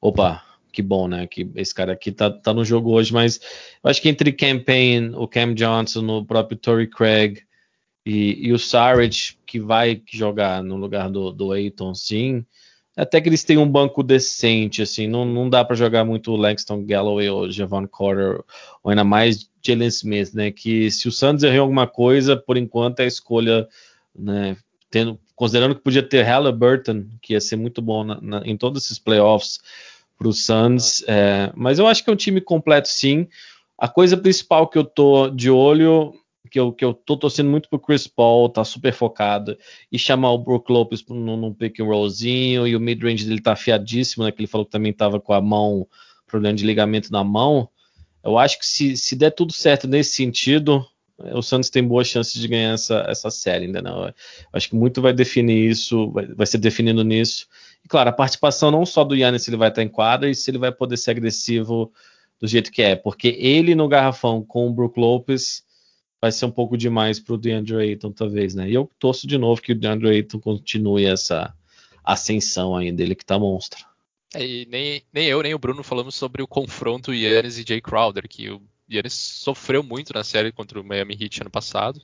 Opa, 0.00 0.44
que 0.72 0.82
bom, 0.82 1.08
né? 1.08 1.26
Que 1.26 1.48
esse 1.56 1.74
cara 1.74 1.92
aqui 1.92 2.12
tá, 2.12 2.30
tá 2.30 2.54
no 2.54 2.64
jogo 2.64 2.92
hoje, 2.92 3.12
mas 3.12 3.40
eu 3.82 3.90
acho 3.90 4.00
que 4.00 4.08
entre 4.08 4.32
Campaign, 4.32 5.12
o 5.16 5.26
Cam 5.26 5.54
Johnson, 5.54 6.06
o 6.18 6.24
próprio 6.24 6.56
Torrey 6.58 6.86
Craig 6.86 7.42
e, 8.08 8.46
e 8.48 8.52
o 8.54 8.58
Sarge, 8.58 9.36
que 9.44 9.60
vai 9.60 10.00
jogar 10.10 10.62
no 10.62 10.78
lugar 10.78 11.10
do, 11.10 11.30
do 11.30 11.52
Aiton, 11.52 11.94
sim. 11.94 12.42
Até 12.96 13.20
que 13.20 13.28
eles 13.28 13.44
têm 13.44 13.58
um 13.58 13.68
banco 13.68 14.02
decente, 14.02 14.80
assim, 14.80 15.06
não, 15.06 15.26
não 15.26 15.50
dá 15.50 15.62
para 15.62 15.76
jogar 15.76 16.06
muito 16.06 16.32
o 16.32 16.36
Langston 16.36 16.86
Galloway 16.86 17.28
ou 17.28 17.50
Javon 17.50 17.86
Carter, 17.86 18.40
ou 18.82 18.90
ainda 18.90 19.04
mais 19.04 19.50
Jalen 19.62 19.88
Smith, 19.88 20.32
né? 20.32 20.50
Que 20.50 20.90
se 20.90 21.06
o 21.06 21.12
Santos 21.12 21.44
errou 21.44 21.60
alguma 21.60 21.86
coisa, 21.86 22.34
por 22.34 22.56
enquanto 22.56 23.00
é 23.00 23.04
a 23.04 23.08
escolha, 23.08 23.68
né? 24.18 24.56
Tendo, 24.90 25.20
considerando 25.36 25.74
que 25.74 25.82
podia 25.82 26.02
ter 26.02 26.22
Halliburton, 26.22 27.04
que 27.20 27.34
ia 27.34 27.40
ser 27.42 27.56
muito 27.56 27.82
bom 27.82 28.04
na, 28.04 28.18
na, 28.22 28.42
em 28.46 28.56
todos 28.56 28.84
esses 28.84 28.98
playoffs 28.98 29.60
para 30.16 30.28
o 30.28 30.32
Suns, 30.32 31.04
é, 31.06 31.52
mas 31.54 31.78
eu 31.78 31.86
acho 31.86 32.02
que 32.02 32.08
é 32.08 32.12
um 32.14 32.16
time 32.16 32.40
completo, 32.40 32.88
sim. 32.88 33.28
A 33.76 33.86
coisa 33.86 34.16
principal 34.16 34.66
que 34.66 34.78
eu 34.78 34.84
tô 34.84 35.28
de 35.28 35.50
olho 35.50 36.14
que 36.50 36.58
eu, 36.58 36.72
que 36.72 36.84
eu 36.84 36.94
tô 36.94 37.16
torcendo 37.16 37.50
muito 37.50 37.68
pro 37.68 37.78
Chris 37.78 38.06
Paul, 38.06 38.48
tá 38.48 38.64
super 38.64 38.92
focado, 38.92 39.56
e 39.90 39.98
chamar 39.98 40.32
o 40.32 40.38
Brook 40.38 40.70
Lopes 40.72 41.04
num, 41.08 41.36
num 41.36 41.52
pick 41.52 41.80
and 41.80 41.84
rollzinho, 41.84 42.66
e 42.66 42.74
o 42.74 42.80
mid-range 42.80 43.24
dele 43.24 43.40
tá 43.40 43.52
afiadíssimo, 43.52 44.24
né, 44.24 44.32
que 44.32 44.40
ele 44.40 44.46
falou 44.46 44.64
que 44.64 44.72
também 44.72 44.92
tava 44.92 45.20
com 45.20 45.32
a 45.32 45.40
mão, 45.40 45.86
problema 46.26 46.54
de 46.54 46.64
ligamento 46.64 47.10
na 47.12 47.24
mão, 47.24 47.68
eu 48.24 48.38
acho 48.38 48.58
que 48.58 48.66
se, 48.66 48.96
se 48.96 49.16
der 49.16 49.30
tudo 49.30 49.52
certo 49.52 49.86
nesse 49.86 50.12
sentido, 50.12 50.84
o 51.18 51.42
Santos 51.42 51.70
tem 51.70 51.82
boas 51.82 52.06
chances 52.06 52.40
de 52.40 52.46
ganhar 52.46 52.74
essa, 52.74 53.04
essa 53.08 53.30
série, 53.30 53.66
ainda 53.66 53.82
não. 53.82 54.06
Eu 54.06 54.14
acho 54.52 54.68
que 54.68 54.76
muito 54.76 55.02
vai 55.02 55.12
definir 55.12 55.68
isso, 55.68 56.10
vai, 56.12 56.26
vai 56.26 56.46
ser 56.46 56.58
definido 56.58 57.02
nisso. 57.02 57.46
E 57.84 57.88
claro, 57.88 58.10
a 58.10 58.12
participação 58.12 58.70
não 58.70 58.86
só 58.86 59.02
do 59.02 59.16
Yannis 59.16 59.42
se 59.42 59.50
ele 59.50 59.56
vai 59.56 59.68
estar 59.68 59.82
em 59.82 59.88
quadra, 59.88 60.30
e 60.30 60.34
se 60.34 60.50
ele 60.50 60.58
vai 60.58 60.70
poder 60.70 60.96
ser 60.96 61.12
agressivo 61.12 61.92
do 62.40 62.46
jeito 62.46 62.70
que 62.70 62.82
é, 62.82 62.94
porque 62.94 63.36
ele 63.38 63.74
no 63.74 63.88
garrafão 63.88 64.44
com 64.44 64.68
o 64.68 64.72
Brook 64.72 64.98
Lopes 64.98 65.64
vai 66.20 66.32
ser 66.32 66.46
um 66.46 66.50
pouco 66.50 66.76
demais 66.76 67.20
para 67.20 67.34
o 67.34 67.38
DeAndre 67.38 67.76
Ayton, 67.76 68.12
talvez, 68.12 68.54
né? 68.54 68.68
E 68.68 68.74
eu 68.74 68.90
torço 68.98 69.26
de 69.26 69.38
novo 69.38 69.62
que 69.62 69.72
o 69.72 69.74
DeAndre 69.78 70.08
Ayton 70.08 70.40
continue 70.40 71.04
essa 71.04 71.54
ascensão 72.04 72.74
aí 72.74 72.90
dele 72.90 73.14
que 73.14 73.24
tá 73.24 73.38
monstro. 73.38 73.84
É, 74.34 74.44
e 74.44 74.66
nem, 74.66 75.02
nem 75.12 75.26
eu, 75.26 75.42
nem 75.42 75.54
o 75.54 75.58
Bruno 75.58 75.82
falamos 75.82 76.14
sobre 76.14 76.42
o 76.42 76.46
confronto 76.46 77.14
Yannis 77.14 77.58
e 77.58 77.64
Jay 77.66 77.80
Crowder, 77.80 78.28
que 78.28 78.50
o 78.50 78.60
Yannis 78.90 79.14
sofreu 79.14 79.82
muito 79.82 80.12
na 80.12 80.24
série 80.24 80.52
contra 80.52 80.80
o 80.80 80.84
Miami 80.84 81.16
Heat 81.18 81.40
ano 81.42 81.50
passado, 81.50 82.00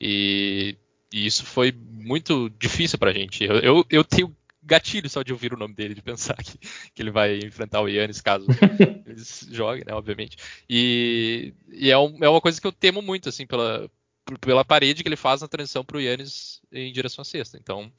e, 0.00 0.76
e 1.12 1.26
isso 1.26 1.44
foi 1.44 1.72
muito 1.72 2.50
difícil 2.58 2.98
pra 2.98 3.12
gente. 3.12 3.44
Eu, 3.44 3.58
eu, 3.58 3.86
eu 3.88 4.04
tenho 4.04 4.34
gatilho 4.62 5.08
só 5.08 5.22
de 5.22 5.32
ouvir 5.32 5.52
o 5.52 5.56
nome 5.56 5.74
dele, 5.74 5.94
de 5.94 6.02
pensar 6.02 6.36
que, 6.36 6.58
que 6.58 7.02
ele 7.02 7.10
vai 7.10 7.38
enfrentar 7.38 7.80
o 7.80 7.88
Yannis 7.88 8.20
caso 8.20 8.46
eles 9.06 9.46
joguem, 9.50 9.84
né, 9.86 9.92
obviamente. 9.94 10.36
E, 10.68 11.52
e 11.68 11.90
é, 11.90 11.98
um, 11.98 12.22
é, 12.22 12.28
uma 12.28 12.40
coisa 12.40 12.60
que 12.60 12.66
eu 12.66 12.72
temo 12.72 13.02
muito, 13.02 13.28
assim, 13.28 13.46
pela, 13.46 13.90
pela 14.40 14.64
parede 14.64 15.02
que 15.02 15.08
ele 15.08 15.16
faz 15.16 15.40
na 15.40 15.48
transição 15.48 15.84
para 15.84 15.96
o 15.96 16.00
Yannis 16.00 16.60
em 16.70 16.92
direção 16.92 17.22
à 17.22 17.24
cesta. 17.24 17.58
Então, 17.58 17.92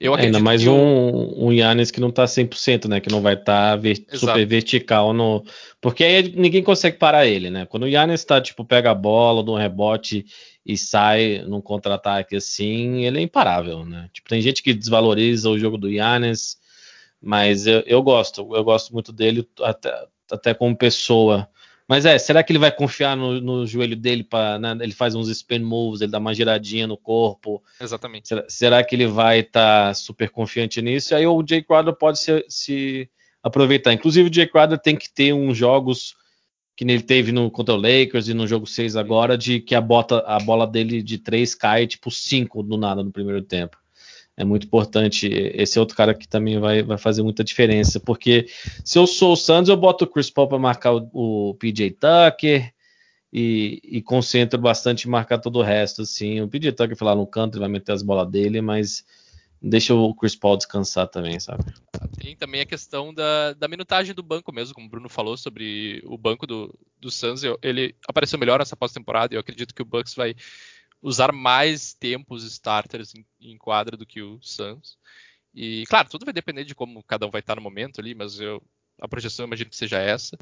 eu 0.00 0.14
Ainda 0.14 0.40
mais 0.40 0.66
um, 0.66 1.46
um 1.46 1.52
Yannis 1.52 1.90
que 1.90 2.00
não 2.00 2.10
tá 2.10 2.24
100%, 2.24 2.88
né? 2.88 3.00
Que 3.00 3.10
não 3.10 3.22
vai 3.22 3.34
estar 3.34 3.70
tá 3.70 3.76
ver, 3.76 4.04
super 4.12 4.44
vertical 4.44 5.12
no. 5.12 5.44
Porque 5.80 6.02
aí 6.02 6.34
ninguém 6.36 6.62
consegue 6.62 6.98
parar 6.98 7.26
ele, 7.26 7.50
né? 7.50 7.66
Quando 7.66 7.84
o 7.84 7.88
Yannis 7.88 8.24
tá, 8.24 8.40
tipo, 8.40 8.64
pega 8.64 8.90
a 8.90 8.94
bola, 8.94 9.44
dá 9.44 9.52
um 9.52 9.56
rebote 9.56 10.24
e 10.66 10.76
sai 10.76 11.44
num 11.46 11.60
contra-ataque 11.60 12.36
assim, 12.36 13.04
ele 13.04 13.18
é 13.18 13.22
imparável, 13.22 13.84
né? 13.84 14.08
Tipo, 14.12 14.28
tem 14.28 14.40
gente 14.40 14.62
que 14.62 14.74
desvaloriza 14.74 15.48
o 15.48 15.58
jogo 15.58 15.78
do 15.78 15.88
Yannis, 15.88 16.56
mas 17.20 17.66
eu, 17.66 17.82
eu 17.86 18.02
gosto, 18.02 18.40
eu 18.54 18.64
gosto 18.64 18.92
muito 18.92 19.12
dele 19.12 19.48
até, 19.60 20.06
até 20.30 20.54
como 20.54 20.76
pessoa. 20.76 21.48
Mas 21.88 22.06
é, 22.06 22.18
será 22.18 22.42
que 22.42 22.52
ele 22.52 22.58
vai 22.58 22.70
confiar 22.70 23.16
no, 23.16 23.40
no 23.40 23.66
joelho 23.66 23.96
dele 23.96 24.24
para 24.24 24.58
né, 24.58 24.76
ele 24.80 24.92
faz 24.92 25.14
uns 25.14 25.28
spin 25.28 25.58
moves, 25.58 26.00
ele 26.00 26.12
dá 26.12 26.18
uma 26.18 26.34
giradinha 26.34 26.86
no 26.86 26.96
corpo? 26.96 27.62
Exatamente. 27.80 28.28
Será, 28.28 28.44
será 28.48 28.84
que 28.84 28.94
ele 28.94 29.06
vai 29.06 29.40
estar 29.40 29.88
tá 29.88 29.94
super 29.94 30.30
confiante 30.30 30.80
nisso? 30.80 31.14
Aí 31.14 31.26
o 31.26 31.44
Jay 31.46 31.62
Crowder 31.62 31.94
pode 31.94 32.18
se, 32.18 32.44
se, 32.48 33.10
aproveitar. 33.42 33.92
Inclusive 33.92 34.30
o 34.30 34.32
Jay 34.32 34.46
Crowder 34.46 34.78
tem 34.78 34.96
que 34.96 35.12
ter 35.12 35.32
uns 35.32 35.56
jogos 35.56 36.14
que 36.76 36.84
ele 36.84 37.02
teve 37.02 37.32
no 37.32 37.50
contra 37.50 37.74
o 37.74 37.76
Lakers 37.76 38.28
e 38.28 38.34
no 38.34 38.46
jogo 38.46 38.66
6 38.66 38.96
agora, 38.96 39.36
de 39.36 39.60
que 39.60 39.74
a, 39.74 39.80
bota, 39.80 40.20
a 40.20 40.38
bola 40.38 40.66
dele 40.66 41.02
de 41.02 41.18
3 41.18 41.54
cai 41.54 41.86
tipo 41.86 42.10
5 42.10 42.62
do 42.62 42.76
nada 42.76 43.02
no 43.02 43.12
primeiro 43.12 43.42
tempo. 43.42 43.76
É 44.36 44.44
muito 44.44 44.66
importante. 44.66 45.28
Esse 45.28 45.78
outro 45.78 45.96
cara 45.96 46.14
que 46.14 46.26
também 46.26 46.58
vai, 46.58 46.82
vai 46.82 46.96
fazer 46.96 47.22
muita 47.22 47.44
diferença. 47.44 48.00
Porque 48.00 48.46
se 48.84 48.98
eu 48.98 49.06
sou 49.06 49.32
o 49.32 49.36
Santos, 49.36 49.68
eu 49.68 49.76
boto 49.76 50.04
o 50.04 50.06
Chris 50.06 50.30
Paul 50.30 50.48
para 50.48 50.58
marcar 50.58 50.94
o, 50.94 51.10
o, 51.12 51.54
PJ 51.54 51.90
Tucker 51.90 52.72
e, 53.32 53.80
e, 53.84 54.02
concentro 54.02 54.58
bastante 54.58 55.06
em 55.06 55.10
marcar 55.10 55.38
todo 55.38 55.58
o 55.58 55.62
resto. 55.62 56.02
Assim. 56.02 56.40
O 56.40 56.48
PJ 56.48 56.72
Tucker 56.72 56.96
foi 56.96 57.06
lá 57.06 57.14
no 57.14 57.26
canto, 57.26 57.54
ele 57.54 57.60
vai 57.60 57.68
meter 57.68 57.92
as 57.92 58.02
bolas 58.02 58.30
dele, 58.30 58.62
mas 58.62 59.04
deixa 59.62 59.94
o 59.94 60.14
Chris 60.14 60.34
Paul 60.34 60.56
descansar 60.56 61.06
também, 61.06 61.38
sabe? 61.38 61.64
Tem 62.18 62.34
também 62.34 62.62
a 62.62 62.66
questão 62.66 63.14
da, 63.14 63.52
da 63.52 63.68
minutagem 63.68 64.14
do 64.14 64.22
banco 64.22 64.52
mesmo, 64.52 64.74
como 64.74 64.86
o 64.86 64.90
Bruno 64.90 65.08
falou 65.08 65.36
sobre 65.36 66.02
o 66.04 66.18
banco 66.18 66.46
do, 66.46 66.74
do 67.00 67.10
Suns. 67.10 67.42
ele 67.62 67.94
apareceu 68.08 68.38
melhor 68.38 68.58
nessa 68.58 68.76
pós-temporada 68.76 69.32
e 69.32 69.36
eu 69.36 69.40
acredito 69.40 69.74
que 69.74 69.82
o 69.82 69.84
Bucks 69.84 70.14
vai 70.14 70.34
usar 71.02 71.32
mais 71.32 71.92
tempos 71.92 72.44
starters 72.44 73.14
em, 73.14 73.26
em 73.40 73.58
quadra 73.58 73.96
do 73.96 74.06
que 74.06 74.22
o 74.22 74.38
Suns. 74.40 74.96
E, 75.54 75.84
claro, 75.86 76.08
tudo 76.08 76.24
vai 76.24 76.32
depender 76.32 76.64
de 76.64 76.74
como 76.74 77.02
cada 77.02 77.26
um 77.26 77.30
vai 77.30 77.40
estar 77.40 77.56
no 77.56 77.62
momento 77.62 78.00
ali, 78.00 78.14
mas 78.14 78.40
eu, 78.40 78.62
a 79.00 79.08
projeção 79.08 79.44
eu 79.44 79.48
imagino 79.48 79.68
que 79.68 79.76
seja 79.76 79.98
essa. 79.98 80.38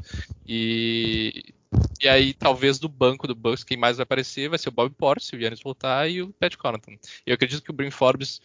E, 0.46 1.52
e 2.00 2.08
aí, 2.08 2.34
talvez 2.34 2.78
do 2.78 2.88
banco 2.88 3.26
do 3.26 3.34
Bucks, 3.34 3.64
quem 3.64 3.76
mais 3.76 3.96
vai 3.96 4.04
aparecer 4.04 4.48
vai 4.48 4.58
ser 4.58 4.68
o 4.68 4.72
Bob 4.72 4.94
Porter, 4.94 5.24
se 5.24 5.34
o 5.34 5.40
Yannis 5.40 5.62
voltar, 5.62 6.08
e 6.08 6.22
o 6.22 6.32
Pat 6.34 6.56
Connaughton. 6.56 6.96
Eu 7.26 7.34
acredito 7.34 7.62
que 7.62 7.70
o 7.70 7.74
Brim 7.74 7.90
Forbes, 7.90 8.40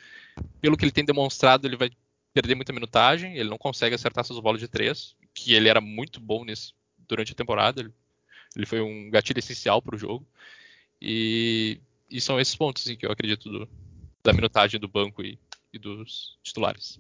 pelo 0.62 0.78
que 0.78 0.86
ele 0.86 0.92
tem 0.92 1.06
demonstrado, 1.06 1.68
ele 1.68 1.78
vai 1.78 1.92
perder 2.34 2.56
muita 2.56 2.74
minutagem, 2.74 3.38
ele 3.38 3.50
não 3.50 3.58
consegue 3.58 3.96
acertar 3.96 4.26
suas 4.26 4.40
bolas 4.40 4.60
de 4.60 4.68
três, 4.68 5.16
que 5.34 5.54
ele 5.54 5.70
era 5.70 5.80
muito 5.80 6.20
bom 6.20 6.44
nisso 6.44 6.74
durante 7.08 7.34
a 7.34 7.36
temporada, 7.36 7.82
ele, 7.82 7.94
ele 8.56 8.66
foi 8.66 8.82
um 8.82 9.10
gatilho 9.12 9.40
essencial 9.40 9.82
para 9.82 9.96
o 9.96 10.00
jogo. 10.00 10.28
E, 11.02 11.80
e, 12.10 12.22
são 12.22 12.40
esses 12.40 12.56
pontos 12.56 12.84
assim, 12.84 12.96
que 12.96 13.06
eu 13.06 13.12
acredito 13.12 13.50
do, 13.50 13.70
da 14.24 14.34
minutagem 14.34 14.80
do 14.80 14.88
banco 14.88 15.24
e, 15.24 15.38
e 15.74 15.80
dos 15.80 16.38
titulares. 16.44 17.00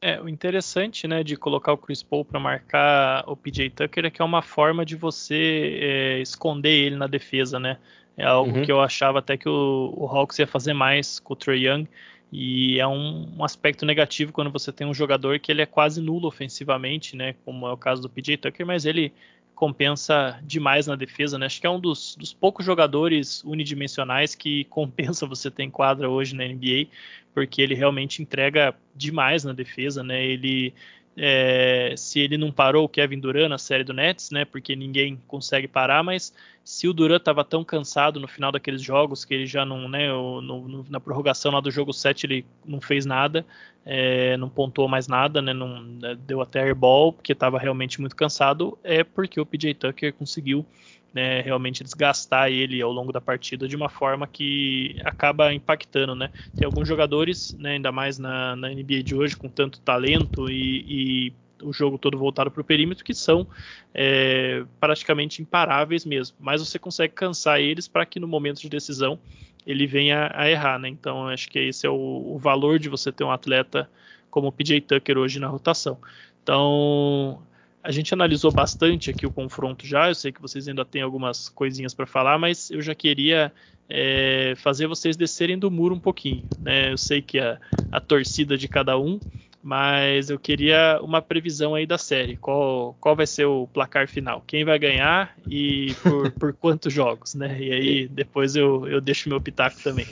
É, 0.00 0.20
o 0.20 0.28
interessante, 0.28 1.06
né, 1.06 1.22
de 1.22 1.36
colocar 1.36 1.72
o 1.72 1.78
Chris 1.78 2.02
Paul 2.02 2.24
para 2.24 2.40
marcar 2.40 3.22
o 3.26 3.36
PJ 3.36 3.70
Tucker 3.70 4.06
é 4.06 4.10
que 4.10 4.22
é 4.22 4.24
uma 4.24 4.40
forma 4.40 4.84
de 4.84 4.96
você 4.96 5.78
é, 5.80 6.20
esconder 6.20 6.72
ele 6.72 6.96
na 6.96 7.06
defesa, 7.06 7.58
né? 7.58 7.78
É 8.16 8.24
algo 8.24 8.58
uhum. 8.58 8.64
que 8.64 8.72
eu 8.72 8.80
achava 8.80 9.18
até 9.18 9.36
que 9.36 9.48
o, 9.48 9.94
o 9.96 10.06
Hawks 10.06 10.38
ia 10.38 10.46
fazer 10.46 10.72
mais 10.72 11.20
com 11.20 11.34
o 11.34 11.36
Trey 11.36 11.66
Young. 11.66 11.86
E 12.32 12.78
é 12.78 12.86
um, 12.86 13.38
um, 13.38 13.44
aspecto 13.44 13.84
negativo 13.84 14.32
quando 14.32 14.50
você 14.50 14.72
tem 14.72 14.86
um 14.86 14.94
jogador 14.94 15.38
que 15.40 15.50
ele 15.50 15.62
é 15.62 15.66
quase 15.66 16.00
nulo 16.00 16.28
ofensivamente, 16.28 17.16
né? 17.16 17.34
Como 17.44 17.66
é 17.66 17.72
o 17.72 17.76
caso 17.76 18.00
do 18.00 18.08
PJ 18.08 18.36
Tucker, 18.36 18.64
mas 18.64 18.84
ele 18.84 19.12
compensa 19.60 20.40
demais 20.42 20.86
na 20.86 20.96
defesa, 20.96 21.38
né? 21.38 21.44
Acho 21.44 21.60
que 21.60 21.66
é 21.66 21.70
um 21.70 21.78
dos, 21.78 22.16
dos, 22.16 22.32
poucos 22.32 22.64
jogadores 22.64 23.44
unidimensionais 23.44 24.34
que 24.34 24.64
compensa 24.72 25.26
você 25.26 25.50
ter 25.50 25.64
em 25.64 25.70
quadra 25.70 26.08
hoje 26.08 26.34
na 26.34 26.44
NBA, 26.46 26.86
porque 27.34 27.60
ele 27.60 27.74
realmente 27.74 28.22
entrega 28.22 28.74
demais 28.96 29.44
na 29.44 29.52
defesa, 29.52 30.02
né? 30.02 30.24
Ele 30.24 30.72
é, 31.16 31.94
se 31.96 32.20
ele 32.20 32.38
não 32.38 32.52
parou 32.52 32.84
o 32.84 32.88
Kevin 32.88 33.18
Durant 33.18 33.48
na 33.48 33.58
série 33.58 33.84
do 33.84 33.92
Nets, 33.92 34.30
né? 34.30 34.44
Porque 34.44 34.76
ninguém 34.76 35.20
consegue 35.26 35.66
parar, 35.66 36.02
mas 36.02 36.32
se 36.64 36.86
o 36.86 36.92
Durant 36.92 37.20
estava 37.20 37.44
tão 37.44 37.64
cansado 37.64 38.20
no 38.20 38.28
final 38.28 38.52
daqueles 38.52 38.80
jogos 38.80 39.24
que 39.24 39.34
ele 39.34 39.46
já 39.46 39.64
não, 39.64 39.88
né? 39.88 40.08
No, 40.08 40.40
no, 40.40 40.86
na 40.88 41.00
prorrogação 41.00 41.52
lá 41.52 41.60
do 41.60 41.70
jogo 41.70 41.92
7 41.92 42.26
ele 42.26 42.46
não 42.64 42.80
fez 42.80 43.04
nada, 43.04 43.44
é, 43.84 44.36
não 44.36 44.48
pontuou 44.48 44.88
mais 44.88 45.08
nada, 45.08 45.42
né? 45.42 45.52
Não 45.52 45.82
né, 45.82 46.16
deu 46.26 46.40
até 46.40 46.62
airball 46.62 47.12
porque 47.12 47.32
estava 47.32 47.58
realmente 47.58 48.00
muito 48.00 48.14
cansado, 48.14 48.78
é 48.84 49.02
porque 49.02 49.40
o 49.40 49.46
PJ 49.46 49.74
Tucker 49.74 50.12
conseguiu 50.14 50.64
né, 51.12 51.40
realmente 51.40 51.82
desgastar 51.82 52.50
ele 52.50 52.80
ao 52.80 52.92
longo 52.92 53.12
da 53.12 53.20
partida 53.20 53.66
de 53.66 53.76
uma 53.76 53.88
forma 53.88 54.26
que 54.26 55.00
acaba 55.04 55.52
impactando, 55.52 56.14
né? 56.14 56.30
Tem 56.56 56.64
alguns 56.64 56.86
jogadores, 56.86 57.54
né, 57.58 57.72
ainda 57.72 57.90
mais 57.90 58.18
na, 58.18 58.54
na 58.56 58.68
NBA 58.68 59.02
de 59.02 59.14
hoje, 59.14 59.36
com 59.36 59.48
tanto 59.48 59.80
talento 59.80 60.48
e, 60.48 60.84
e 61.28 61.32
o 61.62 61.72
jogo 61.72 61.98
todo 61.98 62.18
voltado 62.18 62.50
para 62.50 62.60
o 62.60 62.64
perímetro, 62.64 63.04
que 63.04 63.14
são 63.14 63.46
é, 63.92 64.64
praticamente 64.78 65.42
imparáveis 65.42 66.04
mesmo. 66.04 66.36
Mas 66.40 66.66
você 66.66 66.78
consegue 66.78 67.14
cansar 67.14 67.60
eles 67.60 67.88
para 67.88 68.06
que 68.06 68.20
no 68.20 68.28
momento 68.28 68.60
de 68.60 68.68
decisão 68.68 69.18
ele 69.66 69.86
venha 69.86 70.30
a 70.34 70.48
errar, 70.50 70.78
né? 70.78 70.88
Então 70.88 71.28
acho 71.28 71.48
que 71.48 71.58
esse 71.58 71.86
é 71.86 71.90
o, 71.90 71.94
o 72.34 72.38
valor 72.38 72.78
de 72.78 72.88
você 72.88 73.12
ter 73.12 73.24
um 73.24 73.30
atleta 73.30 73.90
como 74.30 74.48
o 74.48 74.52
PJ 74.52 74.80
Tucker 74.82 75.18
hoje 75.18 75.38
na 75.38 75.48
rotação. 75.48 75.98
Então 76.42 77.42
a 77.82 77.90
gente 77.90 78.12
analisou 78.12 78.52
bastante 78.52 79.10
aqui 79.10 79.26
o 79.26 79.30
confronto 79.30 79.86
já. 79.86 80.08
Eu 80.08 80.14
sei 80.14 80.32
que 80.32 80.40
vocês 80.40 80.68
ainda 80.68 80.84
têm 80.84 81.02
algumas 81.02 81.48
coisinhas 81.48 81.94
para 81.94 82.06
falar, 82.06 82.38
mas 82.38 82.70
eu 82.70 82.82
já 82.82 82.94
queria 82.94 83.52
é, 83.88 84.54
fazer 84.56 84.86
vocês 84.86 85.16
descerem 85.16 85.58
do 85.58 85.70
muro 85.70 85.94
um 85.94 86.00
pouquinho. 86.00 86.44
Né? 86.60 86.92
Eu 86.92 86.98
sei 86.98 87.22
que 87.22 87.38
a, 87.38 87.58
a 87.90 88.00
torcida 88.00 88.56
de 88.56 88.68
cada 88.68 88.98
um 88.98 89.18
mas 89.62 90.30
eu 90.30 90.38
queria 90.38 90.98
uma 91.02 91.20
previsão 91.20 91.74
aí 91.74 91.86
da 91.86 91.98
série. 91.98 92.36
Qual, 92.36 92.96
qual 93.00 93.14
vai 93.14 93.26
ser 93.26 93.44
o 93.44 93.66
placar 93.66 94.08
final? 94.08 94.42
Quem 94.46 94.64
vai 94.64 94.78
ganhar 94.78 95.36
e 95.46 95.94
por, 96.02 96.30
por 96.40 96.52
quantos 96.54 96.92
jogos, 96.92 97.34
né? 97.34 97.60
E 97.60 97.72
aí 97.72 98.08
depois 98.08 98.56
eu, 98.56 98.88
eu 98.88 99.00
deixo 99.00 99.28
meu 99.28 99.40
pitaco 99.40 99.80
também. 99.82 100.06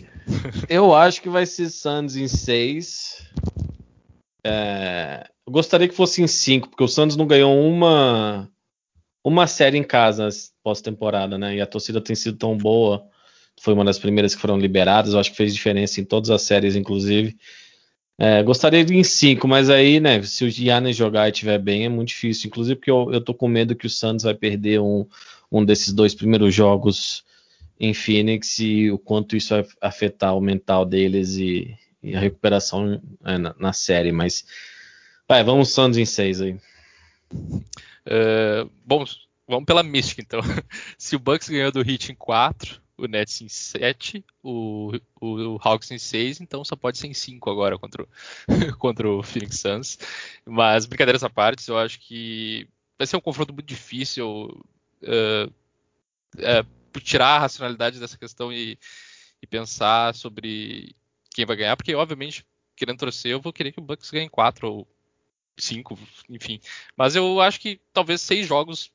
Eu 0.68 0.94
acho 0.94 1.22
que 1.22 1.28
vai 1.28 1.46
ser 1.46 1.70
Suns 1.70 2.14
em 2.14 2.28
6. 2.28 3.26
É, 4.44 5.26
eu 5.48 5.52
gostaria 5.52 5.88
que 5.88 5.94
fosse 5.94 6.22
em 6.22 6.26
5, 6.26 6.68
porque 6.68 6.84
o 6.84 6.88
Santos 6.88 7.16
não 7.16 7.26
ganhou 7.26 7.58
uma 7.58 8.48
uma 9.24 9.46
série 9.46 9.78
em 9.78 9.82
casa 9.82 10.28
pós-temporada, 10.62 11.36
né? 11.38 11.56
E 11.56 11.60
a 11.60 11.66
torcida 11.66 12.00
tem 12.00 12.14
sido 12.14 12.36
tão 12.36 12.56
boa. 12.56 13.04
Foi 13.60 13.74
uma 13.74 13.84
das 13.84 13.98
primeiras 13.98 14.34
que 14.34 14.40
foram 14.40 14.58
liberadas. 14.58 15.12
Eu 15.12 15.20
acho 15.20 15.30
que 15.30 15.36
fez 15.36 15.54
diferença 15.54 16.00
em 16.00 16.04
todas 16.04 16.30
as 16.30 16.42
séries, 16.42 16.76
inclusive. 16.76 17.36
É, 18.18 18.42
gostaria 18.42 18.84
de 18.84 18.92
ir 18.92 18.98
em 18.98 19.04
5, 19.04 19.46
mas 19.48 19.70
aí, 19.70 20.00
né, 20.00 20.22
se 20.22 20.44
o 20.44 20.50
Giannis 20.50 20.96
jogar 20.96 21.28
e 21.28 21.32
estiver 21.32 21.58
bem, 21.58 21.84
é 21.84 21.88
muito 21.88 22.08
difícil. 22.08 22.48
Inclusive 22.48 22.76
porque 22.76 22.90
eu, 22.90 23.10
eu 23.12 23.20
tô 23.20 23.32
com 23.32 23.48
medo 23.48 23.76
que 23.76 23.86
o 23.86 23.90
Santos 23.90 24.24
vai 24.24 24.34
perder 24.34 24.80
um, 24.80 25.06
um 25.50 25.64
desses 25.64 25.92
dois 25.92 26.14
primeiros 26.14 26.54
jogos 26.54 27.24
em 27.80 27.94
Phoenix 27.94 28.58
e 28.58 28.90
o 28.90 28.98
quanto 28.98 29.36
isso 29.36 29.54
vai 29.54 29.64
afetar 29.80 30.36
o 30.36 30.40
mental 30.40 30.84
deles 30.84 31.36
e, 31.36 31.74
e 32.02 32.14
a 32.14 32.20
recuperação 32.20 33.00
é, 33.24 33.38
na, 33.38 33.54
na, 33.58 33.72
série. 33.72 34.12
Mas, 34.12 34.44
vai, 35.28 35.44
vamos 35.44 35.70
Santos 35.70 35.98
em 35.98 36.04
6 36.04 36.40
aí. 36.40 36.60
Uh, 37.32 38.70
bom, 38.84 39.04
vamos 39.46 39.66
pela 39.66 39.82
mística 39.82 40.22
então. 40.22 40.40
se 40.96 41.14
o 41.14 41.18
Bucks 41.18 41.48
ganhou 41.48 41.70
do 41.70 41.80
Heat 41.80 42.12
em 42.12 42.14
4, 42.14 42.80
o 42.96 43.06
Nets 43.06 43.40
em 43.40 43.48
7, 43.48 44.24
o, 44.42 44.92
o, 45.20 45.54
o, 45.54 45.60
Hawks 45.62 45.90
em 45.90 45.98
6, 45.98 46.40
então 46.40 46.64
só 46.64 46.74
pode 46.74 46.98
ser 46.98 47.06
em 47.06 47.14
5 47.14 47.48
agora 47.48 47.78
contra 47.78 48.02
o, 48.02 48.08
contra 48.78 49.08
o 49.08 49.22
Phoenix 49.22 49.60
Suns. 49.60 49.98
Mas, 50.44 50.84
brincadeiras 50.86 51.22
à 51.22 51.30
parte, 51.30 51.68
eu 51.68 51.78
acho 51.78 52.00
que 52.00 52.68
vai 52.98 53.06
ser 53.06 53.16
um 53.16 53.20
confronto 53.20 53.52
muito 53.52 53.66
difícil 53.66 54.26
uh, 55.02 55.46
uh, 56.36 57.00
tirar 57.00 57.36
a 57.36 57.38
racionalidade 57.40 58.00
dessa 58.00 58.18
questão 58.18 58.52
e, 58.52 58.76
e, 59.40 59.46
pensar 59.46 60.14
sobre 60.14 60.96
quem 61.30 61.46
vai 61.46 61.54
ganhar, 61.54 61.76
porque, 61.76 61.94
obviamente, 61.94 62.44
querendo 62.74 62.98
torcer, 62.98 63.32
eu 63.32 63.40
vou 63.40 63.52
querer 63.52 63.70
que 63.70 63.78
o 63.78 63.82
Bucks 63.82 64.10
ganhe 64.10 64.28
4 64.28 64.68
ou 64.68 64.88
5, 65.58 65.98
enfim. 66.28 66.60
Mas 66.96 67.16
eu 67.16 67.40
acho 67.40 67.60
que 67.60 67.80
talvez 67.92 68.20
6 68.22 68.46
jogos 68.46 68.90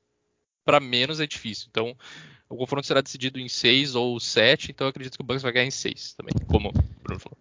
para 0.66 0.80
menos 0.80 1.20
é 1.20 1.28
difícil. 1.28 1.68
Então, 1.70 1.95
o 2.49 2.55
confronto 2.55 2.88
será 2.88 3.01
decidido 3.01 3.39
em 3.39 3.49
6 3.49 3.95
ou 3.95 4.20
7, 4.20 4.72
então 4.72 4.86
eu 4.86 4.89
acredito 4.89 5.18
que 5.18 5.24
o 5.24 5.26
Bucks 5.26 5.43
vai 5.43 5.51
ganhar 5.51 5.66
em 5.66 5.72
6 5.72 6.14
também, 6.14 6.34
como 6.47 6.70
o 6.70 7.03
Bruno 7.03 7.20
falou. 7.20 7.38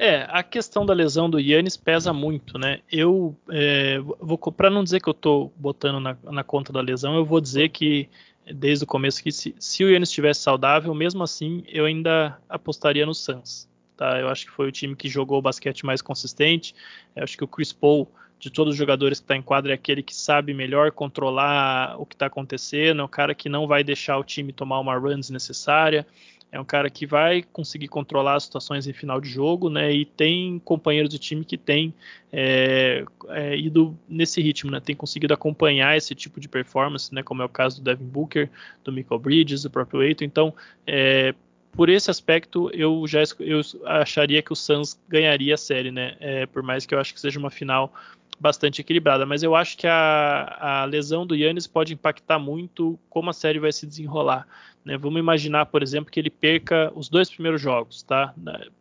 É, 0.00 0.28
a 0.28 0.44
questão 0.44 0.86
da 0.86 0.94
lesão 0.94 1.28
do 1.28 1.40
Yannis 1.40 1.76
pesa 1.76 2.12
muito, 2.12 2.56
né? 2.56 2.80
Eu 2.90 3.36
é, 3.50 3.98
vou 3.98 4.38
para 4.38 4.70
não 4.70 4.84
dizer 4.84 5.00
que 5.00 5.08
eu 5.08 5.14
tô 5.14 5.50
botando 5.56 5.98
na, 5.98 6.16
na, 6.22 6.44
conta 6.44 6.72
da 6.72 6.80
lesão, 6.80 7.16
eu 7.16 7.24
vou 7.24 7.40
dizer 7.40 7.70
que 7.70 8.08
desde 8.46 8.84
o 8.84 8.86
começo 8.86 9.20
que 9.20 9.32
se, 9.32 9.56
se 9.58 9.82
o 9.82 9.90
Yannis 9.90 10.10
estivesse 10.10 10.40
saudável, 10.40 10.94
mesmo 10.94 11.24
assim, 11.24 11.64
eu 11.66 11.84
ainda 11.84 12.38
apostaria 12.48 13.04
no 13.04 13.12
Suns. 13.12 13.68
Tá? 13.96 14.20
Eu 14.20 14.28
acho 14.28 14.46
que 14.46 14.52
foi 14.52 14.68
o 14.68 14.72
time 14.72 14.94
que 14.94 15.08
jogou 15.08 15.38
o 15.38 15.42
basquete 15.42 15.84
mais 15.84 16.00
consistente. 16.00 16.76
Eu 17.16 17.24
acho 17.24 17.36
que 17.36 17.42
o 17.42 17.48
Chris 17.48 17.72
Paul 17.72 18.08
de 18.38 18.50
todos 18.50 18.72
os 18.72 18.78
jogadores 18.78 19.18
que 19.18 19.24
está 19.24 19.36
em 19.36 19.42
quadra 19.42 19.72
é 19.72 19.74
aquele 19.74 20.02
que 20.02 20.14
sabe 20.14 20.54
melhor 20.54 20.92
controlar 20.92 22.00
o 22.00 22.06
que 22.06 22.14
está 22.14 22.26
acontecendo, 22.26 23.00
é 23.00 23.04
um 23.04 23.08
cara 23.08 23.34
que 23.34 23.48
não 23.48 23.66
vai 23.66 23.82
deixar 23.82 24.16
o 24.18 24.24
time 24.24 24.52
tomar 24.52 24.78
uma 24.78 24.96
run 24.96 25.18
desnecessária, 25.18 26.06
é 26.50 26.58
um 26.58 26.64
cara 26.64 26.88
que 26.88 27.06
vai 27.06 27.42
conseguir 27.42 27.88
controlar 27.88 28.36
as 28.36 28.44
situações 28.44 28.86
em 28.86 28.92
final 28.92 29.20
de 29.20 29.28
jogo, 29.28 29.68
né? 29.68 29.92
E 29.92 30.06
tem 30.06 30.58
companheiros 30.60 31.10
de 31.10 31.18
time 31.18 31.44
que 31.44 31.58
tem 31.58 31.92
é, 32.32 33.04
é, 33.28 33.56
ido 33.56 33.98
nesse 34.08 34.40
ritmo, 34.40 34.70
né? 34.70 34.80
Tem 34.80 34.96
conseguido 34.96 35.34
acompanhar 35.34 35.96
esse 35.96 36.14
tipo 36.14 36.40
de 36.40 36.48
performance, 36.48 37.14
né? 37.14 37.22
Como 37.22 37.42
é 37.42 37.44
o 37.44 37.50
caso 37.50 37.82
do 37.82 37.84
Devin 37.84 38.06
Booker, 38.06 38.50
do 38.82 38.90
Michael 38.90 39.20
Bridges, 39.20 39.62
do 39.62 39.70
próprio 39.70 40.02
Eito. 40.02 40.24
Então, 40.24 40.54
é, 40.86 41.34
por 41.72 41.88
esse 41.88 42.10
aspecto, 42.10 42.70
eu 42.72 43.06
já 43.06 43.22
eu 43.40 43.60
acharia 43.84 44.42
que 44.42 44.52
o 44.52 44.56
Suns 44.56 44.98
ganharia 45.08 45.54
a 45.54 45.58
série, 45.58 45.90
né? 45.90 46.16
É, 46.20 46.46
por 46.46 46.62
mais 46.62 46.86
que 46.86 46.94
eu 46.94 46.98
acho 46.98 47.14
que 47.14 47.20
seja 47.20 47.38
uma 47.38 47.50
final 47.50 47.92
bastante 48.40 48.80
equilibrada, 48.80 49.26
mas 49.26 49.42
eu 49.42 49.54
acho 49.54 49.76
que 49.76 49.86
a, 49.86 50.56
a 50.60 50.84
lesão 50.84 51.26
do 51.26 51.34
Yannis 51.34 51.66
pode 51.66 51.92
impactar 51.92 52.38
muito 52.38 52.98
como 53.10 53.30
a 53.30 53.32
série 53.32 53.58
vai 53.58 53.72
se 53.72 53.86
desenrolar. 53.86 54.46
Né? 54.84 54.96
Vamos 54.96 55.18
imaginar, 55.18 55.66
por 55.66 55.82
exemplo, 55.82 56.10
que 56.10 56.20
ele 56.20 56.30
perca 56.30 56.92
os 56.94 57.08
dois 57.08 57.28
primeiros 57.28 57.60
jogos, 57.60 58.02
tá? 58.02 58.32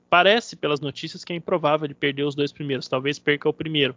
Parece 0.10 0.56
pelas 0.56 0.80
notícias 0.80 1.26
que 1.26 1.34
é 1.34 1.36
improvável 1.36 1.86
ele 1.86 1.94
perder 1.94 2.24
os 2.24 2.36
dois 2.36 2.52
primeiros, 2.52 2.88
talvez 2.88 3.20
perca 3.20 3.50
o 3.50 3.54
primeiro. 3.54 3.96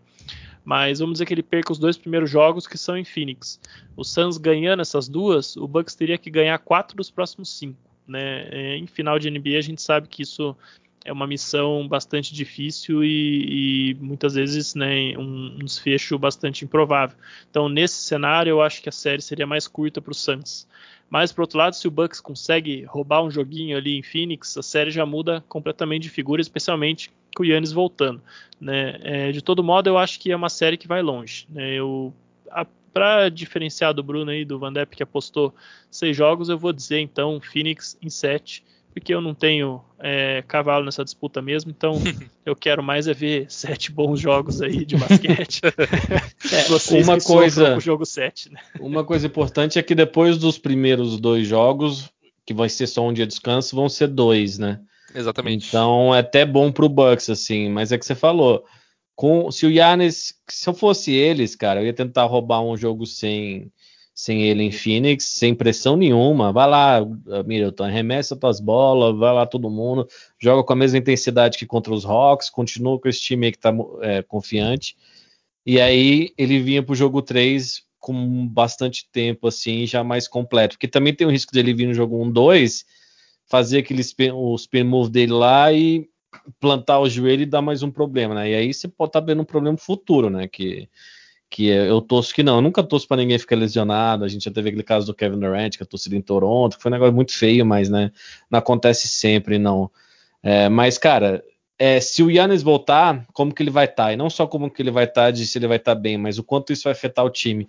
Mas 0.64 0.98
vamos 0.98 1.14
dizer 1.14 1.26
que 1.26 1.34
ele 1.34 1.42
perca 1.42 1.72
os 1.72 1.78
dois 1.78 1.96
primeiros 1.96 2.30
jogos 2.30 2.66
que 2.66 2.76
são 2.76 2.96
em 2.96 3.04
Phoenix. 3.04 3.60
O 3.96 4.04
Suns 4.04 4.38
ganhando 4.38 4.80
essas 4.80 5.08
duas, 5.08 5.56
o 5.56 5.68
Bucks 5.68 5.94
teria 5.94 6.18
que 6.18 6.30
ganhar 6.30 6.58
quatro 6.58 6.96
dos 6.96 7.10
próximos 7.10 7.56
cinco. 7.56 7.89
Né? 8.10 8.48
É, 8.50 8.76
em 8.76 8.86
final 8.86 9.18
de 9.18 9.30
NBA 9.30 9.56
a 9.56 9.62
gente 9.62 9.80
sabe 9.80 10.08
que 10.08 10.22
isso 10.22 10.56
é 11.04 11.12
uma 11.12 11.26
missão 11.26 11.88
bastante 11.88 12.34
difícil 12.34 13.02
e, 13.02 13.92
e 13.92 13.94
muitas 13.94 14.34
vezes 14.34 14.74
né, 14.74 15.16
um, 15.16 15.54
um, 15.54 15.58
desfecho 15.58 16.18
bastante 16.18 16.64
improvável. 16.64 17.16
Então, 17.48 17.68
nesse 17.68 18.02
cenário, 18.02 18.50
eu 18.50 18.60
acho 18.60 18.82
que 18.82 18.88
a 18.88 18.92
série 18.92 19.22
seria 19.22 19.46
mais 19.46 19.66
curta 19.66 20.00
para 20.00 20.12
o 20.12 20.14
Suns. 20.14 20.68
Mas, 21.08 21.32
por 21.32 21.42
outro 21.42 21.58
lado, 21.58 21.74
se 21.74 21.88
o 21.88 21.90
Bucks 21.90 22.20
consegue 22.20 22.84
roubar 22.84 23.22
um 23.22 23.30
joguinho 23.30 23.76
ali 23.76 23.96
em 23.96 24.02
Phoenix, 24.02 24.56
a 24.56 24.62
série 24.62 24.90
já 24.90 25.04
muda 25.06 25.42
completamente 25.48 26.02
de 26.02 26.10
figura, 26.10 26.40
especialmente 26.40 27.10
com 27.34 27.42
o 27.42 27.46
Yannis 27.46 27.72
voltando. 27.72 28.20
Né? 28.60 28.98
É, 29.02 29.32
de 29.32 29.42
todo 29.42 29.64
modo, 29.64 29.88
eu 29.88 29.98
acho 29.98 30.20
que 30.20 30.30
é 30.30 30.36
uma 30.36 30.48
série 30.48 30.76
que 30.76 30.86
vai 30.86 31.02
longe. 31.02 31.46
Né? 31.48 31.74
Eu, 31.74 32.12
para 32.92 33.28
diferenciar 33.28 33.94
do 33.94 34.02
Bruno 34.02 34.32
e 34.32 34.44
do 34.44 34.58
Van 34.58 34.72
Depp, 34.72 34.96
que 34.96 35.02
apostou 35.02 35.54
seis 35.90 36.16
jogos, 36.16 36.48
eu 36.48 36.58
vou 36.58 36.72
dizer 36.72 37.00
então 37.00 37.40
Phoenix 37.40 37.96
em 38.02 38.10
sete 38.10 38.64
porque 38.92 39.14
eu 39.14 39.20
não 39.20 39.34
tenho 39.34 39.82
é, 39.98 40.42
cavalo 40.46 40.84
nessa 40.84 41.04
disputa 41.04 41.40
mesmo, 41.40 41.70
então 41.70 41.94
eu 42.44 42.56
quero 42.56 42.82
mais 42.82 43.06
é 43.06 43.14
ver 43.14 43.46
sete 43.48 43.90
bons 43.90 44.20
jogos 44.20 44.60
aí 44.60 44.84
de 44.84 44.96
basquete. 44.96 45.60
é, 46.52 47.02
uma 47.02 47.20
coisa, 47.20 47.76
o 47.76 47.80
jogo 47.80 48.04
7, 48.04 48.52
né? 48.52 48.60
Uma 48.80 49.04
coisa 49.04 49.26
importante 49.26 49.78
é 49.78 49.82
que 49.82 49.94
depois 49.94 50.38
dos 50.38 50.58
primeiros 50.58 51.18
dois 51.20 51.46
jogos, 51.46 52.10
que 52.44 52.52
vai 52.52 52.68
ser 52.68 52.86
só 52.86 53.06
um 53.06 53.12
dia 53.12 53.26
de 53.26 53.30
descanso, 53.30 53.76
vão 53.76 53.88
ser 53.88 54.08
dois, 54.08 54.58
né? 54.58 54.80
Exatamente. 55.14 55.68
Então 55.68 56.14
é 56.14 56.20
até 56.20 56.44
bom 56.44 56.70
pro 56.70 56.88
Bucks, 56.88 57.30
assim, 57.30 57.68
mas 57.68 57.92
é 57.92 57.98
que 57.98 58.04
você 58.04 58.14
falou. 58.14 58.64
Com, 59.20 59.50
se 59.50 59.66
o 59.66 59.70
Yannis, 59.70 60.32
se 60.48 60.66
eu 60.66 60.72
fosse 60.72 61.12
eles, 61.12 61.54
cara, 61.54 61.82
eu 61.82 61.84
ia 61.84 61.92
tentar 61.92 62.24
roubar 62.24 62.62
um 62.62 62.74
jogo 62.74 63.04
sem 63.04 63.70
sem 64.14 64.44
ele 64.44 64.62
em 64.62 64.72
Phoenix, 64.72 65.26
sem 65.26 65.54
pressão 65.54 65.94
nenhuma. 65.94 66.54
Vai 66.54 66.66
lá, 66.66 67.06
Middleton, 67.44 67.84
arremessa 67.84 68.34
tuas 68.34 68.60
bolas, 68.60 69.14
vai 69.18 69.34
lá 69.34 69.44
todo 69.44 69.68
mundo, 69.68 70.08
joga 70.38 70.64
com 70.64 70.72
a 70.72 70.76
mesma 70.76 70.96
intensidade 70.96 71.58
que 71.58 71.66
contra 71.66 71.92
os 71.92 72.06
Hawks, 72.06 72.48
continua 72.48 72.98
com 72.98 73.10
esse 73.10 73.20
time 73.20 73.44
aí 73.44 73.52
que 73.52 73.58
tá 73.58 73.74
é, 74.00 74.22
confiante. 74.22 74.96
E 75.66 75.78
aí 75.78 76.32
ele 76.38 76.58
vinha 76.58 76.82
pro 76.82 76.94
jogo 76.94 77.20
3 77.20 77.82
com 77.98 78.48
bastante 78.48 79.06
tempo, 79.12 79.48
assim, 79.48 79.86
já 79.86 80.02
mais 80.02 80.26
completo. 80.26 80.76
Porque 80.76 80.88
também 80.88 81.14
tem 81.14 81.26
o 81.26 81.30
risco 81.30 81.52
dele 81.52 81.74
vir 81.74 81.88
no 81.88 81.92
jogo 81.92 82.16
1-2, 82.24 82.86
fazer 83.46 83.80
aquele 83.80 84.00
spin, 84.00 84.30
o 84.30 84.54
spin 84.54 84.84
move 84.84 85.10
dele 85.10 85.32
lá 85.32 85.70
e 85.70 86.09
plantar 86.58 87.00
o 87.00 87.08
joelho 87.08 87.42
e 87.42 87.46
dar 87.46 87.62
mais 87.62 87.82
um 87.82 87.90
problema, 87.90 88.34
né? 88.34 88.50
E 88.50 88.54
aí 88.54 88.74
você 88.74 88.88
pode 88.88 89.10
estar 89.10 89.20
tá 89.20 89.26
vendo 89.26 89.42
um 89.42 89.44
problema 89.44 89.76
futuro, 89.76 90.30
né? 90.30 90.48
Que 90.48 90.88
que 91.50 91.66
eu 91.66 92.00
torço 92.00 92.32
que 92.32 92.44
não. 92.44 92.56
Eu 92.56 92.62
nunca 92.62 92.82
torço 92.82 93.08
para 93.08 93.16
ninguém 93.16 93.38
ficar 93.38 93.56
lesionado. 93.56 94.24
A 94.24 94.28
gente 94.28 94.44
já 94.44 94.52
teve 94.52 94.68
aquele 94.68 94.84
caso 94.84 95.06
do 95.06 95.14
Kevin 95.14 95.40
Durant, 95.40 95.76
que 95.76 95.82
é 95.82 95.86
torcida 95.86 96.14
em 96.14 96.22
Toronto, 96.22 96.76
que 96.76 96.82
foi 96.82 96.90
um 96.90 96.94
negócio 96.94 97.12
muito 97.12 97.36
feio, 97.36 97.66
mas 97.66 97.90
né, 97.90 98.12
não 98.48 98.60
acontece 98.60 99.08
sempre, 99.08 99.58
não. 99.58 99.90
É, 100.42 100.68
mas, 100.68 100.96
cara, 100.96 101.42
é, 101.76 102.00
se 102.00 102.22
o 102.22 102.30
Yannis 102.30 102.62
voltar, 102.62 103.26
como 103.32 103.52
que 103.52 103.62
ele 103.62 103.70
vai 103.70 103.86
estar? 103.86 104.04
Tá? 104.04 104.12
E 104.12 104.16
não 104.16 104.30
só 104.30 104.46
como 104.46 104.70
que 104.70 104.80
ele 104.80 104.92
vai 104.92 105.04
estar, 105.04 105.24
tá, 105.24 105.30
de 105.32 105.44
se 105.44 105.58
ele 105.58 105.66
vai 105.66 105.78
estar 105.78 105.96
tá 105.96 106.00
bem, 106.00 106.16
mas 106.16 106.38
o 106.38 106.44
quanto 106.44 106.72
isso 106.72 106.84
vai 106.84 106.92
afetar 106.92 107.24
o 107.24 107.30
time. 107.30 107.66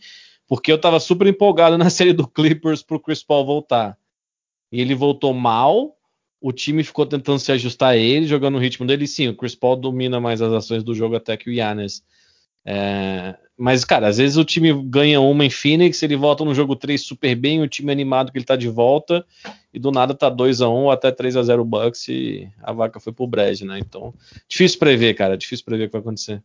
Porque 0.47 0.71
eu 0.71 0.79
tava 0.79 0.99
super 0.99 1.25
empolgado 1.25 1.75
na 1.79 1.89
série 1.89 2.13
do 2.13 2.27
Clippers 2.27 2.83
pro 2.83 2.99
Chris 2.99 3.23
Paul 3.23 3.45
voltar. 3.45 3.97
E 4.71 4.79
ele 4.79 4.93
voltou 4.93 5.33
mal, 5.33 5.97
o 6.41 6.51
time 6.51 6.83
ficou 6.83 7.05
tentando 7.05 7.37
se 7.37 7.51
ajustar 7.51 7.91
a 7.91 7.97
ele, 7.97 8.25
jogando 8.25 8.55
no 8.55 8.59
ritmo 8.59 8.85
dele. 8.85 9.05
sim, 9.05 9.27
o 9.27 9.35
Chris 9.35 9.53
Paul 9.53 9.75
domina 9.75 10.19
mais 10.19 10.41
as 10.41 10.51
ações 10.51 10.83
do 10.83 10.95
jogo 10.95 11.15
até 11.15 11.37
que 11.37 11.49
o 11.49 11.53
Yannis. 11.53 12.03
É, 12.65 13.37
mas, 13.57 13.85
cara, 13.85 14.07
às 14.07 14.17
vezes 14.17 14.37
o 14.37 14.43
time 14.43 14.73
ganha 14.85 15.21
uma 15.21 15.45
em 15.45 15.49
Phoenix, 15.49 16.01
ele 16.01 16.15
volta 16.15 16.43
no 16.43 16.53
jogo 16.53 16.75
3 16.75 16.99
super 16.99 17.35
bem, 17.35 17.61
o 17.61 17.67
time 17.67 17.91
animado 17.91 18.31
que 18.31 18.37
ele 18.37 18.45
tá 18.45 18.55
de 18.55 18.67
volta, 18.67 19.23
e 19.71 19.79
do 19.79 19.91
nada 19.91 20.15
tá 20.15 20.29
2 20.29 20.61
a 20.61 20.69
1 20.69 20.71
ou 20.71 20.91
até 20.91 21.11
3 21.11 21.37
a 21.37 21.43
0 21.43 21.63
Bucks 21.63 22.07
e 22.07 22.49
a 22.61 22.73
vaca 22.73 22.99
foi 22.99 23.13
pro 23.13 23.27
bread, 23.27 23.63
né? 23.63 23.79
Então, 23.79 24.13
difícil 24.47 24.79
prever, 24.79 25.13
cara, 25.13 25.37
difícil 25.37 25.63
prever 25.63 25.85
o 25.85 25.87
que 25.87 25.93
vai 25.93 26.01
acontecer. 26.01 26.41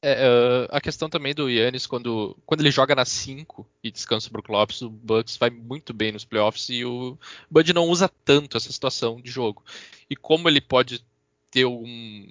É, 0.00 0.28
uh, 0.28 0.68
a 0.70 0.80
questão 0.80 1.10
também 1.10 1.34
do 1.34 1.50
Yannis, 1.50 1.86
quando, 1.86 2.36
quando 2.46 2.60
ele 2.60 2.70
joga 2.70 2.94
na 2.94 3.04
5 3.04 3.68
e 3.82 3.90
descansa 3.90 4.30
pro 4.30 4.42
Klops, 4.42 4.80
o 4.82 4.88
Bucks 4.88 5.36
vai 5.36 5.50
muito 5.50 5.92
bem 5.92 6.12
nos 6.12 6.24
playoffs 6.24 6.68
e 6.68 6.84
o 6.84 7.18
Bud 7.50 7.72
não 7.72 7.88
usa 7.88 8.08
tanto 8.24 8.56
essa 8.56 8.70
situação 8.70 9.20
de 9.20 9.30
jogo. 9.30 9.64
E 10.08 10.14
como 10.14 10.48
ele 10.48 10.60
pode 10.60 11.04
ter 11.50 11.64
algum, 11.64 12.28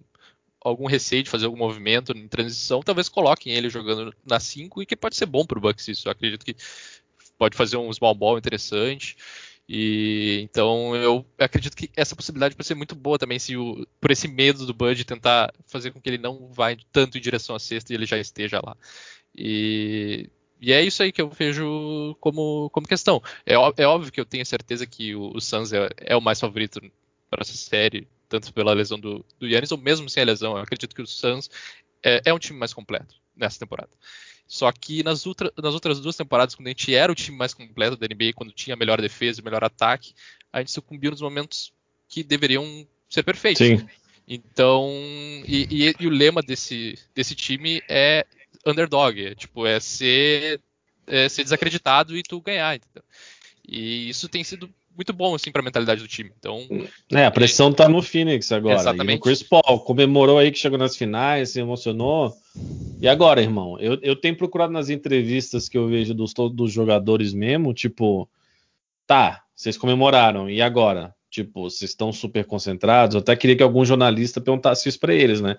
algum 0.62 0.86
receio 0.88 1.24
de 1.24 1.30
fazer 1.30 1.46
algum 1.46 1.58
movimento 1.58 2.14
em 2.18 2.28
transição, 2.28 2.82
talvez 2.82 3.10
coloquem 3.10 3.54
ele 3.54 3.70
jogando 3.70 4.16
na 4.26 4.40
5 4.40 4.82
e 4.82 4.86
que 4.86 4.96
pode 4.96 5.18
ser 5.18 5.26
bom 5.26 5.46
pro 5.46 5.60
Bucks 5.60 5.90
isso. 5.90 6.08
Eu 6.08 6.14
acredito 6.14 6.46
que 6.46 6.56
pode 7.38 7.58
fazer 7.58 7.76
um 7.76 7.92
small 7.92 8.16
ball 8.16 8.38
interessante. 8.38 9.18
E 9.70 10.40
então 10.44 10.96
eu 10.96 11.26
acredito 11.38 11.76
que 11.76 11.92
essa 11.96 12.16
possibilidade 12.16 12.56
pode 12.56 12.68
ser 12.68 12.76
muito 12.76 12.96
boa 12.96 13.20
também, 13.20 13.38
se 13.38 13.58
o, 13.58 13.86
por 14.00 14.12
esse 14.12 14.28
medo 14.28 14.66
do 14.66 14.74
Bud 14.74 15.04
tentar 15.04 15.54
fazer 15.66 15.92
com 15.92 16.00
que 16.00 16.10
ele 16.10 16.18
não 16.18 16.48
vá 16.54 16.68
tanto 16.92 17.18
em 17.18 17.22
direção 17.22 17.56
à 17.56 17.60
cesta 17.60 17.92
e 17.92 17.96
ele 17.96 18.06
já 18.06 18.18
esteja 18.18 18.62
lá. 18.64 18.78
E, 19.36 20.30
e 20.62 20.72
é 20.72 20.82
isso 20.82 21.04
aí 21.04 21.12
que 21.12 21.22
eu 21.22 21.30
vejo 21.30 22.16
como, 22.22 22.70
como 22.72 22.88
questão. 22.88 23.22
É, 23.46 23.56
é 23.56 23.88
óbvio 23.88 24.12
que 24.12 24.22
eu 24.22 24.26
tenho 24.26 24.46
certeza 24.46 24.88
que 24.88 25.14
o, 25.16 25.36
o 25.36 25.42
Suns 25.42 25.74
é, 25.74 25.90
é 25.98 26.16
o 26.16 26.22
mais 26.22 26.40
favorito 26.40 26.80
para 27.30 27.42
essa 27.42 27.54
série, 27.54 28.08
tanto 28.30 28.54
pela 28.54 28.74
lesão 28.74 28.98
do, 28.98 29.26
do 29.38 29.48
Yannis 29.48 29.72
ou 29.72 29.78
mesmo 29.78 30.10
sem 30.10 30.24
a 30.24 30.26
lesão. 30.26 30.54
Eu 30.54 30.64
acredito 30.64 30.96
que 30.96 31.02
o 31.02 31.08
Suns 31.08 31.50
é, 32.02 32.22
é 32.26 32.34
um 32.34 32.40
time 32.40 32.58
mais 32.58 32.74
completo 32.74 33.16
nessa 33.36 33.60
temporada. 33.60 33.92
Só 34.48 34.72
que 34.72 35.04
nas, 35.04 35.26
ultra, 35.26 35.52
nas, 35.58 35.74
outras 35.74 36.00
duas 36.00 36.16
temporadas, 36.16 36.56
quando 36.56 36.68
a 36.68 36.70
gente 36.70 36.96
era 36.96 37.12
o 37.12 37.16
time 37.16 37.38
mais 37.38 37.54
completo 37.54 37.98
da 37.98 38.08
NBA, 38.08 38.34
quando 38.34 38.54
tinha 38.54 38.76
melhor 38.76 39.02
defesa 39.02 39.42
e 39.42 39.44
melhor 39.44 39.64
ataque, 39.64 40.14
a 40.52 40.60
gente 40.60 40.72
sucumbiu 40.72 41.12
nos 41.12 41.22
momentos 41.22 41.74
que 42.08 42.24
deveriam 42.24 42.88
ser 43.10 43.24
perfeitos. 43.24 43.66
Sim. 43.66 43.86
Então, 44.28 44.90
e, 45.46 45.68
e, 45.70 45.96
e, 46.00 46.08
o 46.08 46.10
lema 46.10 46.42
desse, 46.42 46.98
desse 47.14 47.36
time 47.36 47.82
é 47.90 48.26
underdog, 48.66 49.26
é, 49.26 49.36
tipo, 49.36 49.66
é 49.66 49.80
ser, 49.80 50.62
é 51.06 51.30
ser 51.30 51.44
desacreditado 51.44 52.18
e 52.18 52.24
tu 52.24 52.42
ganhar, 52.42 52.76
entendeu? 52.76 53.04
E 53.68 54.10
isso 54.10 54.28
tem 54.28 54.44
sido 54.44 54.70
muito 54.98 55.14
bom 55.14 55.36
assim 55.36 55.52
para 55.52 55.62
a 55.62 55.64
mentalidade 55.64 56.02
do 56.02 56.08
time. 56.08 56.32
Então, 56.38 56.68
é, 57.12 57.26
a 57.26 57.32
pressão 57.32 57.70
está 57.70 57.88
no 57.88 58.02
Phoenix 58.02 58.52
agora. 58.52 58.80
Exatamente. 58.80 59.14
E 59.14 59.16
no 59.16 59.22
Chris 59.22 59.44
Paul 59.44 59.80
comemorou 59.82 60.40
aí 60.40 60.52
que 60.52 60.58
chegou 60.58 60.78
nas 60.78 60.98
finais, 60.98 61.52
se 61.52 61.60
emocionou. 61.60 62.34
E 63.00 63.08
agora, 63.08 63.40
irmão, 63.40 63.80
eu, 63.80 64.00
eu 64.02 64.16
tenho 64.16 64.36
procurado 64.36 64.74
nas 64.74 64.90
entrevistas 64.90 65.70
que 65.70 65.78
eu 65.78 65.88
vejo 65.88 66.16
dos 66.16 66.34
dos 66.34 66.72
jogadores 66.72 67.32
mesmo, 67.32 67.74
tipo, 67.74 68.28
tá, 69.06 69.44
vocês 69.56 69.78
comemoraram, 69.78 70.50
e 70.50 70.62
agora? 70.62 71.16
Tipo, 71.30 71.70
vocês 71.70 71.92
estão 71.92 72.12
super 72.12 72.46
concentrados? 72.46 73.14
Eu 73.14 73.22
até 73.22 73.36
queria 73.36 73.56
que 73.56 73.64
algum 73.64 73.86
jornalista 73.86 74.42
perguntasse 74.42 74.90
isso 74.90 75.00
para 75.00 75.14
eles, 75.14 75.40
né? 75.40 75.58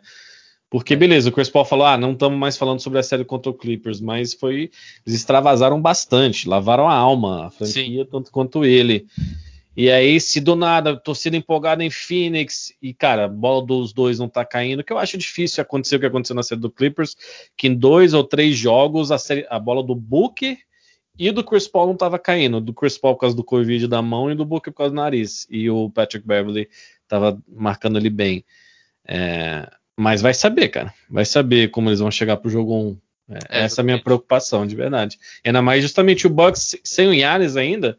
Porque, 0.71 0.95
beleza, 0.95 1.31
o 1.31 1.33
Chris 1.33 1.49
Paul 1.49 1.65
falou: 1.65 1.87
ah, 1.87 1.97
não 1.97 2.13
estamos 2.13 2.39
mais 2.39 2.57
falando 2.57 2.81
sobre 2.81 2.99
a 2.99 3.03
série 3.03 3.25
contra 3.25 3.51
o 3.51 3.55
Clippers, 3.55 4.01
mas 4.01 4.35
foi. 4.35 4.71
Eles 5.07 5.21
extravasaram 5.21 5.81
bastante, 5.81 6.49
lavaram 6.49 6.89
a 6.89 6.95
alma, 6.95 7.47
a 7.47 7.51
franquia, 7.51 8.05
Sim. 8.05 8.11
tanto 8.11 8.31
quanto 8.31 8.65
ele. 8.65 9.07
E 9.75 9.91
aí, 9.91 10.21
se 10.21 10.41
do 10.41 10.57
nada, 10.57 10.97
torcida 10.97 11.37
empolgada 11.37 11.85
em 11.85 11.91
Phoenix, 11.91 12.75
e 12.83 12.93
cara, 12.93 13.27
a 13.27 13.29
bola 13.29 13.65
dos 13.65 13.93
dois 13.93 14.19
não 14.19 14.29
tá 14.29 14.45
caindo, 14.45 14.83
que 14.83 14.93
eu 14.93 14.99
acho 14.99 15.17
difícil 15.17 15.63
acontecer 15.63 15.97
o 15.97 16.01
que 16.01 16.07
aconteceu 16.07 16.35
na 16.35 16.43
série 16.43 16.61
do 16.61 16.69
Clippers, 16.71 17.17
que 17.57 17.69
em 17.69 17.75
dois 17.75 18.13
ou 18.13 18.25
três 18.25 18.57
jogos 18.57 19.13
a, 19.13 19.19
série, 19.19 19.47
a 19.49 19.57
bola 19.59 19.83
do 19.83 19.95
Booker 19.95 20.59
e 21.17 21.31
do 21.31 21.45
Chris 21.45 21.69
Paul 21.69 21.87
não 21.87 21.97
tava 21.97 22.19
caindo. 22.19 22.61
Do 22.61 22.75
Chris 22.75 22.99
Paul 22.99 23.15
por 23.15 23.21
causa 23.21 23.37
do 23.37 23.45
Covid 23.45 23.87
da 23.87 24.03
mão 24.03 24.31
e 24.31 24.35
do 24.35 24.45
Booker 24.45 24.73
por 24.73 24.79
causa 24.79 24.91
do 24.91 24.97
nariz. 24.97 25.47
E 25.49 25.71
o 25.71 25.89
Patrick 25.91 26.27
Beverly 26.27 26.69
tava 27.07 27.41
marcando 27.49 27.99
ele 27.99 28.11
bem. 28.11 28.45
É, 29.07 29.71
mas 29.99 30.21
vai 30.23 30.33
saber, 30.33 30.69
cara. 30.69 30.95
Vai 31.11 31.25
saber 31.25 31.71
como 31.73 31.89
eles 31.89 31.99
vão 31.99 32.11
chegar 32.11 32.37
pro 32.37 32.49
jogo 32.49 32.73
1. 32.73 32.99
É, 33.31 33.65
essa 33.65 33.81
é 33.81 33.83
a 33.83 33.85
minha 33.85 34.01
preocupação, 34.01 34.65
de 34.65 34.77
verdade. 34.77 35.19
Ainda 35.45 35.61
mais 35.61 35.83
justamente 35.83 36.27
o 36.27 36.31
Bucks 36.31 36.77
sem 36.85 37.09
o 37.09 37.13
Yannis 37.13 37.57
ainda, 37.57 37.99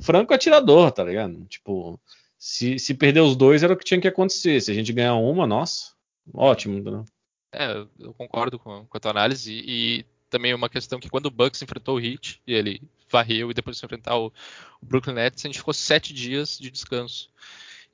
franco 0.00 0.32
atirador, 0.32 0.92
tá 0.92 1.02
ligado? 1.02 1.44
Tipo, 1.46 2.00
se, 2.38 2.78
se 2.78 2.94
perder 2.94 3.20
os 3.20 3.34
dois 3.34 3.64
era 3.64 3.72
o 3.72 3.76
que 3.76 3.84
tinha 3.84 4.00
que 4.00 4.08
acontecer. 4.08 4.60
Se 4.60 4.70
a 4.70 4.74
gente 4.74 4.92
ganhar 4.92 5.14
uma, 5.16 5.44
nossa, 5.44 5.92
ótimo, 6.32 6.78
entendeu? 6.78 7.04
É, 7.52 7.84
eu 7.98 8.14
concordo 8.14 8.56
com, 8.56 8.86
com 8.86 8.96
a 8.96 9.00
tua 9.00 9.10
análise 9.10 9.52
e, 9.52 9.98
e 9.98 10.04
também 10.30 10.54
uma 10.54 10.68
questão 10.68 11.00
que 11.00 11.10
quando 11.10 11.26
o 11.26 11.30
Bucks 11.30 11.60
enfrentou 11.60 11.96
o 11.96 12.00
Heat, 12.00 12.40
e 12.46 12.54
ele 12.54 12.80
varreu 13.10 13.50
e 13.50 13.54
depois 13.54 13.76
de 13.76 13.84
enfrentar 13.84 14.16
o, 14.16 14.32
o 14.80 14.86
Brooklyn 14.86 15.14
Nets, 15.14 15.44
a 15.44 15.48
gente 15.48 15.58
ficou 15.58 15.74
sete 15.74 16.14
dias 16.14 16.56
de 16.56 16.70
descanso. 16.70 17.28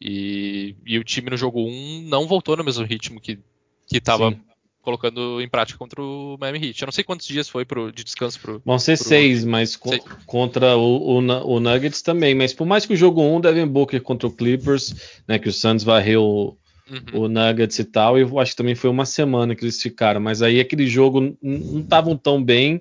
E, 0.01 0.76
e 0.84 0.99
o 0.99 1.05
time 1.05 1.30
no 1.30 1.36
jogo 1.36 1.61
1 1.61 2.03
não 2.03 2.26
voltou 2.26 2.57
no 2.57 2.64
mesmo 2.64 2.84
ritmo 2.84 3.20
que 3.20 3.38
estava 3.90 4.36
colocando 4.86 5.40
em 5.40 5.49
prática 5.49 5.76
contra 5.76 6.01
o 6.01 6.36
Miami 6.38 6.68
Heat. 6.68 6.80
Eu 6.80 6.86
não 6.86 6.92
sei 6.92 7.03
quantos 7.03 7.26
dias 7.26 7.49
foi 7.49 7.64
pro, 7.64 7.90
de 7.90 8.05
descanso 8.05 8.38
pro. 8.38 8.62
Vão 8.64 8.78
ser 8.78 8.97
pro... 8.97 9.09
seis, 9.09 9.44
mas 9.44 9.74
co 9.74 9.88
seis. 9.88 10.03
contra 10.24 10.76
o, 10.76 11.18
o, 11.18 11.18
o, 11.18 11.61
Nuggets 11.61 12.03
também. 12.03 12.36
Mas 12.36 12.53
por 12.53 12.64
mais 12.64 12.86
que 12.86 12.92
o 12.92 12.97
jogo 12.97 13.20
1 13.20 13.34
um, 13.34 13.40
Devin 13.40 13.66
Booker 13.66 14.01
contra 14.01 14.28
o 14.28 14.30
Clippers, 14.30 14.94
né, 15.26 15.40
que 15.40 15.49
o 15.49 15.53
Suns 15.53 15.82
varreu 15.82 16.57
uhum. 16.88 17.24
o 17.24 17.28
Nuggets 17.28 17.80
e 17.80 17.84
tal, 17.84 18.16
eu 18.16 18.38
acho 18.38 18.53
que 18.53 18.59
também 18.59 18.76
foi 18.76 18.88
uma 18.88 19.05
semana 19.05 19.57
que 19.57 19.64
eles 19.64 19.82
ficaram. 19.82 20.20
Mas 20.20 20.40
aí 20.40 20.61
aquele 20.61 20.86
jogo 20.86 21.36
não 21.42 21.80
estavam 21.80 22.16
tão 22.16 22.42
bem. 22.42 22.80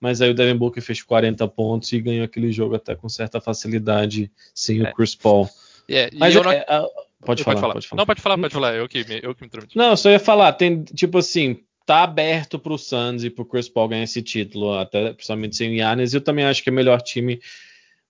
Mas 0.00 0.22
aí 0.22 0.30
o 0.30 0.34
Devin 0.34 0.56
Booker 0.56 0.82
fez 0.82 1.02
40 1.02 1.46
pontos 1.48 1.92
e 1.92 2.00
ganhou 2.00 2.24
aquele 2.24 2.52
jogo 2.52 2.76
até 2.76 2.94
com 2.94 3.08
certa 3.08 3.40
facilidade 3.40 4.30
sem 4.54 4.80
é. 4.80 4.88
o 4.88 4.94
Chris 4.94 5.16
Paul. 5.16 5.48
É, 5.90 6.10
Mas 6.14 6.34
eu 6.34 6.44
não... 6.44 6.52
é, 6.52 6.64
pode, 7.24 7.42
falar, 7.42 7.54
pode, 7.54 7.60
falar, 7.60 7.72
pode 7.74 7.88
falar. 7.88 8.00
Não, 8.00 8.06
pode 8.06 8.20
falar, 8.20 8.38
pode 8.38 8.54
falar. 8.54 8.74
Eu 8.74 8.88
que 8.88 9.04
me, 9.04 9.20
eu 9.22 9.34
que 9.34 9.42
me 9.42 9.46
intrometi. 9.46 9.76
Não, 9.76 9.96
só 9.96 10.10
ia 10.10 10.20
falar. 10.20 10.52
Tem, 10.52 10.82
tipo 10.84 11.18
assim, 11.18 11.58
tá 11.84 12.04
aberto 12.04 12.58
pro 12.58 12.78
Suns 12.78 13.24
e 13.24 13.30
pro 13.30 13.44
Chris 13.44 13.68
Paul 13.68 13.88
ganhar 13.88 14.04
esse 14.04 14.22
título, 14.22 14.78
até 14.78 15.12
principalmente 15.12 15.56
sem 15.56 15.70
o 15.70 15.74
Yannis. 15.74 16.14
Eu 16.14 16.20
também 16.20 16.44
acho 16.44 16.62
que 16.62 16.68
é 16.68 16.72
o 16.72 16.74
melhor 16.74 17.02
time. 17.02 17.40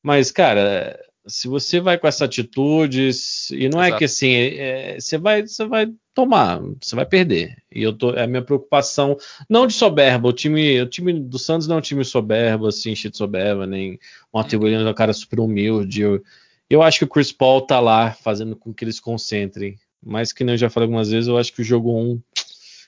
Mas, 0.02 0.30
cara, 0.30 0.98
se 1.26 1.48
você 1.48 1.80
vai 1.80 1.98
com 1.98 2.06
essa 2.06 2.24
atitude, 2.24 3.10
e 3.50 3.68
não 3.68 3.80
Exato. 3.80 3.94
é 3.94 3.98
que 3.98 4.04
assim, 4.04 4.32
é, 4.34 4.98
você, 4.98 5.18
vai, 5.18 5.46
você 5.46 5.64
vai 5.66 5.90
tomar, 6.14 6.60
você 6.80 6.96
vai 6.96 7.06
perder. 7.06 7.56
E 7.70 7.82
eu 7.82 7.92
tô, 7.92 8.12
é 8.12 8.24
a 8.24 8.26
minha 8.26 8.42
preocupação, 8.42 9.16
não 9.48 9.66
de 9.66 9.74
soberba, 9.74 10.28
o 10.28 10.32
time, 10.32 10.80
o 10.80 10.86
time 10.86 11.12
do 11.12 11.38
Santos 11.38 11.66
não 11.66 11.76
é 11.76 11.78
um 11.78 11.82
time 11.82 12.04
soberbo, 12.04 12.66
assim, 12.66 12.94
cheio 12.94 13.12
de 13.12 13.18
soberba, 13.18 13.66
nem 13.66 13.98
o 14.32 14.38
Monty 14.38 14.56
uhum. 14.56 14.64
Williams 14.64 14.86
é 14.86 14.90
um 14.90 14.94
cara 14.94 15.12
super 15.12 15.40
humilde. 15.40 16.02
Eu, 16.02 16.22
eu 16.70 16.82
acho 16.82 17.00
que 17.00 17.04
o 17.04 17.08
Chris 17.08 17.32
Paul 17.32 17.62
tá 17.62 17.80
lá 17.80 18.12
fazendo 18.12 18.54
com 18.54 18.72
que 18.72 18.84
eles 18.84 19.00
concentrem. 19.00 19.76
Mas 20.02 20.32
que 20.32 20.44
nem 20.44 20.54
eu 20.54 20.58
já 20.58 20.70
falei 20.70 20.86
algumas 20.86 21.10
vezes, 21.10 21.28
eu 21.28 21.36
acho 21.36 21.52
que 21.52 21.60
o 21.60 21.64
jogo 21.64 21.92
1. 21.92 22.22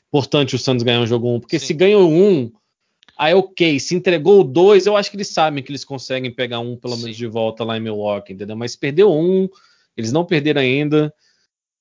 Importante 0.09 0.55
o 0.55 0.59
Santos 0.59 0.85
ganhar 0.85 1.01
o 1.01 1.07
jogo 1.07 1.29
1. 1.35 1.41
Porque 1.41 1.59
Sim. 1.59 1.67
se 1.67 1.75
ganha 1.75 1.99
o 1.99 2.09
1, 2.09 2.53
aí 3.19 3.35
ok. 3.35 3.81
Se 3.81 3.95
entregou 3.95 4.41
o 4.41 4.45
2, 4.45 4.87
eu 4.87 4.97
acho 4.97 5.11
que 5.11 5.17
eles 5.17 5.29
sabem 5.29 5.63
que 5.63 5.71
eles 5.71 5.85
conseguem 5.85 6.31
pegar 6.31 6.61
um 6.61 6.77
pelo 6.77 6.97
menos 6.97 7.17
de 7.17 7.27
volta 7.27 7.65
lá 7.65 7.77
em 7.77 7.81
Milwaukee, 7.81 8.33
entendeu? 8.33 8.57
Mas 8.57 8.77
perdeu 8.77 9.13
um, 9.13 9.49
eles 9.97 10.13
não 10.13 10.25
perderam 10.25 10.61
ainda. 10.61 11.13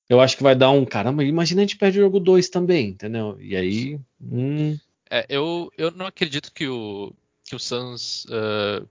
Eu 0.08 0.20
acho 0.20 0.36
que 0.36 0.42
vai 0.42 0.56
dar 0.56 0.70
um. 0.70 0.84
Caramba, 0.84 1.24
imagina 1.24 1.62
a 1.62 1.64
gente 1.64 1.78
perde 1.78 1.98
o 1.98 2.02
jogo 2.02 2.18
2 2.20 2.48
também, 2.48 2.88
entendeu? 2.88 3.38
E 3.40 3.56
aí. 3.56 3.98
Hum... 4.20 4.76
É, 5.08 5.26
eu, 5.28 5.70
eu 5.78 5.90
não 5.90 6.06
acredito 6.06 6.52
que 6.52 6.66
o, 6.66 7.12
que 7.44 7.54
o 7.54 7.58
Suns 7.58 8.24
uh, 8.24 8.86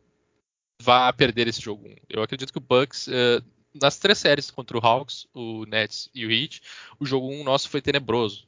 vá 0.82 1.12
perder 1.14 1.48
esse 1.48 1.62
jogo. 1.62 1.88
Eu 2.10 2.24
acredito 2.24 2.52
que 2.52 2.58
o 2.58 2.62
Bucks, 2.62 3.08
uh, 3.08 3.44
nas 3.74 3.98
três 3.98 4.18
séries 4.18 4.50
contra 4.50 4.78
o 4.78 4.86
Hawks, 4.86 5.28
o 5.34 5.66
Nets 5.66 6.10
e 6.14 6.26
o 6.26 6.32
Heat, 6.32 6.62
o 7.00 7.06
jogo 7.06 7.32
1 7.32 7.44
nosso 7.44 7.70
foi 7.70 7.82
tenebroso. 7.82 8.48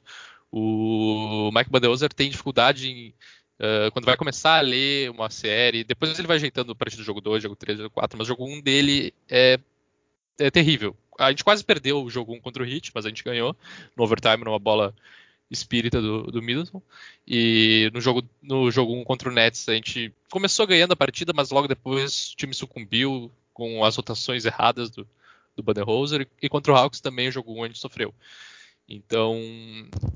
O 0.50 1.50
Mike 1.52 1.70
Budenholzer 1.70 2.12
tem 2.12 2.30
dificuldade 2.30 2.90
em, 2.90 3.08
uh, 3.58 3.90
quando 3.92 4.04
vai 4.04 4.16
começar 4.16 4.58
a 4.58 4.62
ler 4.62 5.10
uma 5.10 5.30
série, 5.30 5.84
depois 5.84 6.18
ele 6.18 6.28
vai 6.28 6.36
ajeitando 6.36 6.72
a 6.72 6.74
partir 6.74 6.96
do 6.96 7.04
jogo 7.04 7.20
2, 7.20 7.42
jogo 7.42 7.56
3, 7.56 7.78
jogo 7.78 7.90
4, 7.90 8.18
mas 8.18 8.26
o 8.26 8.28
jogo 8.28 8.46
1 8.46 8.60
dele 8.60 9.14
é, 9.28 9.58
é 10.38 10.50
terrível. 10.50 10.96
A 11.18 11.30
gente 11.30 11.44
quase 11.44 11.64
perdeu 11.64 12.02
o 12.02 12.10
jogo 12.10 12.34
1 12.34 12.40
contra 12.40 12.62
o 12.62 12.66
Heat, 12.66 12.90
mas 12.94 13.06
a 13.06 13.08
gente 13.08 13.22
ganhou 13.22 13.56
no 13.96 14.04
overtime 14.04 14.44
numa 14.44 14.58
bola 14.58 14.94
espírita 15.50 16.00
do, 16.00 16.24
do 16.24 16.42
Middleton. 16.42 16.82
E 17.26 17.90
no 17.92 18.00
jogo, 18.00 18.22
no 18.42 18.70
jogo 18.70 18.94
1 18.94 19.04
contra 19.04 19.28
o 19.28 19.32
Nets, 19.32 19.68
a 19.68 19.74
gente 19.74 20.12
começou 20.30 20.66
ganhando 20.66 20.92
a 20.92 20.96
partida, 20.96 21.32
mas 21.34 21.50
logo 21.50 21.68
depois 21.68 22.32
o 22.32 22.36
time 22.36 22.54
sucumbiu 22.54 23.30
com 23.52 23.84
as 23.84 23.96
rotações 23.96 24.44
erradas 24.44 24.90
do, 24.90 25.06
do 25.56 25.62
Budenholzer. 25.62 26.28
E 26.40 26.48
contra 26.48 26.72
o 26.72 26.76
Hawks 26.76 27.00
também 27.00 27.28
o 27.28 27.32
jogo 27.32 27.52
1 27.54 27.64
a 27.64 27.66
gente 27.68 27.78
sofreu. 27.78 28.14
Então, 28.88 29.40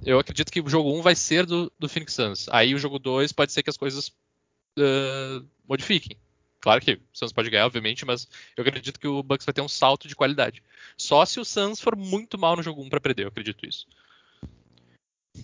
eu 0.05 0.19
acredito 0.19 0.53
que 0.53 0.61
o 0.61 0.69
jogo 0.69 0.93
1 0.99 1.03
vai 1.03 1.15
ser 1.15 1.47
do, 1.47 1.73
do 1.79 1.89
Phoenix 1.89 2.13
Suns. 2.13 2.49
Aí 2.51 2.75
o 2.75 2.79
jogo 2.79 2.99
2 2.99 3.33
pode 3.33 3.53
ser 3.53 3.63
que 3.63 3.71
as 3.71 3.77
coisas 3.77 4.09
uh, 4.09 5.47
modifiquem. 5.67 6.17
Claro 6.61 6.81
que 6.81 6.95
o 6.95 7.01
Suns 7.13 7.33
pode 7.33 7.51
ganhar, 7.51 7.67
obviamente, 7.67 8.05
mas 8.05 8.29
eu 8.57 8.63
acredito 8.63 8.99
que 8.99 9.07
o 9.07 9.23
Bucks 9.23 9.47
vai 9.47 9.55
ter 9.55 9.61
um 9.61 9.69
salto 9.69 10.09
de 10.09 10.17
qualidade. 10.17 10.63
Só 10.97 11.25
se 11.25 11.39
o 11.39 11.45
Suns 11.45 11.81
for 11.81 11.97
muito 11.97 12.37
mal 12.37 12.57
no 12.57 12.63
jogo 12.63 12.83
1 12.83 12.89
para 12.89 13.01
perder, 13.01 13.25
eu 13.25 13.29
acredito 13.29 13.65
isso. 13.65 13.87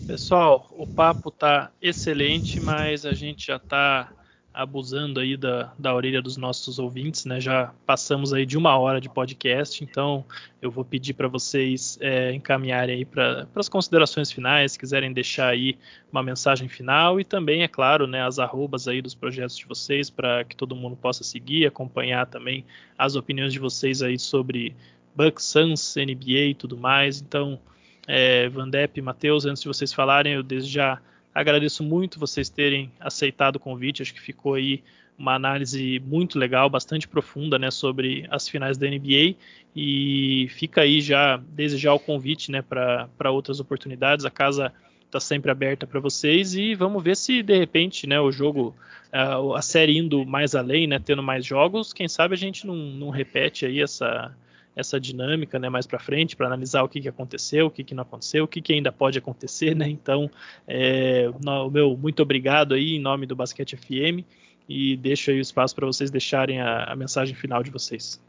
Pessoal, 0.07 0.69
o 0.77 0.87
papo 0.87 1.31
tá 1.31 1.73
excelente, 1.81 2.61
mas 2.61 3.07
a 3.07 3.15
gente 3.15 3.47
já 3.47 3.59
tá 3.59 4.13
abusando 4.55 5.19
aí 5.19 5.37
da, 5.37 5.75
da 5.77 5.93
orelha 5.93 6.23
dos 6.23 6.37
nossos 6.37 6.79
ouvintes, 6.79 7.25
né? 7.25 7.41
Já 7.41 7.75
passamos 7.85 8.33
aí 8.33 8.47
de 8.47 8.57
uma 8.57 8.79
hora 8.79 9.01
de 9.01 9.09
podcast, 9.09 9.83
então 9.83 10.25
eu 10.63 10.71
vou 10.71 10.85
pedir 10.85 11.15
para 11.15 11.27
vocês 11.27 11.99
é, 12.01 12.33
encaminharem 12.33 12.99
aí 12.99 13.05
para 13.05 13.49
as 13.57 13.69
considerações 13.69 14.31
finais, 14.31 14.73
se 14.73 14.79
quiserem 14.79 15.13
deixar 15.13 15.49
aí 15.49 15.77
uma 16.13 16.23
mensagem 16.23 16.69
final 16.69 17.19
e 17.19 17.25
também, 17.25 17.65
é 17.65 17.69
claro, 17.69 18.07
né, 18.07 18.23
as 18.23 18.39
arrobas 18.39 18.87
aí 18.87 19.03
dos 19.03 19.15
projetos 19.15 19.57
de 19.57 19.67
vocês 19.67 20.09
para 20.09 20.45
que 20.45 20.55
todo 20.55 20.77
mundo 20.77 20.95
possa 20.95 21.25
seguir, 21.25 21.67
acompanhar 21.67 22.27
também 22.27 22.65
as 22.97 23.17
opiniões 23.17 23.53
de 23.53 23.59
vocês 23.59 24.03
aí 24.03 24.19
sobre 24.21 24.77
Bucks, 25.17 25.47
Suns, 25.47 25.97
NBA 25.97 26.51
e 26.51 26.55
tudo 26.55 26.77
mais. 26.77 27.21
Então, 27.21 27.59
é, 28.07 28.49
Vandep, 28.49 29.01
Matheus, 29.01 29.45
antes 29.45 29.63
de 29.63 29.69
vocês 29.69 29.93
falarem, 29.93 30.35
eu 30.35 30.43
desde 30.43 30.71
já 30.71 31.01
Agradeço 31.35 31.83
muito 31.83 32.21
vocês 32.21 32.49
terem 32.49 32.93
aceitado 33.01 33.57
o 33.57 33.61
convite. 33.61 34.01
Acho 34.01 34.15
que 34.15 34.21
ficou 34.21 34.55
aí 34.55 34.85
uma 35.19 35.35
análise 35.35 36.01
muito 36.07 36.39
legal, 36.39 36.71
bastante 36.71 37.09
profunda, 37.09 37.59
né, 37.59 37.73
sobre 37.73 38.25
as 38.31 38.49
finais 38.49 38.79
da 38.79 38.87
NBA. 38.87 39.35
E 39.75 40.47
fica 40.51 40.83
aí 40.83 41.01
já, 41.01 41.41
desde 41.49 41.77
já, 41.77 41.93
o 41.93 41.99
convite, 41.99 42.53
né, 42.53 42.63
para 42.63 43.31
outras 43.33 43.59
oportunidades. 43.59 44.25
A 44.25 44.31
casa 44.31 44.73
está 45.05 45.19
sempre 45.19 45.51
aberta 45.51 45.89
para 45.89 45.99
vocês 45.99 46.55
e 46.55 46.75
vamos 46.75 47.03
ver 47.03 47.17
se 47.17 47.43
de 47.43 47.59
repente, 47.59 48.07
né, 48.07 48.21
o 48.21 48.31
jogo, 48.31 48.73
a, 49.13 49.59
a 49.59 49.63
série 49.63 49.99
indo 49.99 50.25
mais 50.25 50.55
além, 50.55 50.87
né, 50.87 51.01
tendo 51.01 51.23
mais 51.23 51.45
jogos, 51.45 51.93
quem 51.93 52.07
sabe 52.07 52.35
a 52.35 52.39
gente 52.39 52.65
não, 52.65 52.77
não 52.77 53.11
repete 53.11 53.67
aí 53.67 53.81
essa 53.81 54.33
essa 54.77 55.01
dinâmica 55.01 55.59
né, 55.59 55.69
mais 55.69 55.87
para 55.87 55.99
frente, 55.99 56.37
para 56.37 56.47
analisar 56.47 56.83
o 56.83 56.89
que, 56.89 57.01
que 57.01 57.09
aconteceu, 57.09 57.67
o 57.67 57.71
que, 57.71 57.85
que 57.85 57.95
não 57.95 58.03
aconteceu, 58.03 58.45
o 58.45 58.49
que, 58.49 58.61
que 58.61 58.73
ainda 58.73 58.91
pode 58.91 59.19
acontecer. 59.19 59.75
Né? 59.75 59.89
Então, 59.89 60.31
é, 60.67 61.31
o 61.47 61.71
meu 61.71 61.97
muito 61.97 62.23
obrigado 62.23 62.75
aí 62.75 62.97
em 62.97 63.01
nome 63.01 63.27
do 63.27 63.37
Basquete 63.37 63.77
FM 63.77 64.25
e 64.69 64.97
deixo 64.97 65.31
aí 65.31 65.39
o 65.39 65.41
espaço 65.41 65.75
para 65.75 65.87
vocês 65.87 66.11
deixarem 66.11 66.61
a, 66.61 66.85
a, 66.85 66.97
mensagem 66.97 67.35
final 67.35 67.63
de 67.63 67.71
vocês. 67.71 68.21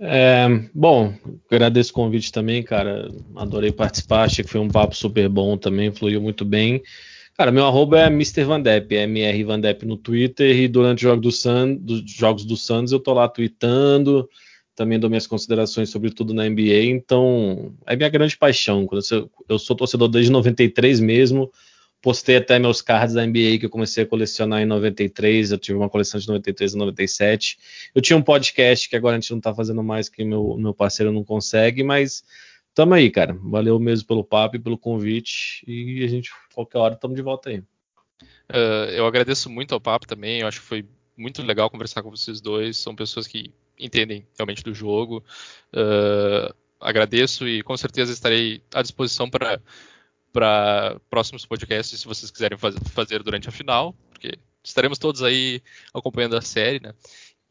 É, 0.00 0.46
bom, 0.72 1.12
agradeço 1.50 1.90
o 1.90 1.94
convite 1.94 2.30
também, 2.32 2.62
cara. 2.62 3.08
Adorei 3.36 3.72
participar, 3.72 4.24
achei 4.24 4.44
que 4.44 4.50
foi 4.50 4.60
um 4.60 4.68
papo 4.68 4.94
super 4.94 5.28
bom 5.28 5.56
também, 5.56 5.92
fluiu 5.92 6.20
muito 6.20 6.44
bem. 6.44 6.82
Cara, 7.36 7.52
meu 7.52 7.66
arroba 7.66 8.00
é 8.00 8.06
Mr. 8.06 8.44
Vandep, 8.44 8.92
MR 8.94 9.44
Vandep 9.44 9.86
no 9.86 9.96
Twitter 9.96 10.56
e 10.56 10.66
durante 10.66 10.98
os 10.98 11.02
jogos 11.02 11.22
do, 11.22 11.32
Sun, 11.32 11.74
dos 11.76 12.10
jogos 12.10 12.44
do 12.44 12.56
Suns 12.56 12.90
eu 12.90 12.98
tô 12.98 13.12
lá 13.12 13.28
tweetando, 13.28 14.28
também 14.78 14.96
dou 14.96 15.10
minhas 15.10 15.26
considerações 15.26 15.90
sobre 15.90 16.08
tudo 16.12 16.32
na 16.32 16.48
NBA, 16.48 16.84
então 16.84 17.74
é 17.84 17.96
minha 17.96 18.08
grande 18.08 18.38
paixão. 18.38 18.88
Eu, 19.48 19.58
sou 19.58 19.76
torcedor 19.76 20.06
desde 20.08 20.30
93 20.30 21.00
mesmo, 21.00 21.50
postei 22.00 22.36
até 22.36 22.60
meus 22.60 22.80
cards 22.80 23.16
da 23.16 23.26
NBA 23.26 23.58
que 23.58 23.66
eu 23.66 23.70
comecei 23.70 24.04
a 24.04 24.06
colecionar 24.06 24.62
em 24.62 24.66
93, 24.66 25.50
eu 25.50 25.58
tive 25.58 25.76
uma 25.76 25.90
coleção 25.90 26.20
de 26.20 26.28
93 26.28 26.74
e 26.74 26.76
97. 26.76 27.58
Eu 27.92 28.00
tinha 28.00 28.16
um 28.16 28.22
podcast 28.22 28.88
que 28.88 28.94
agora 28.94 29.16
a 29.16 29.20
gente 29.20 29.32
não 29.32 29.40
tá 29.40 29.52
fazendo 29.52 29.82
mais, 29.82 30.08
que 30.08 30.24
meu, 30.24 30.56
meu 30.56 30.72
parceiro 30.72 31.10
não 31.10 31.24
consegue, 31.24 31.82
mas 31.82 32.22
tamo 32.72 32.94
aí, 32.94 33.10
cara. 33.10 33.36
Valeu 33.42 33.80
mesmo 33.80 34.06
pelo 34.06 34.22
papo 34.22 34.54
e 34.54 34.60
pelo 34.60 34.78
convite, 34.78 35.64
e 35.66 36.04
a 36.04 36.06
gente, 36.06 36.30
qualquer 36.54 36.78
hora, 36.78 36.94
estamos 36.94 37.16
de 37.16 37.22
volta 37.22 37.50
aí. 37.50 37.58
Uh, 38.48 38.94
eu 38.94 39.06
agradeço 39.08 39.50
muito 39.50 39.74
ao 39.74 39.80
papo 39.80 40.06
também, 40.06 40.42
eu 40.42 40.46
acho 40.46 40.60
que 40.60 40.66
foi 40.66 40.86
muito 41.16 41.42
legal 41.42 41.68
conversar 41.68 42.00
com 42.00 42.10
vocês 42.10 42.40
dois, 42.40 42.76
são 42.76 42.94
pessoas 42.94 43.26
que 43.26 43.52
entendem 43.78 44.26
realmente 44.36 44.62
do 44.62 44.74
jogo. 44.74 45.24
Uh, 45.72 46.54
agradeço 46.80 47.46
e 47.46 47.62
com 47.62 47.76
certeza 47.76 48.12
estarei 48.12 48.62
à 48.72 48.82
disposição 48.82 49.28
para 49.28 49.60
próximos 51.10 51.44
podcasts, 51.44 52.00
se 52.00 52.06
vocês 52.06 52.30
quiserem 52.30 52.56
faz, 52.56 52.76
fazer 52.92 53.22
durante 53.22 53.48
a 53.48 53.52
final, 53.52 53.94
porque 54.10 54.38
estaremos 54.62 54.98
todos 54.98 55.22
aí 55.22 55.62
acompanhando 55.92 56.36
a 56.36 56.42
série, 56.42 56.80
né? 56.80 56.94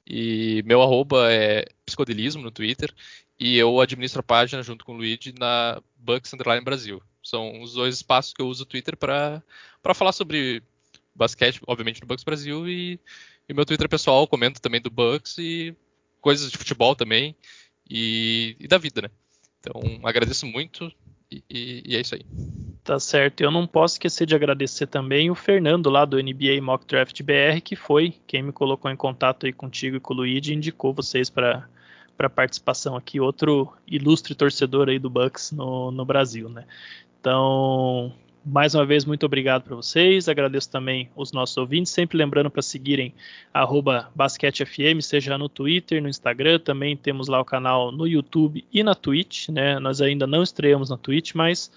E 0.06 0.64
meu 0.66 0.82
arroba 0.82 1.32
é 1.32 1.66
psicodelismo 1.86 2.42
no 2.42 2.52
Twitter 2.52 2.94
e 3.38 3.58
eu 3.58 3.80
administro 3.82 4.22
a 4.22 4.24
página 4.24 4.64
junto 4.64 4.86
com 4.86 4.94
o 4.94 4.98
Luigi 4.98 5.34
na 5.38 5.82
Bucks 5.98 6.34
Underline 6.34 6.64
Brasil. 6.64 7.02
São 7.22 7.62
os 7.62 7.74
dois 7.74 7.96
espaços 7.96 8.34
que 8.34 8.42
eu 8.42 8.48
uso 8.48 8.64
o 8.64 8.66
Twitter 8.66 8.96
para 8.96 9.44
falar 9.94 10.14
sobre 10.14 10.64
basquete, 11.14 11.60
obviamente, 11.68 12.00
no 12.00 12.08
Bucks 12.08 12.24
Brasil 12.24 12.70
e, 12.70 12.98
e 13.50 13.54
meu 13.54 13.66
Twitter 13.66 13.90
pessoal, 13.90 14.28
comento 14.28 14.62
também 14.62 14.80
do 14.80 14.90
Bucks 14.90 15.38
e 15.38 15.76
coisas 16.28 16.52
de 16.52 16.58
futebol 16.58 16.94
também 16.94 17.34
e, 17.90 18.58
e 18.60 18.68
da 18.68 18.78
vida, 18.78 19.02
né? 19.02 19.10
Então, 19.62 19.82
agradeço 20.04 20.46
muito 20.46 20.92
e, 21.32 21.42
e, 21.50 21.84
e, 21.86 21.96
é 21.96 22.02
isso 22.02 22.16
aí. 22.16 22.26
Tá 22.84 23.00
certo. 23.00 23.40
Eu 23.40 23.50
não 23.50 23.66
posso 23.66 23.94
esquecer 23.96 24.28
de 24.28 24.36
agradecer 24.36 24.88
também 24.88 25.32
o 25.32 25.36
Fernando 25.36 25.90
lá 25.90 26.04
do 26.04 26.22
NBA 26.22 26.62
Mock 26.62 26.86
Draft 26.86 27.24
BR, 27.24 27.62
que 27.64 27.78
foi 27.78 28.14
quem 28.28 28.44
me 28.44 28.52
colocou 28.52 28.92
em 28.92 28.96
contato 28.98 29.46
aí 29.46 29.54
contigo 29.54 29.96
e 29.96 30.00
com 30.02 30.14
o 30.14 30.18
Luigi 30.18 30.52
e 30.52 30.56
indicou 30.56 30.94
vocês 30.94 31.30
para 31.30 31.66
para 32.18 32.30
participação 32.30 32.96
aqui, 32.96 33.20
outro 33.20 33.72
ilustre 33.86 34.34
torcedor 34.34 34.90
aí 34.90 34.98
do 34.98 35.08
Bucks 35.08 35.52
no, 35.52 35.92
no 35.92 36.04
Brasil, 36.04 36.50
né? 36.50 36.66
Então, 37.20 38.12
mais 38.48 38.74
uma 38.74 38.86
vez, 38.86 39.04
muito 39.04 39.26
obrigado 39.26 39.64
para 39.64 39.76
vocês. 39.76 40.30
Agradeço 40.30 40.72
também 40.72 41.10
os 41.16 41.34
nossos 41.34 41.58
ouvintes. 41.58 41.92
Sempre 41.92 42.18
lembrando 42.18 42.50
para 42.50 42.62
seguirem 42.62 43.14
basquetefm, 44.16 45.02
seja 45.02 45.38
no 45.38 45.50
Twitter, 45.50 46.02
no 46.02 46.08
Instagram. 46.08 46.60
Também 46.60 46.96
temos 46.96 47.28
lá 47.28 47.42
o 47.42 47.46
canal 47.46 47.92
no 47.92 48.08
YouTube 48.08 48.64
e 48.72 48.82
na 48.84 48.96
Twitch. 48.96 49.50
Né? 49.50 49.78
Nós 49.80 50.02
ainda 50.02 50.26
não 50.26 50.42
estreamos 50.42 50.90
na 50.90 50.98
Twitch, 50.98 51.36
mas 51.36 51.70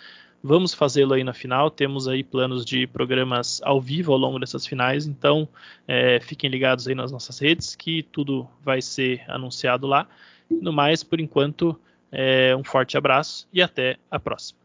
vamos 0.42 0.72
fazê-lo 0.72 1.14
aí 1.14 1.24
na 1.24 1.32
final. 1.32 1.70
Temos 1.72 2.06
aí 2.06 2.22
planos 2.22 2.64
de 2.64 2.86
programas 2.86 3.60
ao 3.64 3.80
vivo 3.80 4.12
ao 4.12 4.18
longo 4.18 4.38
dessas 4.38 4.64
finais. 4.64 5.06
Então, 5.06 5.48
é, 5.88 6.20
fiquem 6.20 6.48
ligados 6.48 6.86
aí 6.86 6.94
nas 6.94 7.10
nossas 7.10 7.40
redes, 7.40 7.74
que 7.74 8.04
tudo 8.04 8.48
vai 8.62 8.80
ser 8.80 9.22
anunciado 9.28 9.88
lá. 9.88 10.06
No 10.48 10.72
mais, 10.72 11.02
por 11.02 11.20
enquanto, 11.20 11.76
é, 12.12 12.54
um 12.54 12.62
forte 12.62 12.96
abraço 12.96 13.48
e 13.52 13.60
até 13.60 13.96
a 14.08 14.20
próxima. 14.20 14.59